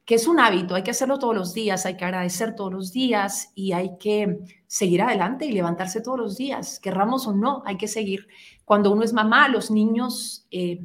que 0.04 0.16
es 0.16 0.26
un 0.26 0.40
hábito, 0.40 0.74
hay 0.74 0.82
que 0.82 0.90
hacerlo 0.90 1.18
todos 1.18 1.36
los 1.36 1.54
días, 1.54 1.86
hay 1.86 1.96
que 1.96 2.04
agradecer 2.04 2.56
todos 2.56 2.72
los 2.72 2.90
días 2.90 3.52
y 3.54 3.72
hay 3.72 3.98
que 3.98 4.40
seguir 4.66 5.02
adelante 5.02 5.44
y 5.44 5.52
levantarse 5.52 6.00
todos 6.00 6.18
los 6.18 6.36
días, 6.36 6.80
querramos 6.80 7.26
o 7.26 7.34
no, 7.34 7.62
hay 7.66 7.76
que 7.76 7.86
seguir. 7.86 8.26
Cuando 8.64 8.90
uno 8.90 9.04
es 9.04 9.12
mamá, 9.12 9.48
los 9.48 9.70
niños... 9.70 10.46
Eh, 10.50 10.80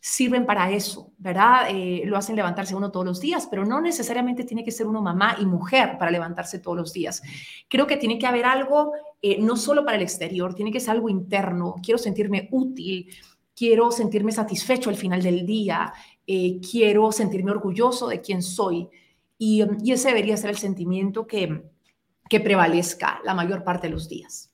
sirven 0.00 0.46
para 0.46 0.70
eso, 0.70 1.12
¿verdad? 1.18 1.66
Eh, 1.70 2.02
lo 2.06 2.16
hacen 2.16 2.36
levantarse 2.36 2.74
uno 2.74 2.90
todos 2.90 3.04
los 3.04 3.20
días, 3.20 3.46
pero 3.50 3.64
no 3.64 3.80
necesariamente 3.80 4.44
tiene 4.44 4.64
que 4.64 4.70
ser 4.70 4.86
uno 4.86 5.02
mamá 5.02 5.36
y 5.40 5.44
mujer 5.44 5.98
para 5.98 6.10
levantarse 6.10 6.60
todos 6.60 6.76
los 6.76 6.92
días. 6.92 7.22
Creo 7.68 7.86
que 7.86 7.96
tiene 7.96 8.18
que 8.18 8.26
haber 8.26 8.46
algo, 8.46 8.92
eh, 9.20 9.40
no 9.40 9.56
solo 9.56 9.84
para 9.84 9.96
el 9.96 10.02
exterior, 10.02 10.54
tiene 10.54 10.70
que 10.70 10.80
ser 10.80 10.90
algo 10.90 11.08
interno. 11.08 11.76
Quiero 11.82 11.98
sentirme 11.98 12.48
útil, 12.52 13.08
quiero 13.54 13.90
sentirme 13.90 14.32
satisfecho 14.32 14.90
al 14.90 14.96
final 14.96 15.22
del 15.22 15.44
día, 15.44 15.92
eh, 16.26 16.60
quiero 16.60 17.10
sentirme 17.10 17.50
orgulloso 17.50 18.08
de 18.08 18.20
quién 18.20 18.42
soy. 18.42 18.88
Y, 19.36 19.62
y, 19.82 19.92
ese 19.92 20.08
debería 20.08 20.36
ser 20.36 20.50
el 20.50 20.58
sentimiento 20.58 21.26
que, 21.26 21.62
que 22.28 22.40
prevalezca 22.40 23.20
la 23.24 23.34
mayor 23.34 23.64
parte 23.64 23.86
de 23.86 23.92
los 23.92 24.08
días. 24.08 24.52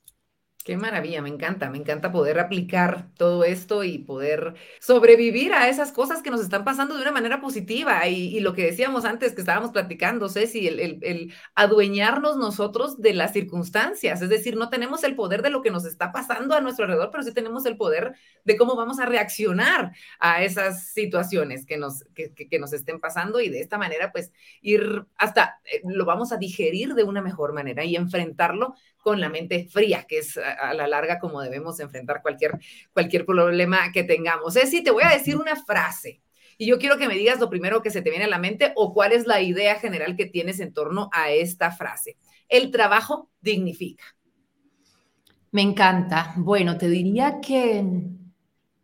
Qué 0.65 0.79
maravilla, 0.79 1.21
me 1.21 1.29
encanta, 1.29 1.69
me 1.69 1.77
encanta 1.77 2.11
poder 2.11 2.39
aplicar 2.39 3.11
todo 3.19 3.45
esto 3.45 3.85
y 3.85 3.99
poder 3.99 4.55
sobrevivir 4.81 5.53
a 5.53 5.69
esas 5.69 5.93
cosas 5.93 6.23
que 6.23 6.31
nos 6.31 6.41
están 6.41 6.65
pasando 6.65 6.97
de 6.97 7.03
una 7.03 7.13
manera 7.13 7.43
positiva. 7.43 8.09
Y, 8.09 8.41
lo 8.41 8.55
que 8.55 8.65
decíamos 8.65 9.05
antes 9.05 9.35
que 9.35 9.43
estábamos 9.43 9.73
platicando, 9.73 10.31
Ceci, 10.31 10.67
el, 10.67 10.81
el, 11.03 11.35
adueñarnos 11.55 12.39
nosotros 12.39 12.99
de 12.99 13.13
las 13.13 13.35
circunstancias, 13.35 14.23
es 14.23 14.31
decir, 14.31 14.57
no 14.57 14.71
tenemos 14.71 15.05
el 15.05 15.15
poder 15.15 15.43
de 15.43 15.51
lo 15.51 15.61
que 15.61 15.71
nos 15.71 15.85
está 15.85 16.13
pasando 16.13 16.55
a 16.55 16.63
nuestro 16.63 16.87
alrededor, 16.87 17.11
pero 17.11 17.25
sí 17.25 17.35
tenemos 17.35 17.67
el 17.67 17.77
poder 17.77 18.15
de 18.45 18.57
cómo 18.57 18.75
vamos 18.75 18.99
a 19.01 19.05
reaccionar 19.05 19.93
a 20.19 20.45
esas 20.45 20.87
situaciones 20.95 21.67
que 21.67 21.77
nos, 21.77 22.05
que, 22.15 22.33
que 22.33 22.59
nos 22.59 22.73
estén 22.73 23.01
pasando 23.01 23.39
y 23.43 23.51
de 23.51 23.61
esta 23.61 23.77
manera, 23.77 24.13
pues, 24.13 24.33
ir 24.63 25.05
hasta, 25.19 25.61
eh, 25.71 25.83
lo 25.85 26.07
vamos 26.07 26.33
a 26.33 26.39
digerir 26.39 26.95
de 26.95 27.05
una 27.05 27.21
mejor 27.21 27.53
manera 27.53 27.85
y 27.85 27.97
enfrentarlo 27.97 28.77
con 29.05 29.21
la 29.21 29.29
mente 29.29 29.69
fría, 29.71 30.07
que 30.09 30.19
es 30.19 30.39
a, 30.39 30.73
la 30.73 30.89
larga 30.89 31.19
como 31.19 31.43
debemos 31.43 31.79
enfrentar 31.79 32.23
cualquier, 32.23 32.59
cualquier 32.95 33.27
problema 33.27 33.93
que 33.93 34.03
tengamos. 34.03 34.57
Es 34.57 34.71
te 34.71 34.91
voy 34.91 35.03
a 35.05 35.11
decir 35.11 35.37
una 35.37 35.57
frase 35.57 36.23
y 36.57 36.67
yo 36.67 36.79
quiero 36.79 36.97
que 36.97 37.07
me 37.07 37.15
digas 37.15 37.39
lo 37.39 37.51
primero 37.51 37.83
que 37.83 37.91
se 37.91 38.01
te 38.01 38.09
viene 38.09 38.25
a 38.25 38.29
la 38.29 38.39
mente 38.39 38.73
o 38.77 38.95
cuál 38.95 39.13
es 39.13 39.27
la 39.27 39.43
idea 39.43 39.79
general 39.79 40.17
que 40.17 40.25
tienes 40.25 40.59
en 40.59 40.73
torno 40.73 41.11
a 41.13 41.31
esta 41.31 41.71
frase. 41.71 42.17
El 42.49 42.71
trabajo 42.71 43.29
dignifica. 43.43 44.05
Me 45.51 45.61
encanta. 45.61 46.33
Bueno, 46.39 46.79
te 46.79 46.89
diría 46.89 47.41
que 47.43 47.85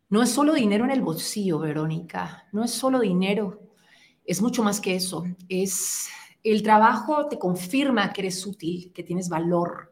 no 0.09 0.21
es 0.21 0.29
solo 0.29 0.53
dinero 0.53 0.85
en 0.85 0.91
el 0.91 1.01
bolsillo, 1.01 1.57
Verónica, 1.57 2.47
no 2.51 2.63
es 2.63 2.71
solo 2.71 2.99
dinero, 2.99 3.59
es 4.23 4.39
mucho 4.39 4.61
más 4.61 4.79
que 4.79 4.95
eso. 4.95 5.25
Es 5.49 6.09
el 6.43 6.63
trabajo 6.63 7.27
te 7.27 7.37
confirma 7.37 8.11
que 8.13 8.21
eres 8.21 8.45
útil, 8.45 8.91
que 8.93 9.03
tienes 9.03 9.29
valor, 9.29 9.90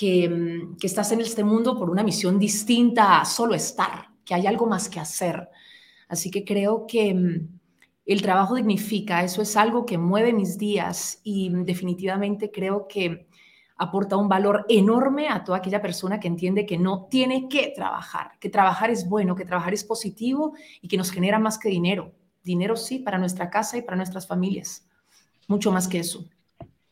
Mm, 0.00 0.76
que, 0.76 0.86
estás 0.86 1.12
en 1.12 1.20
este 1.20 1.44
mundo 1.44 1.76
por 1.76 1.90
una 1.90 2.02
misión 2.02 2.38
distinta 2.38 3.20
a 3.20 3.24
solo 3.24 3.54
estar, 3.54 4.08
que 4.24 4.34
hay 4.34 4.46
algo 4.46 4.66
más 4.66 4.88
que 4.88 5.00
hacer. 5.00 5.48
Así 6.08 6.30
que 6.30 6.44
creo 6.44 6.86
que 6.86 7.14
mm, 7.14 7.48
el 8.06 8.22
trabajo 8.22 8.54
dignifica, 8.54 9.24
eso 9.24 9.42
es 9.42 9.56
algo 9.56 9.84
que 9.84 9.98
mueve 9.98 10.32
mis 10.32 10.58
días 10.58 11.20
y 11.24 11.50
mm, 11.50 11.64
definitivamente 11.64 12.50
creo 12.50 12.86
que 12.88 13.28
aporta 13.76 14.16
un 14.16 14.28
valor 14.28 14.66
enorme 14.68 15.28
a 15.28 15.44
toda 15.44 15.58
aquella 15.58 15.82
persona 15.82 16.18
que 16.20 16.28
entiende 16.28 16.66
que 16.66 16.78
no 16.78 17.06
tiene 17.10 17.48
que 17.48 17.72
trabajar, 17.74 18.32
que 18.40 18.50
trabajar 18.50 18.90
es 18.90 19.08
bueno, 19.08 19.36
que 19.36 19.44
trabajar 19.44 19.72
es 19.74 19.84
positivo 19.84 20.54
y 20.80 20.88
que 20.88 20.96
nos 20.96 21.10
genera 21.10 21.38
más 21.38 21.58
que 21.58 21.68
dinero. 21.68 22.12
Dinero 22.42 22.76
sí 22.76 22.98
para 23.00 23.18
nuestra 23.18 23.50
casa 23.50 23.76
y 23.78 23.82
para 23.82 23.96
nuestras 23.96 24.26
familias, 24.26 24.88
mucho 25.48 25.70
más 25.72 25.88
que 25.88 26.00
eso 26.00 26.28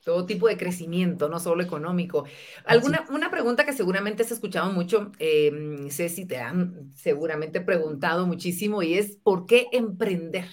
todo 0.06 0.24
tipo 0.24 0.46
de 0.46 0.56
crecimiento, 0.56 1.28
no 1.28 1.40
solo 1.40 1.64
económico. 1.64 2.26
Alguna 2.64 3.04
una 3.10 3.28
pregunta 3.28 3.66
que 3.66 3.72
seguramente 3.72 4.22
has 4.22 4.30
escuchado 4.30 4.70
mucho, 4.70 5.10
eh, 5.18 5.88
Ceci, 5.90 6.26
te 6.26 6.38
han 6.38 6.92
seguramente 6.94 7.60
preguntado 7.60 8.24
muchísimo 8.24 8.84
y 8.84 8.94
es 8.94 9.16
¿por 9.16 9.46
qué 9.46 9.66
emprender? 9.72 10.46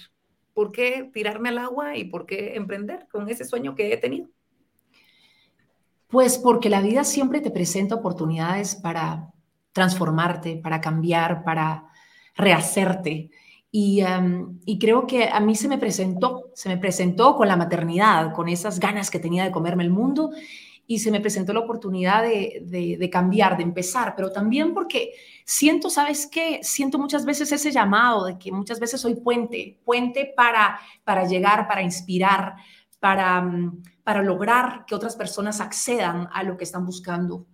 ¿Por 0.54 0.72
qué 0.72 1.08
tirarme 1.14 1.50
al 1.50 1.58
agua 1.58 1.96
y 1.96 2.06
por 2.06 2.26
qué 2.26 2.56
emprender 2.56 3.06
con 3.12 3.28
ese 3.28 3.44
sueño 3.44 3.76
que 3.76 3.92
he 3.92 3.96
tenido? 3.96 4.28
Pues 6.08 6.36
porque 6.36 6.68
la 6.68 6.80
vida 6.80 7.04
siempre 7.04 7.40
te 7.40 7.52
presenta 7.52 7.94
oportunidades 7.94 8.74
para 8.74 9.30
transformarte, 9.72 10.56
para 10.56 10.80
cambiar, 10.80 11.44
para 11.44 11.92
rehacerte. 12.34 13.30
Y, 13.76 14.78
creo 14.78 15.04
que 15.04 15.28
a 15.28 15.40
mí 15.40 15.56
se 15.56 15.66
me 15.66 15.78
presentó, 15.78 16.52
se 16.54 16.68
me 16.68 16.76
presentó 16.76 17.34
con 17.34 17.48
la 17.48 17.56
maternidad, 17.56 18.32
con 18.32 18.48
esas 18.48 18.78
ganas 18.78 19.10
que 19.10 19.18
tenía 19.18 19.42
de 19.42 19.50
comerme 19.50 19.82
el 19.82 19.90
mundo 19.90 20.30
y 20.86 21.00
se 21.00 21.10
me 21.10 21.20
presentó 21.20 21.52
la 21.52 21.58
oportunidad 21.58 22.22
de, 22.22 23.10
cambiar, 23.10 23.56
de 23.56 23.64
empezar, 23.64 24.14
pero 24.14 24.30
también 24.30 24.74
porque 24.74 25.14
siento, 25.44 25.90
¿sabes 25.90 26.28
qué? 26.28 26.60
Siento 26.62 27.00
muchas 27.00 27.24
veces 27.24 27.50
ese 27.50 27.72
llamado 27.72 28.26
de 28.26 28.38
que 28.38 28.52
muchas 28.52 28.78
veces 28.78 29.00
soy 29.00 29.16
puente, 29.16 29.80
puente 29.84 30.32
para, 30.36 30.78
llegar, 31.28 31.66
para 31.66 31.82
inspirar, 31.82 32.54
mm, 33.02 33.82
para 34.04 34.22
lograr 34.22 34.84
que 34.86 34.94
otras 34.94 35.16
personas 35.16 35.60
accedan 35.60 36.28
a 36.32 36.44
lo 36.44 36.56
que 36.56 36.62
están 36.62 36.86
buscando. 36.86 37.44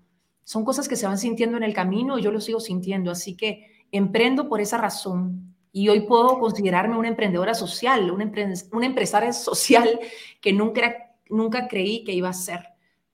Son 0.45 0.67
cosas 0.67 0.87
que 0.87 0.97
se 0.97 1.07
van 1.07 1.17
sintiendo 1.17 1.57
en 1.57 1.63
el 1.63 1.73
camino 1.73 2.19
y 2.19 2.23
yo 2.23 2.31
lo 2.31 2.43
sigo 2.43 2.61
sintiendo, 2.61 3.11
así 3.11 3.39
que 3.39 3.69
emprendo 3.91 4.51
por 4.51 4.61
esa 4.61 4.77
razón, 4.77 5.50
y 5.73 5.89
hoy 5.89 6.01
puedo 6.01 6.39
considerarme 6.39 6.99
una 6.99 7.09
emprendedora 7.09 7.55
social, 7.55 8.11
una, 8.11 8.31
una 8.73 8.87
empresaria 8.87 9.33
social 9.33 10.01
que 10.41 10.53
nunca, 10.53 11.13
nunca 11.29 11.69
creí 11.69 12.05
que 12.05 12.13
iba 12.13 12.29
a 12.29 12.35
ser. 12.35 12.61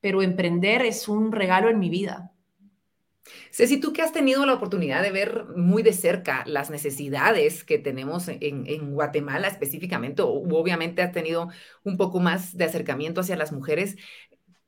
Pero 0.01 0.23
emprender 0.23 0.83
es 0.83 1.09
un 1.09 1.33
regalo 1.33 1.69
en 1.69 1.79
mi 1.79 1.91
vida. 1.91 2.33
Ceci, 3.51 3.81
tú 3.81 3.93
que 3.93 4.03
has 4.03 4.13
tenido 4.13 4.47
la 4.47 4.55
oportunidad 4.55 5.03
de 5.03 5.11
ver 5.11 5.47
muy 5.57 5.83
de 5.83 5.93
cerca 5.93 6.45
las 6.47 6.71
necesidades 6.71 7.65
que 7.65 7.79
tenemos 7.79 8.29
en, 8.29 8.41
en, 8.41 8.95
Guatemala 8.95 9.49
específicamente, 9.49 10.23
o 10.23 10.29
obviamente 10.29 11.03
has 11.03 11.13
tenido 11.13 11.49
un 11.83 11.97
poco 11.97 12.21
más 12.21 12.57
de 12.57 12.65
acercamiento 12.65 13.21
hacia 13.21 13.37
las 13.37 13.53
mujeres, 13.53 13.97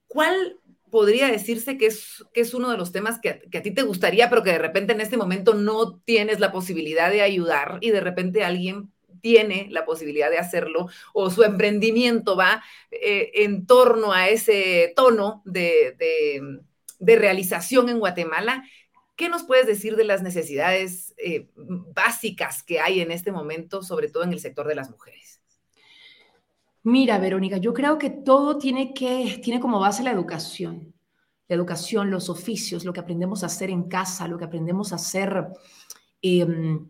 ¿cuál 0.08 0.58
podría 0.90 1.28
decirse 1.28 1.76
que 1.76 1.86
es, 1.86 2.24
que 2.32 2.40
es 2.40 2.54
uno 2.54 2.70
de 2.70 2.76
los 2.76 2.92
temas 2.92 3.20
que, 3.20 3.30
a 3.30 3.62
ti 3.62 3.70
te 3.70 3.82
gustaría, 3.82 4.30
pero 4.30 4.42
que 4.42 4.52
de 4.52 4.58
repente 4.58 4.92
en 4.92 5.00
este 5.00 5.16
momento 5.16 5.54
no 5.54 5.98
tienes 6.00 6.40
la 6.40 6.52
posibilidad 6.52 7.10
de 7.10 7.22
ayudar 7.22 7.78
y 7.80 7.90
de 7.90 8.00
repente 8.00 8.44
alguien 8.44 8.92
tiene 9.20 9.66
la 9.70 9.84
posibilidad 9.84 10.30
de 10.30 10.38
hacerlo 10.38 10.88
o 11.12 11.30
su 11.30 11.42
emprendimiento 11.42 12.36
va 12.36 12.62
eh, 12.90 13.30
en 13.34 13.66
torno 13.66 14.12
a 14.12 14.28
ese 14.28 14.92
tono 14.94 15.42
de, 15.44 15.96
de, 16.98 17.16
realización 17.16 17.88
en 17.88 17.98
Guatemala. 17.98 18.64
¿Qué 19.16 19.28
nos 19.28 19.42
puedes 19.42 19.66
decir 19.66 19.96
de 19.96 20.04
las 20.04 20.22
necesidades 20.22 21.14
eh, 21.16 21.48
básicas 21.56 22.62
que 22.62 22.80
hay 22.80 23.00
en 23.00 23.10
este 23.10 23.32
momento, 23.32 23.82
sobre 23.82 24.08
todo 24.08 24.22
en 24.22 24.32
el 24.32 24.40
sector 24.40 24.68
de 24.68 24.76
las 24.76 24.90
mujeres? 24.90 25.37
Mira, 26.88 27.18
Verónica, 27.18 27.58
yo 27.58 27.74
creo 27.74 27.98
que 27.98 28.08
todo 28.08 28.56
tiene 28.56 28.94
que 28.94 29.40
tiene 29.42 29.60
como 29.60 29.78
base 29.78 30.02
la 30.02 30.10
educación. 30.10 30.94
La 31.46 31.54
educación, 31.54 32.10
los 32.10 32.30
oficios, 32.30 32.86
lo 32.86 32.94
que 32.94 33.00
aprendemos 33.00 33.42
a 33.42 33.46
hacer 33.46 33.68
en 33.68 33.90
casa, 33.90 34.26
lo 34.26 34.38
que 34.38 34.46
aprendemos 34.46 34.92
a 34.92 34.96
hacer, 34.96 35.48
em, 36.22 36.88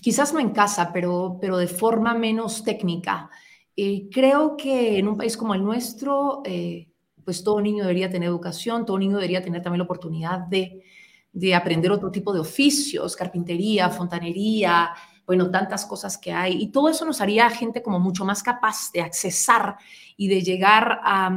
quizás 0.00 0.32
no 0.32 0.40
en 0.40 0.50
casa, 0.50 0.90
pero, 0.90 1.36
pero 1.38 1.58
de 1.58 1.66
forma 1.66 2.14
menos 2.14 2.64
técnica. 2.64 3.28
Eh, 3.76 4.08
creo 4.10 4.56
que 4.56 4.98
en 4.98 5.06
un 5.08 5.18
país 5.18 5.36
como 5.36 5.54
el 5.54 5.62
nuestro, 5.62 6.40
eh, 6.46 6.88
pues 7.22 7.44
todo 7.44 7.60
niño 7.60 7.82
debería 7.82 8.08
tener 8.08 8.28
educación, 8.30 8.86
todo 8.86 8.98
niño 8.98 9.16
debería 9.16 9.42
tener 9.42 9.60
también 9.62 9.80
la 9.80 9.84
oportunidad 9.84 10.38
de, 10.48 10.82
de 11.30 11.54
aprender 11.54 11.92
otro 11.92 12.10
tipo 12.10 12.32
de 12.32 12.40
oficios, 12.40 13.16
carpintería, 13.16 13.90
fontanería, 13.90 14.94
bueno, 15.30 15.48
tantas 15.48 15.86
cosas 15.86 16.18
que 16.18 16.32
hay. 16.32 16.60
Y 16.60 16.72
todo 16.72 16.88
eso 16.88 17.04
nos 17.04 17.20
haría 17.20 17.48
gente 17.50 17.84
como 17.84 18.00
mucho 18.00 18.24
más 18.24 18.42
capaz 18.42 18.90
de 18.92 19.00
accesar 19.00 19.76
y 20.16 20.26
de 20.26 20.42
llegar 20.42 20.98
a, 21.04 21.30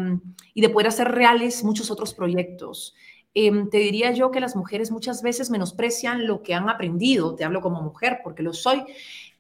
y 0.55 0.61
de 0.61 0.69
poder 0.69 0.87
hacer 0.87 1.09
reales 1.09 1.63
muchos 1.63 1.91
otros 1.91 2.15
proyectos. 2.15 2.95
Em, 3.35 3.69
te 3.69 3.77
diría 3.77 4.11
yo 4.11 4.31
que 4.31 4.39
las 4.39 4.55
mujeres 4.55 4.89
muchas 4.89 5.21
veces 5.21 5.51
menosprecian 5.51 6.25
lo 6.25 6.41
que 6.41 6.55
han 6.55 6.69
aprendido, 6.69 7.35
te 7.35 7.43
hablo 7.43 7.61
como 7.61 7.83
mujer 7.83 8.21
porque 8.23 8.41
lo 8.41 8.53
soy, 8.53 8.83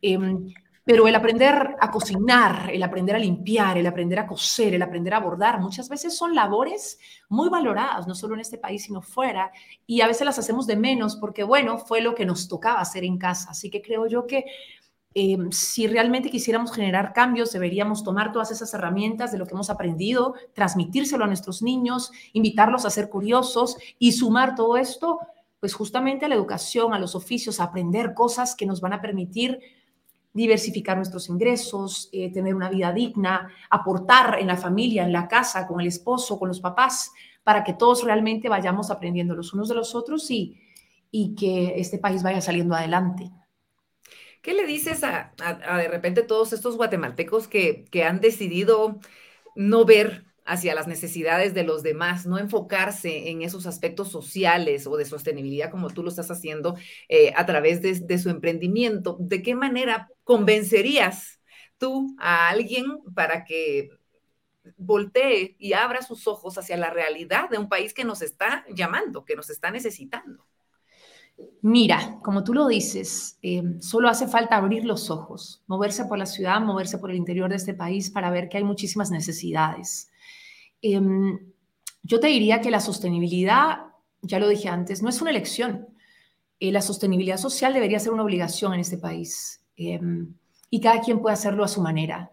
em, 0.03 0.53
pero 0.85 1.07
el 1.07 1.15
aprender 1.15 1.75
a 1.79 1.91
cocinar, 1.91 2.69
el 2.71 2.83
aprender 2.83 3.15
a 3.15 3.19
limpiar, 3.19 3.77
el 3.77 3.87
aprender 3.87 4.19
a 4.19 4.27
coser, 4.27 4.73
el 4.73 4.81
aprender 4.81 5.13
a 5.13 5.19
bordar, 5.19 5.61
muchas 5.61 5.87
veces 5.87 6.17
son 6.17 6.35
labores 6.35 6.99
muy 7.29 7.49
valoradas, 7.49 8.05
no 8.07 8.15
solo 8.15 8.33
en 8.33 8.41
este 8.41 8.57
país, 8.57 8.83
sino 8.83 9.01
fuera, 9.01 9.51
y 9.87 10.01
a 10.01 10.07
veces 10.07 10.25
las 10.25 10.39
hacemos 10.39 10.67
de 10.67 10.75
menos 10.75 11.15
porque, 11.15 11.43
bueno, 11.43 11.77
fue 11.77 12.01
lo 12.01 12.15
que 12.15 12.25
nos 12.25 12.47
tocaba 12.47 12.81
hacer 12.81 13.05
en 13.05 13.17
casa. 13.17 13.51
Así 13.51 13.69
que 13.69 13.81
creo 13.81 14.07
yo 14.07 14.27
que 14.27 14.45
eh, 15.15 15.37
si 15.51 15.87
realmente 15.87 16.29
quisiéramos 16.29 16.73
generar 16.73 17.13
cambios, 17.13 17.51
deberíamos 17.51 18.03
tomar 18.03 18.31
todas 18.31 18.51
esas 18.51 18.73
herramientas 18.73 19.31
de 19.31 19.37
lo 19.37 19.45
que 19.45 19.53
hemos 19.53 19.69
aprendido, 19.69 20.33
transmitírselo 20.53 21.23
a 21.23 21.27
nuestros 21.27 21.61
niños, 21.61 22.11
invitarlos 22.33 22.85
a 22.85 22.89
ser 22.89 23.09
curiosos 23.09 23.77
y 23.99 24.13
sumar 24.13 24.55
todo 24.55 24.75
esto, 24.75 25.19
pues 25.59 25.75
justamente 25.75 26.25
a 26.25 26.29
la 26.29 26.35
educación, 26.35 26.93
a 26.93 26.99
los 26.99 27.15
oficios, 27.15 27.59
a 27.59 27.65
aprender 27.65 28.13
cosas 28.13 28.55
que 28.55 28.65
nos 28.65 28.81
van 28.81 28.93
a 28.93 29.01
permitir 29.01 29.59
diversificar 30.33 30.97
nuestros 30.97 31.29
ingresos, 31.29 32.09
eh, 32.11 32.31
tener 32.31 32.55
una 32.55 32.69
vida 32.69 32.91
digna, 32.91 33.49
aportar 33.69 34.39
en 34.39 34.47
la 34.47 34.57
familia, 34.57 35.03
en 35.03 35.13
la 35.13 35.27
casa, 35.27 35.67
con 35.67 35.79
el 35.79 35.87
esposo, 35.87 36.39
con 36.39 36.47
los 36.47 36.59
papás, 36.59 37.11
para 37.43 37.63
que 37.63 37.73
todos 37.73 38.03
realmente 38.03 38.49
vayamos 38.49 38.89
aprendiendo 38.89 39.35
los 39.35 39.53
unos 39.53 39.69
de 39.69 39.75
los 39.75 39.95
otros 39.95 40.29
y, 40.31 40.59
y 41.11 41.35
que 41.35 41.79
este 41.79 41.99
país 41.99 42.23
vaya 42.23 42.41
saliendo 42.41 42.75
adelante. 42.75 43.31
¿Qué 44.41 44.53
le 44.53 44.65
dices 44.65 45.03
a, 45.03 45.33
de 45.77 45.87
repente 45.87 46.21
todos 46.23 46.51
estos 46.51 46.75
guatemaltecos 46.75 47.47
que, 47.47 47.85
que 47.89 48.03
han 48.03 48.19
decidido 48.19 48.99
no 49.55 49.85
ver 49.85 50.25
hacia 50.45 50.75
las 50.75 50.87
necesidades 50.87 51.53
de 51.53 51.63
los 51.63 51.83
demás, 51.83 52.25
no 52.25 52.37
enfocarse 52.37 53.29
en 53.29 53.41
esos 53.41 53.65
aspectos 53.65 54.09
sociales 54.09 54.87
o 54.87 54.97
de 54.97 55.05
sostenibilidad 55.05 55.71
como 55.71 55.89
tú 55.89 56.03
lo 56.03 56.09
estás 56.09 56.29
haciendo 56.31 56.75
eh, 57.09 57.31
a 57.35 57.45
través 57.45 57.81
de, 57.81 58.17
su 58.17 58.29
emprendimiento. 58.29 59.17
¿De 59.19 59.41
qué 59.41 59.55
manera 59.55 60.09
convencerías 60.23 61.39
tú 61.77 62.15
a 62.19 62.49
alguien 62.49 62.85
para 63.13 63.43
que 63.45 63.89
voltee 64.77 65.55
y 65.59 65.73
abra 65.73 66.01
sus 66.01 66.27
ojos 66.27 66.57
hacia 66.57 66.77
la 66.77 66.89
realidad 66.89 67.49
de 67.49 67.57
un 67.57 67.69
país 67.69 67.93
que 67.93 68.05
nos 68.05 68.21
está 68.21 68.65
llamando, 68.73 69.25
que 69.25 69.35
nos 69.35 69.49
está 69.49 69.71
necesitando. 69.71 70.45
Mira, 71.61 72.19
como 72.21 72.43
tú 72.43 72.53
lo 72.53 72.67
dices, 72.67 73.39
eh, 73.41 73.63
solo 73.79 74.07
hace 74.07 74.27
falta 74.27 74.55
abrir 74.55 74.85
los 74.85 75.09
ojos, 75.09 75.63
moverse 75.65 76.05
por 76.05 76.17
la 76.17 76.27
ciudad, 76.27 76.61
moverse 76.61 76.99
por 76.99 77.09
el 77.09 77.17
interior 77.17 77.49
de 77.49 77.55
este 77.55 77.73
país 77.73 78.11
para 78.11 78.29
ver 78.29 78.49
que 78.49 78.57
hay 78.57 78.63
muchísimas 78.63 79.09
necesidades. 79.09 80.11
Em, 80.83 81.39
yo 82.03 82.19
te 82.19 82.27
diría 82.27 82.59
que 82.59 82.69
la 82.69 82.81
sostenibilidad, 82.81 83.85
ya 84.21 84.37
lo 84.37 84.49
dije 84.49 84.67
antes, 84.67 85.01
no 85.01 85.09
es 85.09 85.21
una 85.21 85.31
elección. 85.31 85.87
Eh, 86.59 86.71
la 86.71 86.81
sostenibilidad 86.81 87.37
social 87.37 87.73
debería 87.73 87.99
ser 87.99 88.11
una 88.11 88.23
obligación 88.23 88.73
en 88.73 88.81
este 88.81 88.97
país 88.97 89.65
em, 89.77 90.35
y 90.69 90.81
cada 90.81 91.01
quien 91.01 91.21
puede 91.21 91.33
hacerlo 91.33 91.63
a 91.63 91.69
su 91.69 91.81
manera. 91.81 92.31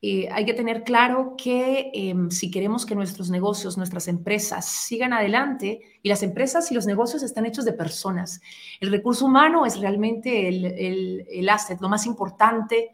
Eh, 0.00 0.28
hay 0.30 0.44
que 0.44 0.54
tener 0.54 0.84
claro 0.84 1.34
que 1.36 1.90
em, 1.92 2.30
si 2.30 2.52
queremos 2.52 2.86
que 2.86 2.94
nuestros 2.94 3.30
negocios, 3.30 3.76
nuestras 3.76 4.06
empresas 4.06 4.64
sigan 4.64 5.12
adelante, 5.12 5.80
y 6.02 6.08
las 6.08 6.22
empresas 6.22 6.70
y 6.70 6.74
los 6.74 6.86
negocios 6.86 7.24
están 7.24 7.46
hechos 7.46 7.64
de 7.64 7.72
personas, 7.72 8.40
el 8.80 8.92
recurso 8.92 9.26
humano 9.26 9.66
es 9.66 9.80
realmente 9.80 10.48
el, 10.48 11.48
asset, 11.48 11.80
lo 11.80 11.88
más 11.88 12.06
importante 12.06 12.90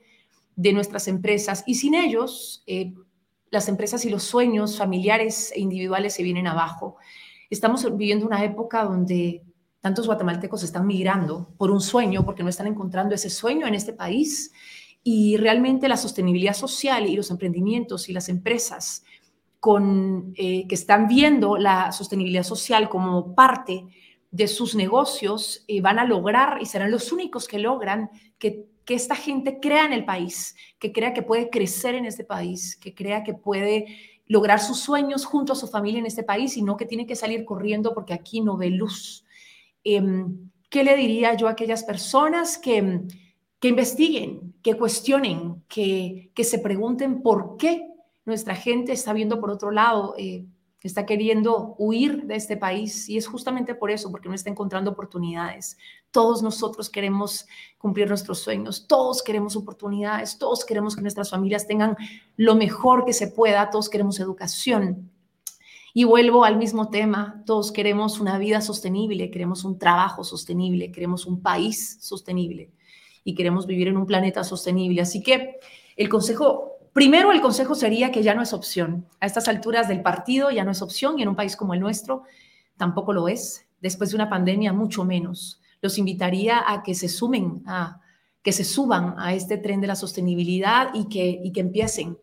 de 0.56 0.72
nuestras 0.72 1.06
empresas, 1.08 1.62
y 1.66 1.74
sin 1.74 1.94
ellos, 1.94 2.62
eh, 2.66 2.94
las 3.50 3.68
empresas 3.68 4.04
y 4.04 4.10
los 4.10 4.22
sueños 4.24 4.76
familiares 4.76 5.52
e 5.54 5.60
individuales 5.60 6.14
se 6.14 6.22
vienen 6.22 6.46
abajo. 6.46 6.96
Estamos 7.50 7.84
viviendo 7.96 8.26
una 8.26 8.42
época 8.44 8.84
donde 8.84 9.42
tantos 9.80 10.06
guatemaltecos 10.06 10.62
están 10.62 10.86
migrando 10.86 11.54
por 11.58 11.70
un 11.70 11.80
sueño, 11.80 12.24
porque 12.24 12.42
no 12.42 12.48
están 12.48 12.66
encontrando 12.66 13.14
ese 13.14 13.30
sueño 13.30 13.66
en 13.66 13.74
este 13.74 13.92
país 13.92 14.50
y 15.02 15.36
realmente 15.36 15.88
la 15.88 15.98
sostenibilidad 15.98 16.54
social 16.54 17.06
y 17.06 17.14
los 17.14 17.30
emprendimientos 17.30 18.08
y 18.08 18.14
las 18.14 18.30
empresas 18.30 19.04
con, 19.60 20.32
eh, 20.36 20.66
que 20.66 20.74
están 20.74 21.06
viendo 21.06 21.58
la 21.58 21.92
sostenibilidad 21.92 22.42
social 22.42 22.88
como 22.88 23.34
parte 23.34 23.84
de 24.30 24.48
sus 24.48 24.74
negocios 24.74 25.64
eh, 25.68 25.80
van 25.80 25.98
a 25.98 26.04
lograr 26.04 26.58
y 26.60 26.66
serán 26.66 26.90
los 26.90 27.12
únicos 27.12 27.46
que 27.46 27.58
logran 27.58 28.10
que, 28.38 28.66
que 28.84 28.94
esta 28.94 29.14
gente 29.14 29.60
crea 29.60 29.86
en 29.86 29.92
el 29.92 30.04
país, 30.04 30.56
que 30.78 30.92
crea 30.92 31.14
que 31.14 31.22
puede 31.22 31.50
crecer 31.50 31.94
en 31.94 32.06
este 32.06 32.24
país, 32.24 32.76
que 32.76 32.94
crea 32.94 33.22
que 33.22 33.34
puede 33.34 33.86
lograr 34.26 34.60
sus 34.60 34.80
sueños 34.80 35.24
junto 35.24 35.52
a 35.52 35.56
su 35.56 35.66
familia 35.68 36.00
en 36.00 36.06
este 36.06 36.22
país 36.22 36.56
y 36.56 36.62
no 36.62 36.76
que 36.76 36.86
tiene 36.86 37.06
que 37.06 37.16
salir 37.16 37.44
corriendo 37.44 37.94
porque 37.94 38.14
aquí 38.14 38.40
no 38.40 38.56
ve 38.56 38.70
luz. 38.70 39.24
Em, 39.82 40.50
¿Qué 40.70 40.82
le 40.82 40.96
diría 40.96 41.34
yo 41.34 41.46
a 41.46 41.52
aquellas 41.52 41.84
personas 41.84 42.58
que 42.58 43.02
que 43.64 43.68
investiguen, 43.68 44.54
que 44.60 44.76
cuestionen, 44.76 45.64
que, 45.68 46.30
que 46.34 46.44
se 46.44 46.58
pregunten 46.58 47.22
por 47.22 47.56
qué 47.56 47.88
nuestra 48.26 48.54
gente 48.54 48.92
está 48.92 49.14
viendo 49.14 49.40
por 49.40 49.50
otro 49.50 49.70
lado, 49.70 50.14
eh, 50.18 50.44
está 50.84 51.06
queriendo 51.06 51.74
huir 51.78 52.24
de 52.24 52.36
este 52.36 52.56
país 52.56 53.08
y 53.08 53.16
es 53.16 53.26
justamente 53.26 53.74
por 53.74 53.90
eso, 53.90 54.10
porque 54.10 54.28
no 54.28 54.34
está 54.34 54.50
encontrando 54.50 54.90
oportunidades. 54.90 55.78
Todos 56.10 56.42
nosotros 56.42 56.90
queremos 56.90 57.46
cumplir 57.78 58.06
nuestros 58.08 58.40
sueños, 58.40 58.86
todos 58.86 59.22
queremos 59.22 59.56
oportunidades, 59.56 60.38
todos 60.38 60.64
queremos 60.64 60.94
que 60.94 61.02
nuestras 61.02 61.30
familias 61.30 61.66
tengan 61.66 61.96
lo 62.36 62.54
mejor 62.54 63.06
que 63.06 63.14
se 63.14 63.28
pueda, 63.28 63.70
todos 63.70 63.88
queremos 63.88 64.20
educación. 64.20 65.10
Y 65.94 66.04
vuelvo 66.04 66.44
al 66.44 66.58
mismo 66.58 66.90
tema, 66.90 67.42
todos 67.46 67.72
queremos 67.72 68.20
una 68.20 68.36
vida 68.36 68.60
sostenible, 68.60 69.30
queremos 69.30 69.64
un 69.64 69.78
trabajo 69.78 70.22
sostenible, 70.22 70.92
queremos 70.92 71.24
un 71.24 71.40
país 71.40 71.96
sostenible 72.00 72.70
y 73.22 73.34
queremos 73.34 73.66
vivir 73.66 73.88
en 73.88 73.96
un 73.96 74.04
planeta 74.04 74.44
sostenible. 74.44 75.00
Así 75.00 75.22
que 75.22 75.60
el 75.96 76.08
consejo, 76.08 76.73
primero 76.94 77.32
el 77.32 77.42
consejo 77.42 77.74
sería 77.74 78.10
que 78.10 78.22
ya 78.22 78.34
no 78.34 78.40
es 78.40 78.54
opción. 78.54 79.06
A 79.20 79.26
estas 79.26 79.48
alturas 79.48 79.88
del 79.88 80.00
partido 80.00 80.50
ya 80.50 80.64
no 80.64 80.70
es 80.70 80.80
opción 80.80 81.18
y 81.18 81.22
en 81.22 81.28
un 81.28 81.36
país 81.36 81.56
como 81.56 81.74
el 81.74 81.80
nuestro 81.80 82.22
tampoco 82.78 83.12
lo 83.12 83.28
es. 83.28 83.66
Después 83.82 84.10
de 84.10 84.16
una 84.16 84.30
pandemia, 84.30 84.72
mucho 84.72 85.04
menos. 85.04 85.60
Los 85.82 85.98
invitaría 85.98 86.62
a 86.66 86.82
que 86.82 86.94
se 86.94 87.10
sumen, 87.10 87.62
a 87.66 88.00
que 88.42 88.52
se 88.52 88.64
suban 88.64 89.14
a 89.18 89.34
este 89.34 89.58
tren 89.58 89.80
de 89.80 89.86
la 89.88 89.96
sostenibilidad 89.96 90.94
y 90.94 91.08
que, 91.08 91.40
y 91.42 91.52
que 91.52 91.60
empiecen. 91.60 92.18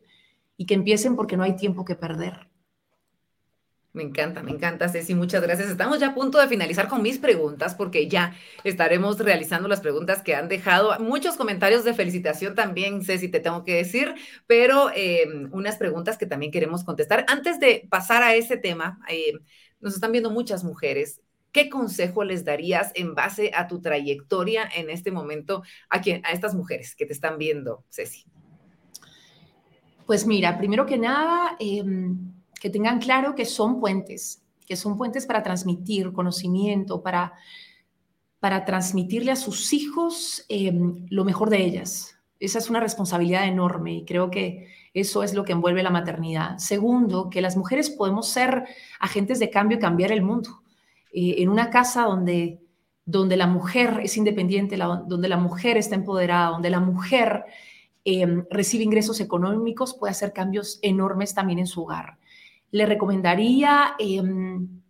Y 0.57 0.65
que 0.65 0.73
empiecen 0.73 1.15
porque 1.15 1.37
no 1.37 1.43
hay 1.43 1.55
tiempo 1.55 1.85
que 1.85 1.95
perder. 1.95 2.50
Me 3.93 4.03
encanta, 4.03 4.41
me 4.41 4.51
encanta, 4.51 4.87
Ceci, 4.87 5.15
muchas 5.15 5.41
gracias. 5.41 5.69
Estamos 5.69 5.99
ya 5.99 6.09
a 6.09 6.13
punto 6.13 6.37
de 6.39 6.47
finalizar 6.47 6.87
con 6.87 7.01
mis 7.01 7.17
preguntas 7.17 7.75
porque 7.75 8.07
ya 8.07 8.33
estaremos 8.63 9.19
realizando 9.19 9.67
las 9.67 9.81
preguntas 9.81 10.21
que 10.21 10.33
han 10.33 10.47
dejado. 10.47 10.97
Muchos 10.99 11.35
comentarios 11.35 11.83
de 11.83 11.93
felicitación 11.93 12.55
también, 12.55 13.03
Ceci, 13.03 13.27
te 13.27 13.41
tengo 13.41 13.65
que 13.65 13.75
decir, 13.75 14.15
pero 14.47 14.91
em, 14.95 15.49
unas 15.51 15.75
preguntas 15.75 16.17
que 16.17 16.25
también 16.25 16.53
queremos 16.53 16.85
contestar. 16.85 17.25
Antes 17.27 17.59
de 17.59 17.85
pasar 17.89 18.23
a 18.23 18.33
ese 18.33 18.55
tema, 18.55 18.97
em, 19.09 19.39
nos 19.81 19.95
están 19.95 20.13
viendo 20.13 20.31
muchas 20.31 20.63
mujeres. 20.63 21.19
¿Qué 21.51 21.69
consejo 21.69 22.23
les 22.23 22.45
darías 22.45 22.93
en 22.95 23.13
base 23.13 23.51
a 23.53 23.67
tu 23.67 23.81
trayectoria 23.81 24.69
en 24.73 24.89
este 24.89 25.11
momento 25.11 25.63
a, 25.89 25.97
estas 26.31 26.55
mujeres 26.55 26.95
que 26.95 27.05
te 27.05 27.11
están 27.11 27.37
viendo, 27.37 27.83
Ceci? 27.89 28.23
Pues 30.05 30.25
mira, 30.25 30.57
primero 30.57 30.85
que 30.85 30.97
nada, 30.97 31.57
eh 31.59 31.83
que 32.61 32.69
tengan 32.69 32.99
claro 32.99 33.33
que 33.33 33.45
son 33.45 33.79
puentes, 33.79 34.43
que 34.67 34.75
son 34.75 34.95
puentes 34.95 35.25
para 35.25 35.41
transmitir 35.41 36.13
conocimiento, 36.13 37.01
para, 37.01 37.33
para 38.39 38.65
transmitirle 38.65 39.31
a 39.31 39.35
sus 39.35 39.73
hijos 39.73 40.45
em, 40.47 41.07
lo 41.09 41.25
mejor 41.25 41.49
de 41.49 41.65
ellas. 41.65 42.15
Esa 42.39 42.59
es 42.59 42.69
una 42.69 42.79
responsabilidad 42.79 43.47
enorme 43.47 43.95
y 43.95 44.05
creo 44.05 44.29
que 44.29 44.67
eso 44.93 45.23
es 45.23 45.33
lo 45.33 45.43
que 45.43 45.53
envuelve 45.53 45.81
la 45.81 45.89
maternidad. 45.89 46.59
Segundo, 46.59 47.31
que 47.31 47.41
las 47.41 47.57
mujeres 47.57 47.89
podemos 47.89 48.27
ser 48.27 48.65
agentes 48.99 49.39
de 49.39 49.49
cambio 49.49 49.79
y 49.79 49.81
cambiar 49.81 50.11
el 50.11 50.21
mundo. 50.21 50.61
Eh, 51.11 51.37
en 51.39 51.49
una 51.49 51.71
casa 51.71 52.03
donde, 52.03 52.61
donde 53.05 53.37
la 53.37 53.47
mujer 53.47 54.01
es 54.03 54.17
independiente, 54.17 54.77
donde 54.77 55.29
la 55.29 55.37
mujer 55.37 55.77
está 55.77 55.95
empoderada, 55.95 56.51
donde 56.51 56.69
la 56.69 56.79
mujer 56.79 57.43
em, 58.05 58.45
recibe 58.51 58.83
ingresos 58.83 59.19
económicos, 59.19 59.95
puede 59.95 60.11
hacer 60.11 60.31
cambios 60.31 60.77
enormes 60.83 61.33
también 61.33 61.57
en 61.57 61.65
su 61.65 61.81
hogar 61.81 62.20
le 62.71 62.85
recomendaría 62.85 63.95
em, 63.99 64.81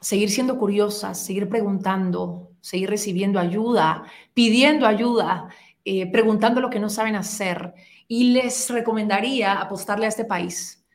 seguir 0.00 0.30
siendo 0.30 0.58
curiosas, 0.58 1.18
seguir 1.18 1.48
preguntando, 1.48 2.52
seguir 2.60 2.90
recibiendo 2.90 3.40
ayuda, 3.40 4.04
pidiendo 4.34 4.86
ayuda, 4.86 5.48
eh, 5.84 6.10
preguntando 6.10 6.60
lo 6.60 6.70
que 6.70 6.78
no 6.78 6.90
saben 6.90 7.16
hacer. 7.16 7.74
Y 8.06 8.32
les 8.32 8.70
recomendaría 8.70 9.60
apostarle 9.60 10.06
a 10.06 10.10
este 10.10 10.24
país. 10.24 10.86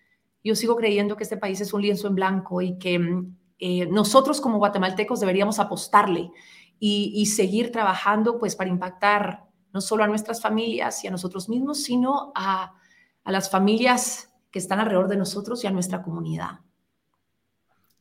Yo 0.44 0.56
sigo 0.56 0.76
creyendo 0.76 1.16
que 1.16 1.24
este 1.24 1.38
país 1.38 1.60
es 1.62 1.74
un 1.74 1.82
lienzo 1.82 2.08
en 2.08 2.16
blanco 2.16 2.62
y 2.62 2.78
que 2.78 2.94
em, 2.94 3.36
eh, 3.60 3.88
nosotros 3.88 4.42
como 4.42 4.58
guatemaltecos 4.58 5.20
deberíamos 5.20 5.60
apostarle 5.60 6.32
y, 6.80 7.26
seguir 7.28 7.72
trabajando 7.72 8.38
pues 8.38 8.58
para 8.58 8.70
impactar 8.70 9.46
no 9.72 9.80
solo 9.80 10.04
a 10.04 10.08
nuestras 10.08 10.42
familias 10.42 11.02
y 11.02 11.08
a 11.08 11.12
nosotros 11.12 11.48
mismos, 11.48 11.82
sino 11.82 12.34
a 12.36 12.74
las 13.24 13.50
familias 13.50 14.33
que 14.54 14.60
están 14.60 14.80
alrededor 14.80 15.10
de 15.10 15.18
nosotros 15.18 15.64
y 15.64 15.68
a 15.68 15.72
nuestra 15.72 16.04
comunidad. 16.04 16.60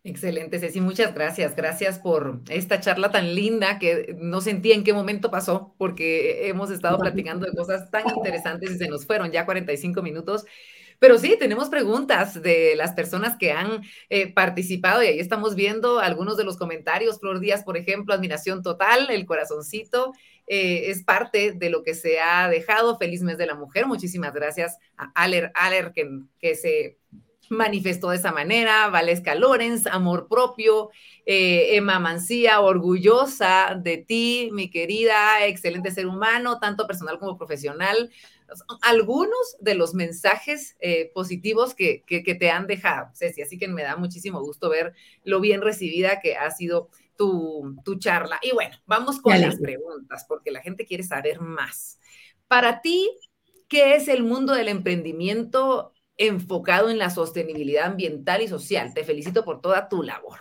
Excelente, 0.05 0.59
Ceci, 0.59 0.80
muchas 0.80 1.14
gracias. 1.14 1.57
Gracias 1.57 1.98
por 1.98 2.40
esta 2.50 2.80
charla 2.80 3.11
tan 3.11 3.34
linda 3.34 3.78
que 3.78 4.14
no 4.18 4.40
sentí 4.42 4.72
en 4.72 4.84
qué 4.84 4.92
momento 4.92 5.30
pasó, 5.30 5.74
porque 5.78 6.48
hemos 6.48 6.70
estado 6.70 6.98
platicando 6.98 7.46
de 7.46 7.57
cosas 7.57 7.90
tan 7.90 8.03
interesantes 8.14 8.72
y 8.72 8.78
se 8.78 8.88
nos 8.88 9.07
fueron 9.07 9.30
ya 9.30 9.46
45 9.46 10.03
minutos. 10.03 10.44
Pero 10.98 11.18
sí, 11.18 11.36
tenemos 11.38 11.68
preguntas 11.68 12.42
de 12.42 12.74
las 12.76 12.92
personas 12.92 13.36
que 13.36 13.53
han 13.53 13.82
eh, 14.11 14.32
participado 14.32 15.03
y 15.03 15.07
ahí 15.07 15.18
estamos 15.20 15.55
viendo 15.55 16.00
algunos 16.00 16.36
de 16.36 16.44
los 16.44 16.57
comentarios. 16.59 17.18
Flor 17.18 17.40
Díaz, 17.40 17.64
por 17.64 17.76
ejemplo, 17.76 18.12
admiración 18.12 18.62
total, 18.62 19.09
el 19.09 19.24
corazoncito. 19.24 20.12
Eh, 20.47 20.90
es 20.90 21.05
parte 21.05 21.53
de 21.53 21.70
lo 21.70 21.82
que 21.82 21.95
se 21.95 22.20
ha 22.20 22.49
dejado. 22.49 22.99
Feliz 22.99 23.22
mes 23.22 23.38
de 23.38 23.47
la 23.47 23.55
mujer. 23.55 23.86
Muchísimas 23.86 24.34
gracias 24.34 24.78
a 24.97 25.11
Aler, 25.14 25.53
Aler 25.55 25.93
que, 25.95 26.09
que 26.38 26.55
se 26.55 26.99
manifestó 27.49 28.11
de 28.11 28.16
esa 28.16 28.32
manera, 28.32 28.88
Valesca 28.88 29.34
Lorenz, 29.34 29.86
amor 29.86 30.26
propio, 30.26 30.90
eh, 31.26 31.76
Emma 31.76 31.99
Mancía, 31.99 32.61
orgullosa 32.61 33.78
de 33.78 33.99
ti, 33.99 34.49
mi 34.53 34.70
querida, 34.70 35.45
excelente 35.47 35.90
ser 35.90 36.07
humano, 36.07 36.59
tanto 36.61 36.86
personal 36.86 37.18
como 37.18 37.36
profesional 37.36 38.11
algunos 38.82 39.57
de 39.61 39.74
los 39.74 39.95
mensajes 39.95 40.76
eh, 40.80 41.11
positivos 41.14 41.74
que, 41.74 42.05
te 42.07 42.51
han 42.51 42.66
dejado, 42.66 43.11
Ceci. 43.14 43.43
Así 43.43 43.59
que 43.59 43.68
me 43.68 43.82
da 43.82 43.97
muchísimo 43.97 44.40
gusto 44.40 44.68
ver 44.68 44.95
lo 45.24 45.40
bien 45.40 45.62
recibida 45.62 46.20
que 46.20 46.36
ha 46.36 46.51
sido 46.51 46.88
tu, 47.84 47.98
charla. 47.98 48.38
Y 48.42 48.52
bueno, 48.52 48.76
vamos 48.86 49.20
con 49.20 49.40
las 49.40 49.56
preguntas, 49.56 50.24
porque 50.28 50.50
la 50.50 50.60
gente 50.60 50.86
quiere 50.86 51.04
saber 51.04 51.40
más. 51.40 51.98
Para 52.48 52.80
ti, 52.80 53.08
¿qué 53.68 53.94
es 53.94 54.08
el 54.08 54.24
mundo 54.24 54.54
del 54.54 54.68
emprendimiento 54.68 55.92
enfocado 56.16 56.90
en 56.90 56.98
la 56.98 57.10
sostenibilidad 57.10 57.86
ambiental 57.86 58.42
y 58.42 58.48
social? 58.48 58.92
Te 58.94 59.04
felicito 59.04 59.44
por 59.44 59.60
toda 59.60 59.88
tu 59.88 60.02
labor. 60.02 60.40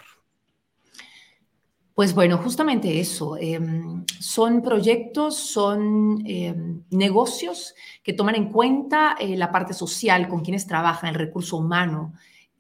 Pues 1.94 2.16
bueno, 2.16 2.38
justamente 2.38 3.00
eso. 3.00 3.38
Em, 3.38 4.06
son 4.20 4.62
proyectos, 4.62 5.36
son 5.36 6.24
em, 6.26 6.84
negocios 6.90 7.76
que 8.02 8.14
toman 8.14 8.36
en 8.36 8.50
cuenta 8.52 9.16
eh, 9.20 9.36
la 9.36 9.52
parte 9.52 9.74
social, 9.74 10.28
con 10.28 10.42
quienes 10.42 10.66
trabajan, 10.66 11.10
el 11.10 11.16
recurso 11.16 11.58
humano. 11.58 12.14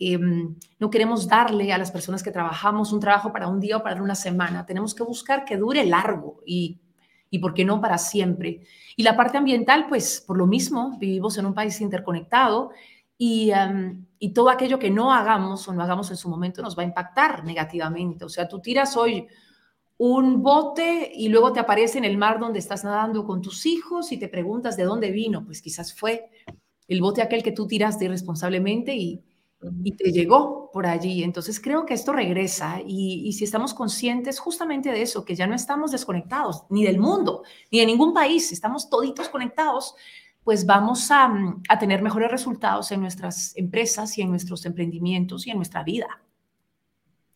Em, 0.04 0.56
no 0.80 0.89
queremos 0.89 1.28
darle 1.28 1.72
a 1.72 1.78
las 1.78 1.91
personas 1.91 2.24
que 2.24 2.32
trabajamos 2.32 2.91
un 2.91 2.99
trabajo 2.99 3.32
para 3.32 3.47
un 3.47 3.60
día 3.60 3.78
o 3.78 3.84
para 3.84 4.02
una 4.02 4.16
semana. 4.16 4.66
Tenemos 4.66 4.95
que 4.95 5.04
buscar 5.04 5.45
que 5.45 5.58
dure 5.58 5.86
largo 5.86 6.41
y, 6.43 6.82
y 7.30 7.38
¿por 7.38 7.54
qué 7.54 7.64
no 7.64 7.80
para 7.80 7.99
siempre? 7.99 8.62
Y 8.95 9.04
la 9.04 9.16
parte 9.16 9.38
ambiental, 9.38 9.86
pues 9.88 10.24
por 10.26 10.38
lo 10.38 10.47
mismo, 10.47 10.97
vivimos 10.97 11.38
en 11.38 11.45
un 11.45 11.54
país 11.54 11.80
interconectado 11.82 12.72
y, 13.16 13.52
y, 14.18 14.34
todo 14.34 14.49
aquello 14.49 14.80
que 14.80 14.89
no 14.89 15.14
hagamos 15.14 15.68
o 15.68 15.74
no 15.74 15.84
hagamos 15.84 16.10
en 16.10 16.18
su 16.18 16.30
momento 16.30 16.64
nos 16.64 16.76
va 16.76 16.82
a 16.82 16.88
impactar 16.88 17.43
negativamente. 17.43 18.26
O 18.26 18.30
sea, 18.30 18.47
tú 18.47 18.60
tiras 18.60 18.97
hoy 18.97 19.28
un 19.99 20.41
bote 20.41 21.12
y 21.14 21.30
luego 21.30 21.54
te 21.54 21.60
aparece 21.60 21.99
en 21.99 22.06
el 22.06 22.18
mar 22.18 22.39
donde 22.39 22.58
estás 22.58 22.84
nadando 22.84 23.24
con 23.24 23.43
tus 23.43 23.68
hijos 23.68 24.12
y 24.12 24.18
te 24.18 24.30
preguntas 24.30 24.76
de 24.78 24.84
dónde 24.84 25.12
vino. 25.12 25.45
Pues 25.45 25.62
quizás 25.62 25.93
fue 25.93 26.32
el 26.88 27.02
bote 27.02 27.22
aquel 27.22 27.43
que 27.43 27.52
tú 27.52 27.68
tiraste 27.68 28.06
irresponsablemente 28.06 28.95
y, 28.95 29.24
y 29.84 29.91
te 29.93 30.12
llegó 30.12 30.70
por 30.72 30.86
allí. 30.86 31.24
Entonces 31.24 31.59
creo 31.59 31.86
que 31.86 31.93
esto 31.93 32.14
regresa 32.14 32.82
y, 32.86 33.28
y, 33.28 33.34
si 33.34 33.43
estamos 33.43 33.74
conscientes 33.74 34.39
justamente 34.39 34.91
de 34.91 35.01
eso, 35.01 35.26
que 35.26 35.36
ya 35.36 35.47
no 35.47 35.55
estamos 35.55 35.91
desconectados 35.91 36.64
ni 36.70 36.84
del 36.84 36.99
mundo, 36.99 37.43
ni 37.72 37.80
de 37.80 37.86
ningún 37.86 38.14
país, 38.14 38.51
estamos 38.51 38.89
toditos 38.89 39.30
conectados, 39.30 39.95
pues 40.43 40.66
vamos 40.66 41.12
a, 41.12 41.32
a 41.70 41.80
tener 41.80 42.01
mejores 42.01 42.32
resultados 42.32 42.91
en 42.91 43.01
nuestras 43.01 43.55
empresas 43.57 44.18
y 44.18 44.22
en 44.22 44.30
nuestros 44.30 44.66
emprendimientos 44.66 45.45
y 45.45 45.51
en 45.51 45.57
nuestra 45.57 45.84
vida. 45.84 46.22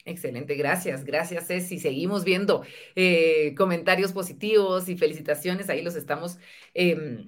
Excelente, 0.08 0.54
gracias, 0.56 1.04
gracias 1.04 1.48
Ceci. 1.48 1.80
Seguimos 1.80 2.24
viendo 2.24 2.64
eh, 2.96 3.56
comentarios 3.58 4.14
positivos 4.14 4.88
y 4.88 4.98
felicitaciones, 4.98 5.68
ahí 5.70 5.82
los 5.82 5.96
estamos 5.96 6.38
eh, 6.76 7.26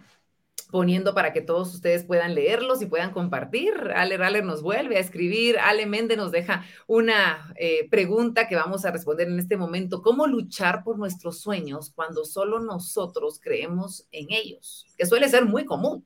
poniendo 0.70 1.14
para 1.14 1.32
que 1.34 1.42
todos 1.42 1.74
ustedes 1.74 2.04
puedan 2.04 2.36
leerlos 2.36 2.82
y 2.82 2.88
puedan 2.88 3.12
compartir. 3.12 3.74
Ale 3.96 4.18
Raller 4.18 4.44
nos 4.44 4.62
vuelve 4.62 4.98
a 4.98 5.00
escribir, 5.00 5.58
Ale 5.60 5.86
Mende 5.86 6.18
nos 6.18 6.32
deja 6.32 6.66
una 6.88 7.54
eh, 7.58 7.88
pregunta 7.90 8.48
que 8.48 8.56
vamos 8.56 8.86
a 8.86 8.92
responder 8.92 9.28
en 9.28 9.40
este 9.40 9.58
momento. 9.58 10.02
¿Cómo 10.02 10.28
luchar 10.28 10.84
por 10.84 10.98
nuestros 10.98 11.40
sueños 11.40 11.92
cuando 11.96 12.26
solo 12.26 12.60
nosotros 12.60 13.40
creemos 13.42 14.08
en 14.12 14.28
ellos? 14.30 14.88
Que 14.98 15.06
suele 15.06 15.30
ser 15.30 15.46
muy 15.46 15.66
común. 15.66 16.06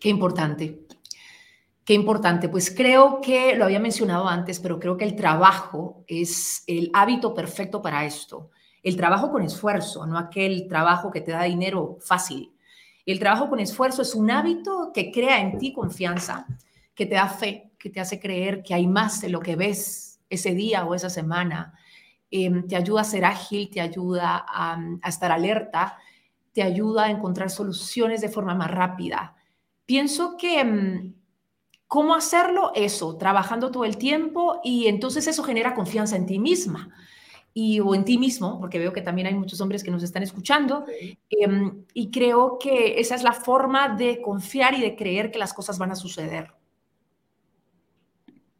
Qué 0.00 0.08
importante. 0.08 0.80
Qué 1.84 1.94
importante. 1.94 2.48
Pues 2.48 2.74
creo 2.74 3.20
que 3.20 3.54
lo 3.54 3.64
había 3.64 3.80
mencionado 3.80 4.26
antes, 4.28 4.60
pero 4.60 4.80
creo 4.80 4.96
que 4.96 5.04
el 5.04 5.14
trabajo 5.14 6.04
es 6.06 6.64
el 6.66 6.90
hábito 6.94 7.34
perfecto 7.34 7.82
para 7.82 8.04
esto. 8.04 8.50
El 8.82 8.96
trabajo 8.96 9.30
con 9.30 9.42
esfuerzo, 9.42 10.06
no 10.06 10.16
aquel 10.16 10.68
trabajo 10.68 11.10
que 11.10 11.20
te 11.20 11.32
da 11.32 11.42
dinero 11.42 11.98
fácil 12.00 12.55
el 13.12 13.20
trabajo 13.20 13.48
con 13.48 13.60
esfuerzo 13.60 14.02
es 14.02 14.14
un 14.14 14.30
hábito 14.30 14.90
que 14.92 15.12
crea 15.12 15.40
en 15.40 15.58
ti 15.58 15.72
confianza, 15.72 16.46
que 16.94 17.06
te 17.06 17.14
da 17.14 17.28
fe, 17.28 17.70
que 17.78 17.88
te 17.88 18.00
hace 18.00 18.18
creer 18.18 18.62
que 18.64 18.74
hay 18.74 18.88
más 18.88 19.20
de 19.20 19.28
lo 19.28 19.40
que 19.40 19.54
ves 19.54 20.20
ese 20.28 20.54
día 20.54 20.84
o 20.84 20.94
esa 20.94 21.08
semana. 21.08 21.72
Em, 22.30 22.66
te 22.66 22.74
ayuda 22.74 23.02
a 23.02 23.04
ser 23.04 23.24
ágil, 23.24 23.70
te 23.70 23.80
ayuda 23.80 24.44
a, 24.48 24.78
estar 25.08 25.30
alerta, 25.30 25.98
te 26.52 26.62
ayuda 26.62 27.04
a 27.04 27.10
encontrar 27.10 27.48
soluciones 27.48 28.20
de 28.20 28.28
forma 28.28 28.54
más 28.54 28.70
rápida. 28.70 29.36
Pienso 29.86 30.36
que... 30.36 30.60
Em, 30.60 31.14
¿Cómo 31.88 32.16
hacerlo? 32.16 32.72
Eso, 32.74 33.16
trabajando 33.16 33.70
todo 33.70 33.84
el 33.84 33.96
tiempo 33.96 34.60
y 34.64 34.88
entonces 34.88 35.28
eso 35.28 35.44
genera 35.44 35.72
confianza 35.72 36.16
en 36.16 36.26
ti 36.26 36.40
misma 36.40 36.92
y, 37.58 37.80
o 37.80 37.94
en 37.94 38.04
ti 38.04 38.18
mismo, 38.18 38.60
porque 38.60 38.78
veo 38.78 38.92
que 38.92 39.00
también 39.00 39.28
hay 39.28 39.34
muchos 39.34 39.62
hombres 39.62 39.82
que 39.82 39.90
nos 39.90 40.02
están 40.02 40.22
escuchando, 40.22 40.84
em, 41.30 41.86
y 41.94 42.10
creo 42.10 42.58
que 42.58 43.00
esa 43.00 43.14
es 43.14 43.22
la 43.22 43.32
forma 43.32 43.96
de 43.96 44.20
confiar 44.20 44.74
y 44.74 44.82
de 44.82 44.94
creer 44.94 45.30
que 45.30 45.38
las 45.38 45.54
cosas 45.54 45.78
van 45.78 45.90
a 45.90 45.96
suceder. 45.96 46.52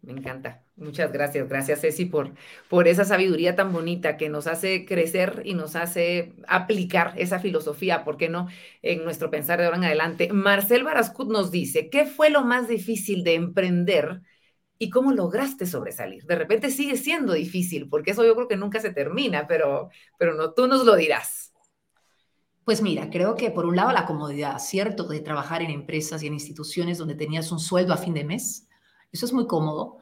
Me 0.00 0.12
encanta. 0.12 0.62
Muchas 0.76 1.12
gracias. 1.12 1.46
Gracias, 1.46 1.82
Ceci, 1.82 2.06
por, 2.06 2.32
por 2.70 2.88
esa 2.88 3.04
sabiduría 3.04 3.54
tan 3.54 3.70
bonita 3.70 4.16
que 4.16 4.30
nos 4.30 4.46
hace 4.46 4.86
crecer 4.86 5.42
y 5.44 5.52
nos 5.52 5.76
hace 5.76 6.32
aplicar 6.48 7.12
esa 7.18 7.38
filosofía, 7.38 8.02
¿por 8.02 8.16
qué 8.16 8.30
no?, 8.30 8.48
en 8.80 9.04
nuestro 9.04 9.30
pensar 9.30 9.58
de 9.58 9.66
ahora 9.66 9.76
en 9.76 9.84
adelante. 9.84 10.32
Marcel 10.32 10.84
Barascut 10.84 11.28
nos 11.30 11.50
dice, 11.50 11.90
¿qué 11.90 12.06
fue 12.06 12.30
lo 12.30 12.44
más 12.44 12.66
difícil 12.66 13.24
de 13.24 13.34
emprender 13.34 14.22
y 14.78 14.90
cómo 14.90 15.12
lograste 15.12 15.66
sobresalir. 15.66 16.24
De 16.24 16.36
repente 16.36 16.70
sigue 16.70 16.96
siendo 16.96 17.32
difícil, 17.32 17.88
porque 17.88 18.10
eso 18.10 18.24
yo 18.24 18.34
creo 18.34 18.48
que 18.48 18.56
nunca 18.56 18.80
se 18.80 18.90
termina, 18.90 19.46
pero, 19.46 19.90
pero 20.18 20.34
no, 20.34 20.52
tú 20.52 20.66
nos 20.66 20.84
lo 20.84 20.96
dirás. 20.96 21.52
Pues 22.64 22.82
mira, 22.82 23.10
creo 23.10 23.36
que 23.36 23.50
por 23.50 23.64
un 23.64 23.76
lado 23.76 23.92
la 23.92 24.06
comodidad, 24.06 24.58
¿cierto? 24.58 25.04
De 25.04 25.20
trabajar 25.20 25.62
en 25.62 25.70
empresas 25.70 26.22
y 26.22 26.26
en 26.26 26.34
instituciones 26.34 26.98
donde 26.98 27.14
tenías 27.14 27.52
un 27.52 27.60
sueldo 27.60 27.94
a 27.94 27.96
fin 27.96 28.12
de 28.12 28.24
mes. 28.24 28.68
Eso 29.12 29.24
es 29.24 29.32
muy 29.32 29.46
cómodo. 29.46 29.98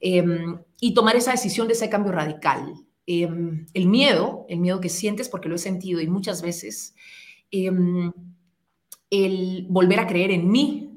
Em, 0.00 0.60
y 0.80 0.94
tomar 0.94 1.16
esa 1.16 1.30
decisión 1.30 1.68
de 1.68 1.74
ese 1.74 1.88
cambio 1.88 2.12
radical. 2.12 2.74
Em, 3.06 3.66
el 3.72 3.86
miedo, 3.86 4.46
el 4.48 4.58
miedo 4.58 4.80
que 4.80 4.88
sientes, 4.88 5.28
porque 5.28 5.48
lo 5.48 5.54
he 5.54 5.58
sentido 5.58 6.00
y 6.00 6.08
muchas 6.08 6.42
veces, 6.42 6.94
em, 7.50 8.12
el 9.10 9.66
volver 9.68 10.00
a 10.00 10.06
creer 10.06 10.30
en 10.32 10.50
mí, 10.50 10.87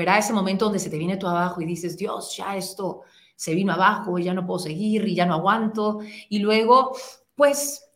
Verá 0.00 0.16
ese 0.16 0.32
momento 0.32 0.64
donde 0.64 0.78
se 0.78 0.88
te 0.88 0.96
viene 0.96 1.18
todo 1.18 1.32
abajo 1.32 1.60
y 1.60 1.66
dices, 1.66 1.94
Dios, 1.98 2.34
ya 2.34 2.56
esto 2.56 3.02
se 3.36 3.54
vino 3.54 3.74
abajo, 3.74 4.18
ya 4.18 4.32
no 4.32 4.46
puedo 4.46 4.58
seguir 4.58 5.06
y 5.06 5.14
ya 5.14 5.26
no 5.26 5.34
aguanto. 5.34 6.00
Y 6.30 6.38
luego, 6.38 6.96
pues, 7.34 7.92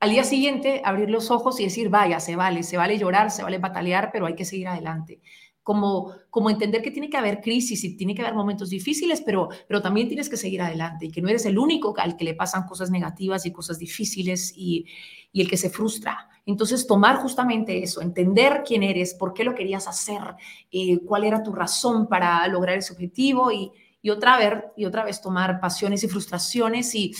al 0.00 0.10
día 0.10 0.24
siguiente, 0.24 0.82
abrir 0.84 1.10
los 1.10 1.30
ojos 1.30 1.60
y 1.60 1.64
decir, 1.66 1.90
vaya, 1.90 2.18
se 2.18 2.34
vale, 2.34 2.64
se 2.64 2.76
vale 2.76 2.98
llorar, 2.98 3.30
se 3.30 3.44
vale 3.44 3.58
batalear, 3.58 4.10
pero 4.12 4.26
hay 4.26 4.34
que 4.34 4.44
seguir 4.44 4.66
adelante. 4.66 5.20
Como, 5.64 6.12
como 6.30 6.50
entender 6.50 6.82
que 6.82 6.92
tiene 6.92 7.10
que 7.10 7.16
haber 7.16 7.40
crisis 7.40 7.82
y 7.82 7.96
tiene 7.96 8.14
que 8.14 8.22
haber 8.22 8.34
momentos 8.34 8.70
difíciles, 8.70 9.22
pero, 9.22 9.48
pero 9.66 9.82
también 9.82 10.06
tienes 10.06 10.28
que 10.28 10.36
seguir 10.36 10.60
adelante 10.62 11.06
y 11.06 11.10
que 11.10 11.22
no 11.22 11.28
eres 11.28 11.46
el 11.46 11.58
único 11.58 11.94
al 11.98 12.16
que 12.16 12.24
le 12.24 12.34
pasan 12.34 12.66
cosas 12.66 12.90
negativas 12.90 13.46
y 13.46 13.50
cosas 13.50 13.78
difíciles 13.78 14.52
y, 14.54 14.84
y 15.32 15.40
el 15.40 15.50
que 15.50 15.56
se 15.56 15.68
frustra. 15.70 16.28
Entonces, 16.46 16.86
tomar 16.86 17.16
justamente 17.16 17.82
eso, 17.82 18.02
entender 18.02 18.62
quién 18.66 18.82
eres, 18.82 19.14
por 19.14 19.32
qué 19.32 19.44
lo 19.44 19.54
querías 19.54 19.88
hacer, 19.88 20.36
eh, 20.70 21.00
cuál 21.04 21.24
era 21.24 21.42
tu 21.42 21.52
razón 21.52 22.06
para 22.06 22.46
lograr 22.48 22.78
ese 22.78 22.92
objetivo 22.92 23.50
y, 23.50 23.72
otra 24.10 24.36
vez, 24.36 24.64
y 24.76 24.84
otra 24.84 25.04
vez 25.04 25.22
tomar 25.22 25.60
pasiones 25.60 26.04
y 26.04 26.08
frustraciones 26.08 26.94
y, 26.94 27.14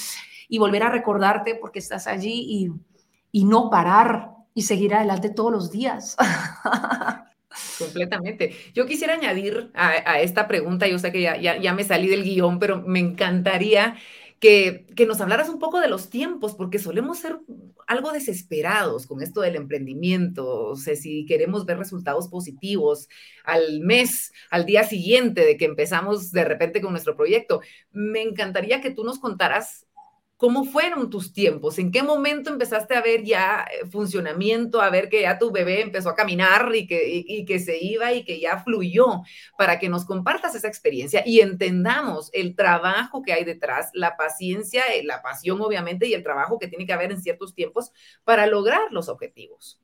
volver 0.59 0.85
a 0.85 0.91
recordarte 0.91 1.57
porque 1.57 1.81
estás 1.81 2.07
allí 2.07 2.71
y, 3.33 3.45
no 3.45 3.71
parar 3.71 4.31
y 4.55 4.63
seguir 4.63 4.95
adelante 4.95 5.31
todos 5.31 5.51
los 5.51 5.71
días. 5.73 6.17
Completamente. 7.79 8.55
Yo 8.75 8.87
quisiera 8.87 9.15
añadir 9.15 9.71
a, 9.75 10.21
esta 10.21 10.47
pregunta, 10.47 10.87
yo 10.87 10.99
sé 10.99 11.13
que 11.13 11.23
ya, 11.23 11.75
me 11.75 11.85
salí 11.85 12.09
del 12.09 12.25
guion, 12.25 12.59
pero 12.59 12.83
me 12.83 13.01
encantaría 13.01 13.97
que, 14.41 14.87
que, 14.95 15.07
nos 15.07 15.21
hablaras 15.21 15.49
un 15.49 15.59
poco 15.59 15.81
de 15.81 15.89
los 15.89 16.11
tiempos, 16.11 16.55
porque 16.55 16.79
solemos 16.79 17.19
ser 17.19 17.39
algo 17.87 18.13
desesperados 18.13 19.07
con 19.07 19.23
esto 19.23 19.41
del 19.41 19.57
emprendimiento. 19.57 20.67
O 20.67 20.77
sea, 20.77 20.97
si 20.97 21.25
queremos 21.27 21.65
ver 21.65 21.79
resultados 21.79 22.29
positivos 22.29 23.09
al 23.45 23.81
mes, 23.81 24.33
al 24.51 24.67
día 24.67 24.85
siguiente 24.85 25.45
de 25.45 25.57
que 25.57 25.65
empezamos 25.65 26.31
de 26.31 26.45
repente 26.45 26.81
con 26.81 26.93
nuestro 26.93 27.17
proyecto, 27.17 27.61
me 27.93 28.23
encantaría 28.23 28.81
que 28.81 28.91
tú 28.91 29.05
nos 29.05 29.19
contaras 29.19 29.84
¿Cómo 30.37 30.65
fueron 30.65 31.11
tus 31.11 31.33
tiempos? 31.33 31.79
¿En 31.79 31.93
qué 31.93 32.03
momento 32.03 32.51
empezaste 32.51 32.97
a 32.97 33.01
ver 33.01 33.23
ya 33.23 33.65
eh, 33.71 33.87
funcionamiento, 33.87 34.81
a 34.81 34.91
ver 34.91 35.09
que 35.09 35.23
ya 35.23 35.39
tu 35.39 35.53
bebé 35.53 35.81
empezó 35.81 36.11
a 36.11 36.17
caminar 36.17 36.75
y 36.75 36.89
que, 36.89 37.45
que 37.47 37.59
se 37.61 37.79
iba 37.83 38.13
y 38.13 38.25
que 38.25 38.41
ya 38.41 38.59
fluyó? 38.59 39.23
Para 39.57 39.79
que 39.79 39.89
nos 39.89 40.05
compartas 40.05 40.57
esa 40.57 40.67
experiencia 40.67 41.23
y 41.25 41.41
entendamos 41.41 42.31
el 42.33 42.57
trabajo 42.57 43.23
que 43.23 43.33
hay 43.33 43.45
detrás, 43.45 43.91
la 43.95 44.17
paciencia, 44.17 44.83
eh, 44.95 45.05
la 45.05 45.23
pasión 45.23 45.61
obviamente 45.61 46.09
y 46.09 46.15
el 46.15 46.25
trabajo 46.25 46.59
que 46.59 46.67
tiene 46.67 46.85
que 46.85 46.93
haber 46.93 47.13
en 47.13 47.23
ciertos 47.23 47.55
tiempos 47.55 47.93
para 48.25 48.47
lograr 48.49 48.91
los 48.91 49.09
objetivos. 49.09 49.81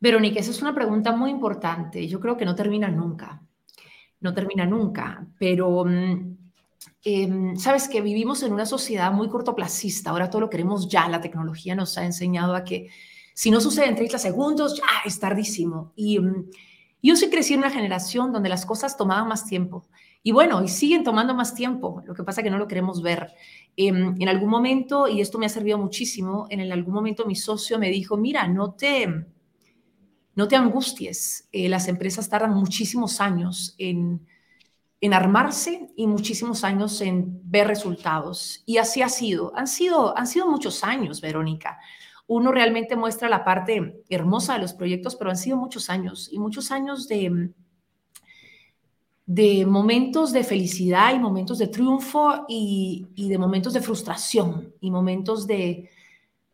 Verónica, 0.00 0.40
esa 0.40 0.50
es 0.50 0.60
una 0.62 0.74
pregunta 0.74 1.12
muy 1.12 1.30
importante. 1.30 2.08
Yo 2.08 2.18
creo 2.18 2.36
que 2.36 2.46
no 2.46 2.54
termina 2.56 2.88
nunca. 2.88 3.42
No 4.18 4.34
termina 4.34 4.66
nunca, 4.66 5.26
pero 5.38 5.84
mm, 5.84 6.39
Em, 7.02 7.56
sabes 7.56 7.88
que 7.88 8.00
vivimos 8.00 8.42
en 8.42 8.52
una 8.52 8.66
sociedad 8.66 9.12
muy 9.12 9.28
cortoplacista, 9.28 10.10
ahora 10.10 10.30
todo 10.30 10.40
lo 10.42 10.50
queremos 10.50 10.88
ya, 10.88 11.08
la 11.08 11.20
tecnología 11.20 11.74
nos 11.74 11.96
ha 11.98 12.04
enseñado 12.04 12.54
a 12.54 12.64
que 12.64 12.88
si 13.34 13.50
no 13.50 13.60
sucede 13.60 13.86
en 13.86 13.96
30 13.96 14.18
segundos, 14.18 14.76
ya 14.76 14.84
es 15.04 15.18
tardísimo. 15.18 15.92
Y 15.96 16.16
em, 16.18 16.46
yo 17.02 17.16
sí 17.16 17.30
crecí 17.30 17.54
en 17.54 17.60
una 17.60 17.70
generación 17.70 18.32
donde 18.32 18.48
las 18.48 18.66
cosas 18.66 18.96
tomaban 18.96 19.28
más 19.28 19.46
tiempo. 19.46 19.86
Y 20.22 20.32
bueno, 20.32 20.62
y 20.62 20.68
siguen 20.68 21.02
tomando 21.02 21.34
más 21.34 21.54
tiempo, 21.54 22.02
lo 22.04 22.14
que 22.14 22.24
pasa 22.24 22.42
es 22.42 22.44
que 22.44 22.50
no 22.50 22.58
lo 22.58 22.68
queremos 22.68 23.00
ver. 23.00 23.32
Em, 23.76 24.14
en 24.20 24.28
algún 24.28 24.50
momento, 24.50 25.08
y 25.08 25.22
esto 25.22 25.38
me 25.38 25.46
ha 25.46 25.48
servido 25.48 25.78
muchísimo, 25.78 26.46
en 26.50 26.70
algún 26.72 26.92
momento 26.92 27.24
mi 27.24 27.36
socio 27.36 27.78
me 27.78 27.88
dijo, 27.88 28.18
mira, 28.18 28.46
no 28.46 28.74
te, 28.74 29.06
no 30.34 30.48
te 30.48 30.56
angusties, 30.56 31.48
eh, 31.52 31.68
las 31.70 31.88
empresas 31.88 32.28
tardan 32.28 32.52
muchísimos 32.52 33.20
años 33.20 33.74
en 33.78 34.26
en 35.00 35.14
armarse 35.14 35.88
y 35.96 36.06
muchísimos 36.06 36.62
años 36.62 37.00
en 37.00 37.40
ver 37.44 37.66
resultados. 37.66 38.62
Y 38.66 38.76
así 38.76 39.00
ha 39.02 39.08
sido. 39.08 39.52
Han 39.56 39.66
sido, 39.66 40.16
han 40.16 40.26
sido 40.26 40.46
muchos 40.46 40.84
años, 40.84 41.20
Verónica. 41.20 41.78
Uno 42.26 42.52
realmente 42.52 42.96
muestra 42.96 43.28
la 43.28 43.44
parte 43.44 44.02
hermosa 44.08 44.54
de 44.54 44.60
los 44.60 44.74
proyectos, 44.74 45.16
pero 45.16 45.30
han 45.30 45.36
sido 45.36 45.56
muchos 45.56 45.90
años 45.90 46.28
y 46.30 46.38
muchos 46.38 46.70
años 46.70 47.08
de, 47.08 47.50
de 49.26 49.66
momentos 49.66 50.32
de 50.32 50.44
felicidad 50.44 51.14
y 51.14 51.18
momentos 51.18 51.58
de 51.58 51.68
triunfo 51.68 52.44
y, 52.46 53.08
de 53.16 53.38
momentos 53.38 53.72
de 53.72 53.80
frustración 53.80 54.74
y 54.80 54.90
momentos 54.90 55.46
de, 55.46 55.88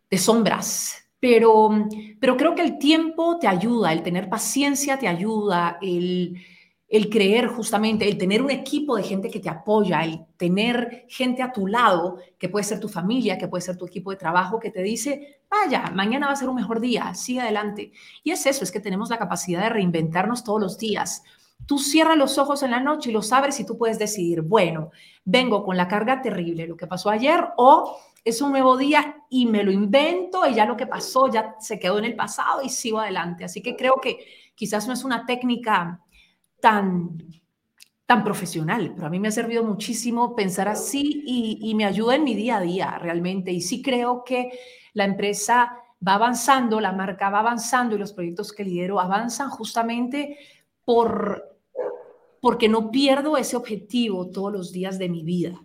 de 0.09 0.19
sombras. 0.19 1.03
Pero, 1.19 1.89
pero 2.21 2.37
creo 2.37 2.55
que 2.55 2.63
el 2.63 2.79
tiempo 2.79 3.39
te 3.39 3.49
ayuda, 3.49 3.93
el 3.93 4.03
tener 4.03 4.29
paciencia 4.29 4.99
te 4.99 5.09
ayuda, 5.09 5.79
el 5.83 6.39
el 6.89 7.11
creer 7.11 7.49
justamente, 7.49 8.09
el 8.09 8.17
tener 8.17 8.41
un 8.41 8.51
equipo 8.51 8.97
de 8.97 9.03
gente 9.03 9.29
que 9.29 9.41
te 9.41 9.49
apoya, 9.49 10.05
el 10.05 10.25
tener 10.37 11.05
gente 11.09 11.43
a 11.43 11.53
tu 11.53 11.67
lado, 11.67 12.19
que 12.39 12.49
puede 12.49 12.65
ser 12.65 12.79
tu 12.79 12.89
familia, 12.89 13.39
que 13.39 13.49
puede 13.49 13.63
ser 13.63 13.77
tu 13.77 13.87
equipo 13.87 14.11
de 14.11 14.17
trabajo, 14.17 14.61
que 14.61 14.71
te 14.71 14.83
dice, 14.83 15.41
vaya, 15.51 15.91
mañana 15.93 16.27
va 16.27 16.33
a 16.33 16.37
ser 16.37 16.49
un 16.49 16.55
mejor 16.55 16.81
día, 16.81 17.13
sigue 17.15 17.41
adelante. 17.41 17.91
Y 18.23 18.31
es 18.31 18.47
eso, 18.47 18.63
es 18.63 18.71
que 18.71 18.81
tenemos 18.81 19.11
la 19.11 19.19
capacidad 19.19 19.63
de 19.63 19.71
reinventarnos 19.71 20.45
todos 20.45 20.61
los 20.61 20.79
días. 20.79 21.25
Tú 21.67 21.79
cierras 21.79 22.17
los 22.17 22.39
ojos 22.39 22.63
en 22.63 22.71
la 22.71 22.81
noche 22.81 23.11
y 23.11 23.13
los 23.13 23.33
abres 23.33 23.59
y 23.59 23.67
tú 23.67 23.77
puedes 23.77 23.99
decidir, 23.99 24.43
bueno, 24.43 24.91
vengo 25.25 25.65
con 25.65 25.77
la 25.77 25.89
carga 25.89 26.23
terrible, 26.23 26.69
lo 26.69 26.77
que 26.77 26.87
pasó 26.87 27.11
ayer, 27.11 27.49
o 27.57 27.99
es 28.25 28.41
un 28.43 28.53
nuevo 28.53 28.77
día 28.77 29.25
y 29.29 29.47
me 29.47 29.65
lo 29.65 29.73
invento 29.73 30.47
y 30.47 30.55
ya 30.55 30.67
lo 30.67 30.77
que 30.77 30.87
pasó 30.87 31.29
ya 31.33 31.57
se 31.59 31.81
quedó 31.81 31.99
en 31.99 32.05
el 32.05 32.15
pasado 32.15 32.63
y 32.63 32.69
sigo 32.69 33.01
adelante. 33.01 33.45
Así 33.45 33.61
que 33.61 33.75
creo 33.75 33.97
que 34.01 34.19
quizás 34.55 34.87
no 34.87 34.93
es 34.93 35.05
una 35.05 35.27
técnica 35.27 36.01
tan, 36.67 37.17
tan 38.07 38.25
profesional, 38.25 38.91
pero 38.97 39.07
a 39.07 39.11
mí 39.11 39.21
me 39.21 39.29
ha 39.29 39.31
servido 39.31 39.63
muchísimo 39.63 40.35
pensar 40.35 40.67
así 40.67 41.23
y, 41.25 41.73
me 41.77 41.85
ayuda 41.85 42.17
en 42.17 42.25
mi 42.25 42.35
día 42.35 42.57
a 42.57 42.61
día 42.61 42.99
realmente. 42.99 43.53
Y 43.53 43.61
sí 43.61 43.83
creo 43.83 44.25
que 44.25 44.51
la 44.93 45.05
empresa 45.05 45.79
va 46.05 46.15
avanzando, 46.15 46.81
la 46.81 46.91
marca 46.91 47.31
va 47.31 47.39
avanzando 47.39 47.95
y 47.95 47.99
los 48.01 48.13
proyectos 48.13 48.53
que 48.53 48.65
lidero 48.65 48.99
avanzan 48.99 49.49
justamente 49.49 50.39
por, 50.85 51.57
porque 52.41 52.69
no 52.69 52.91
pierdo 52.91 53.37
ese 53.37 53.55
objetivo 53.55 54.33
todos 54.33 54.53
los 54.53 54.73
días 54.73 54.99
de 54.99 55.09
mi 55.09 55.23
vida. 55.23 55.63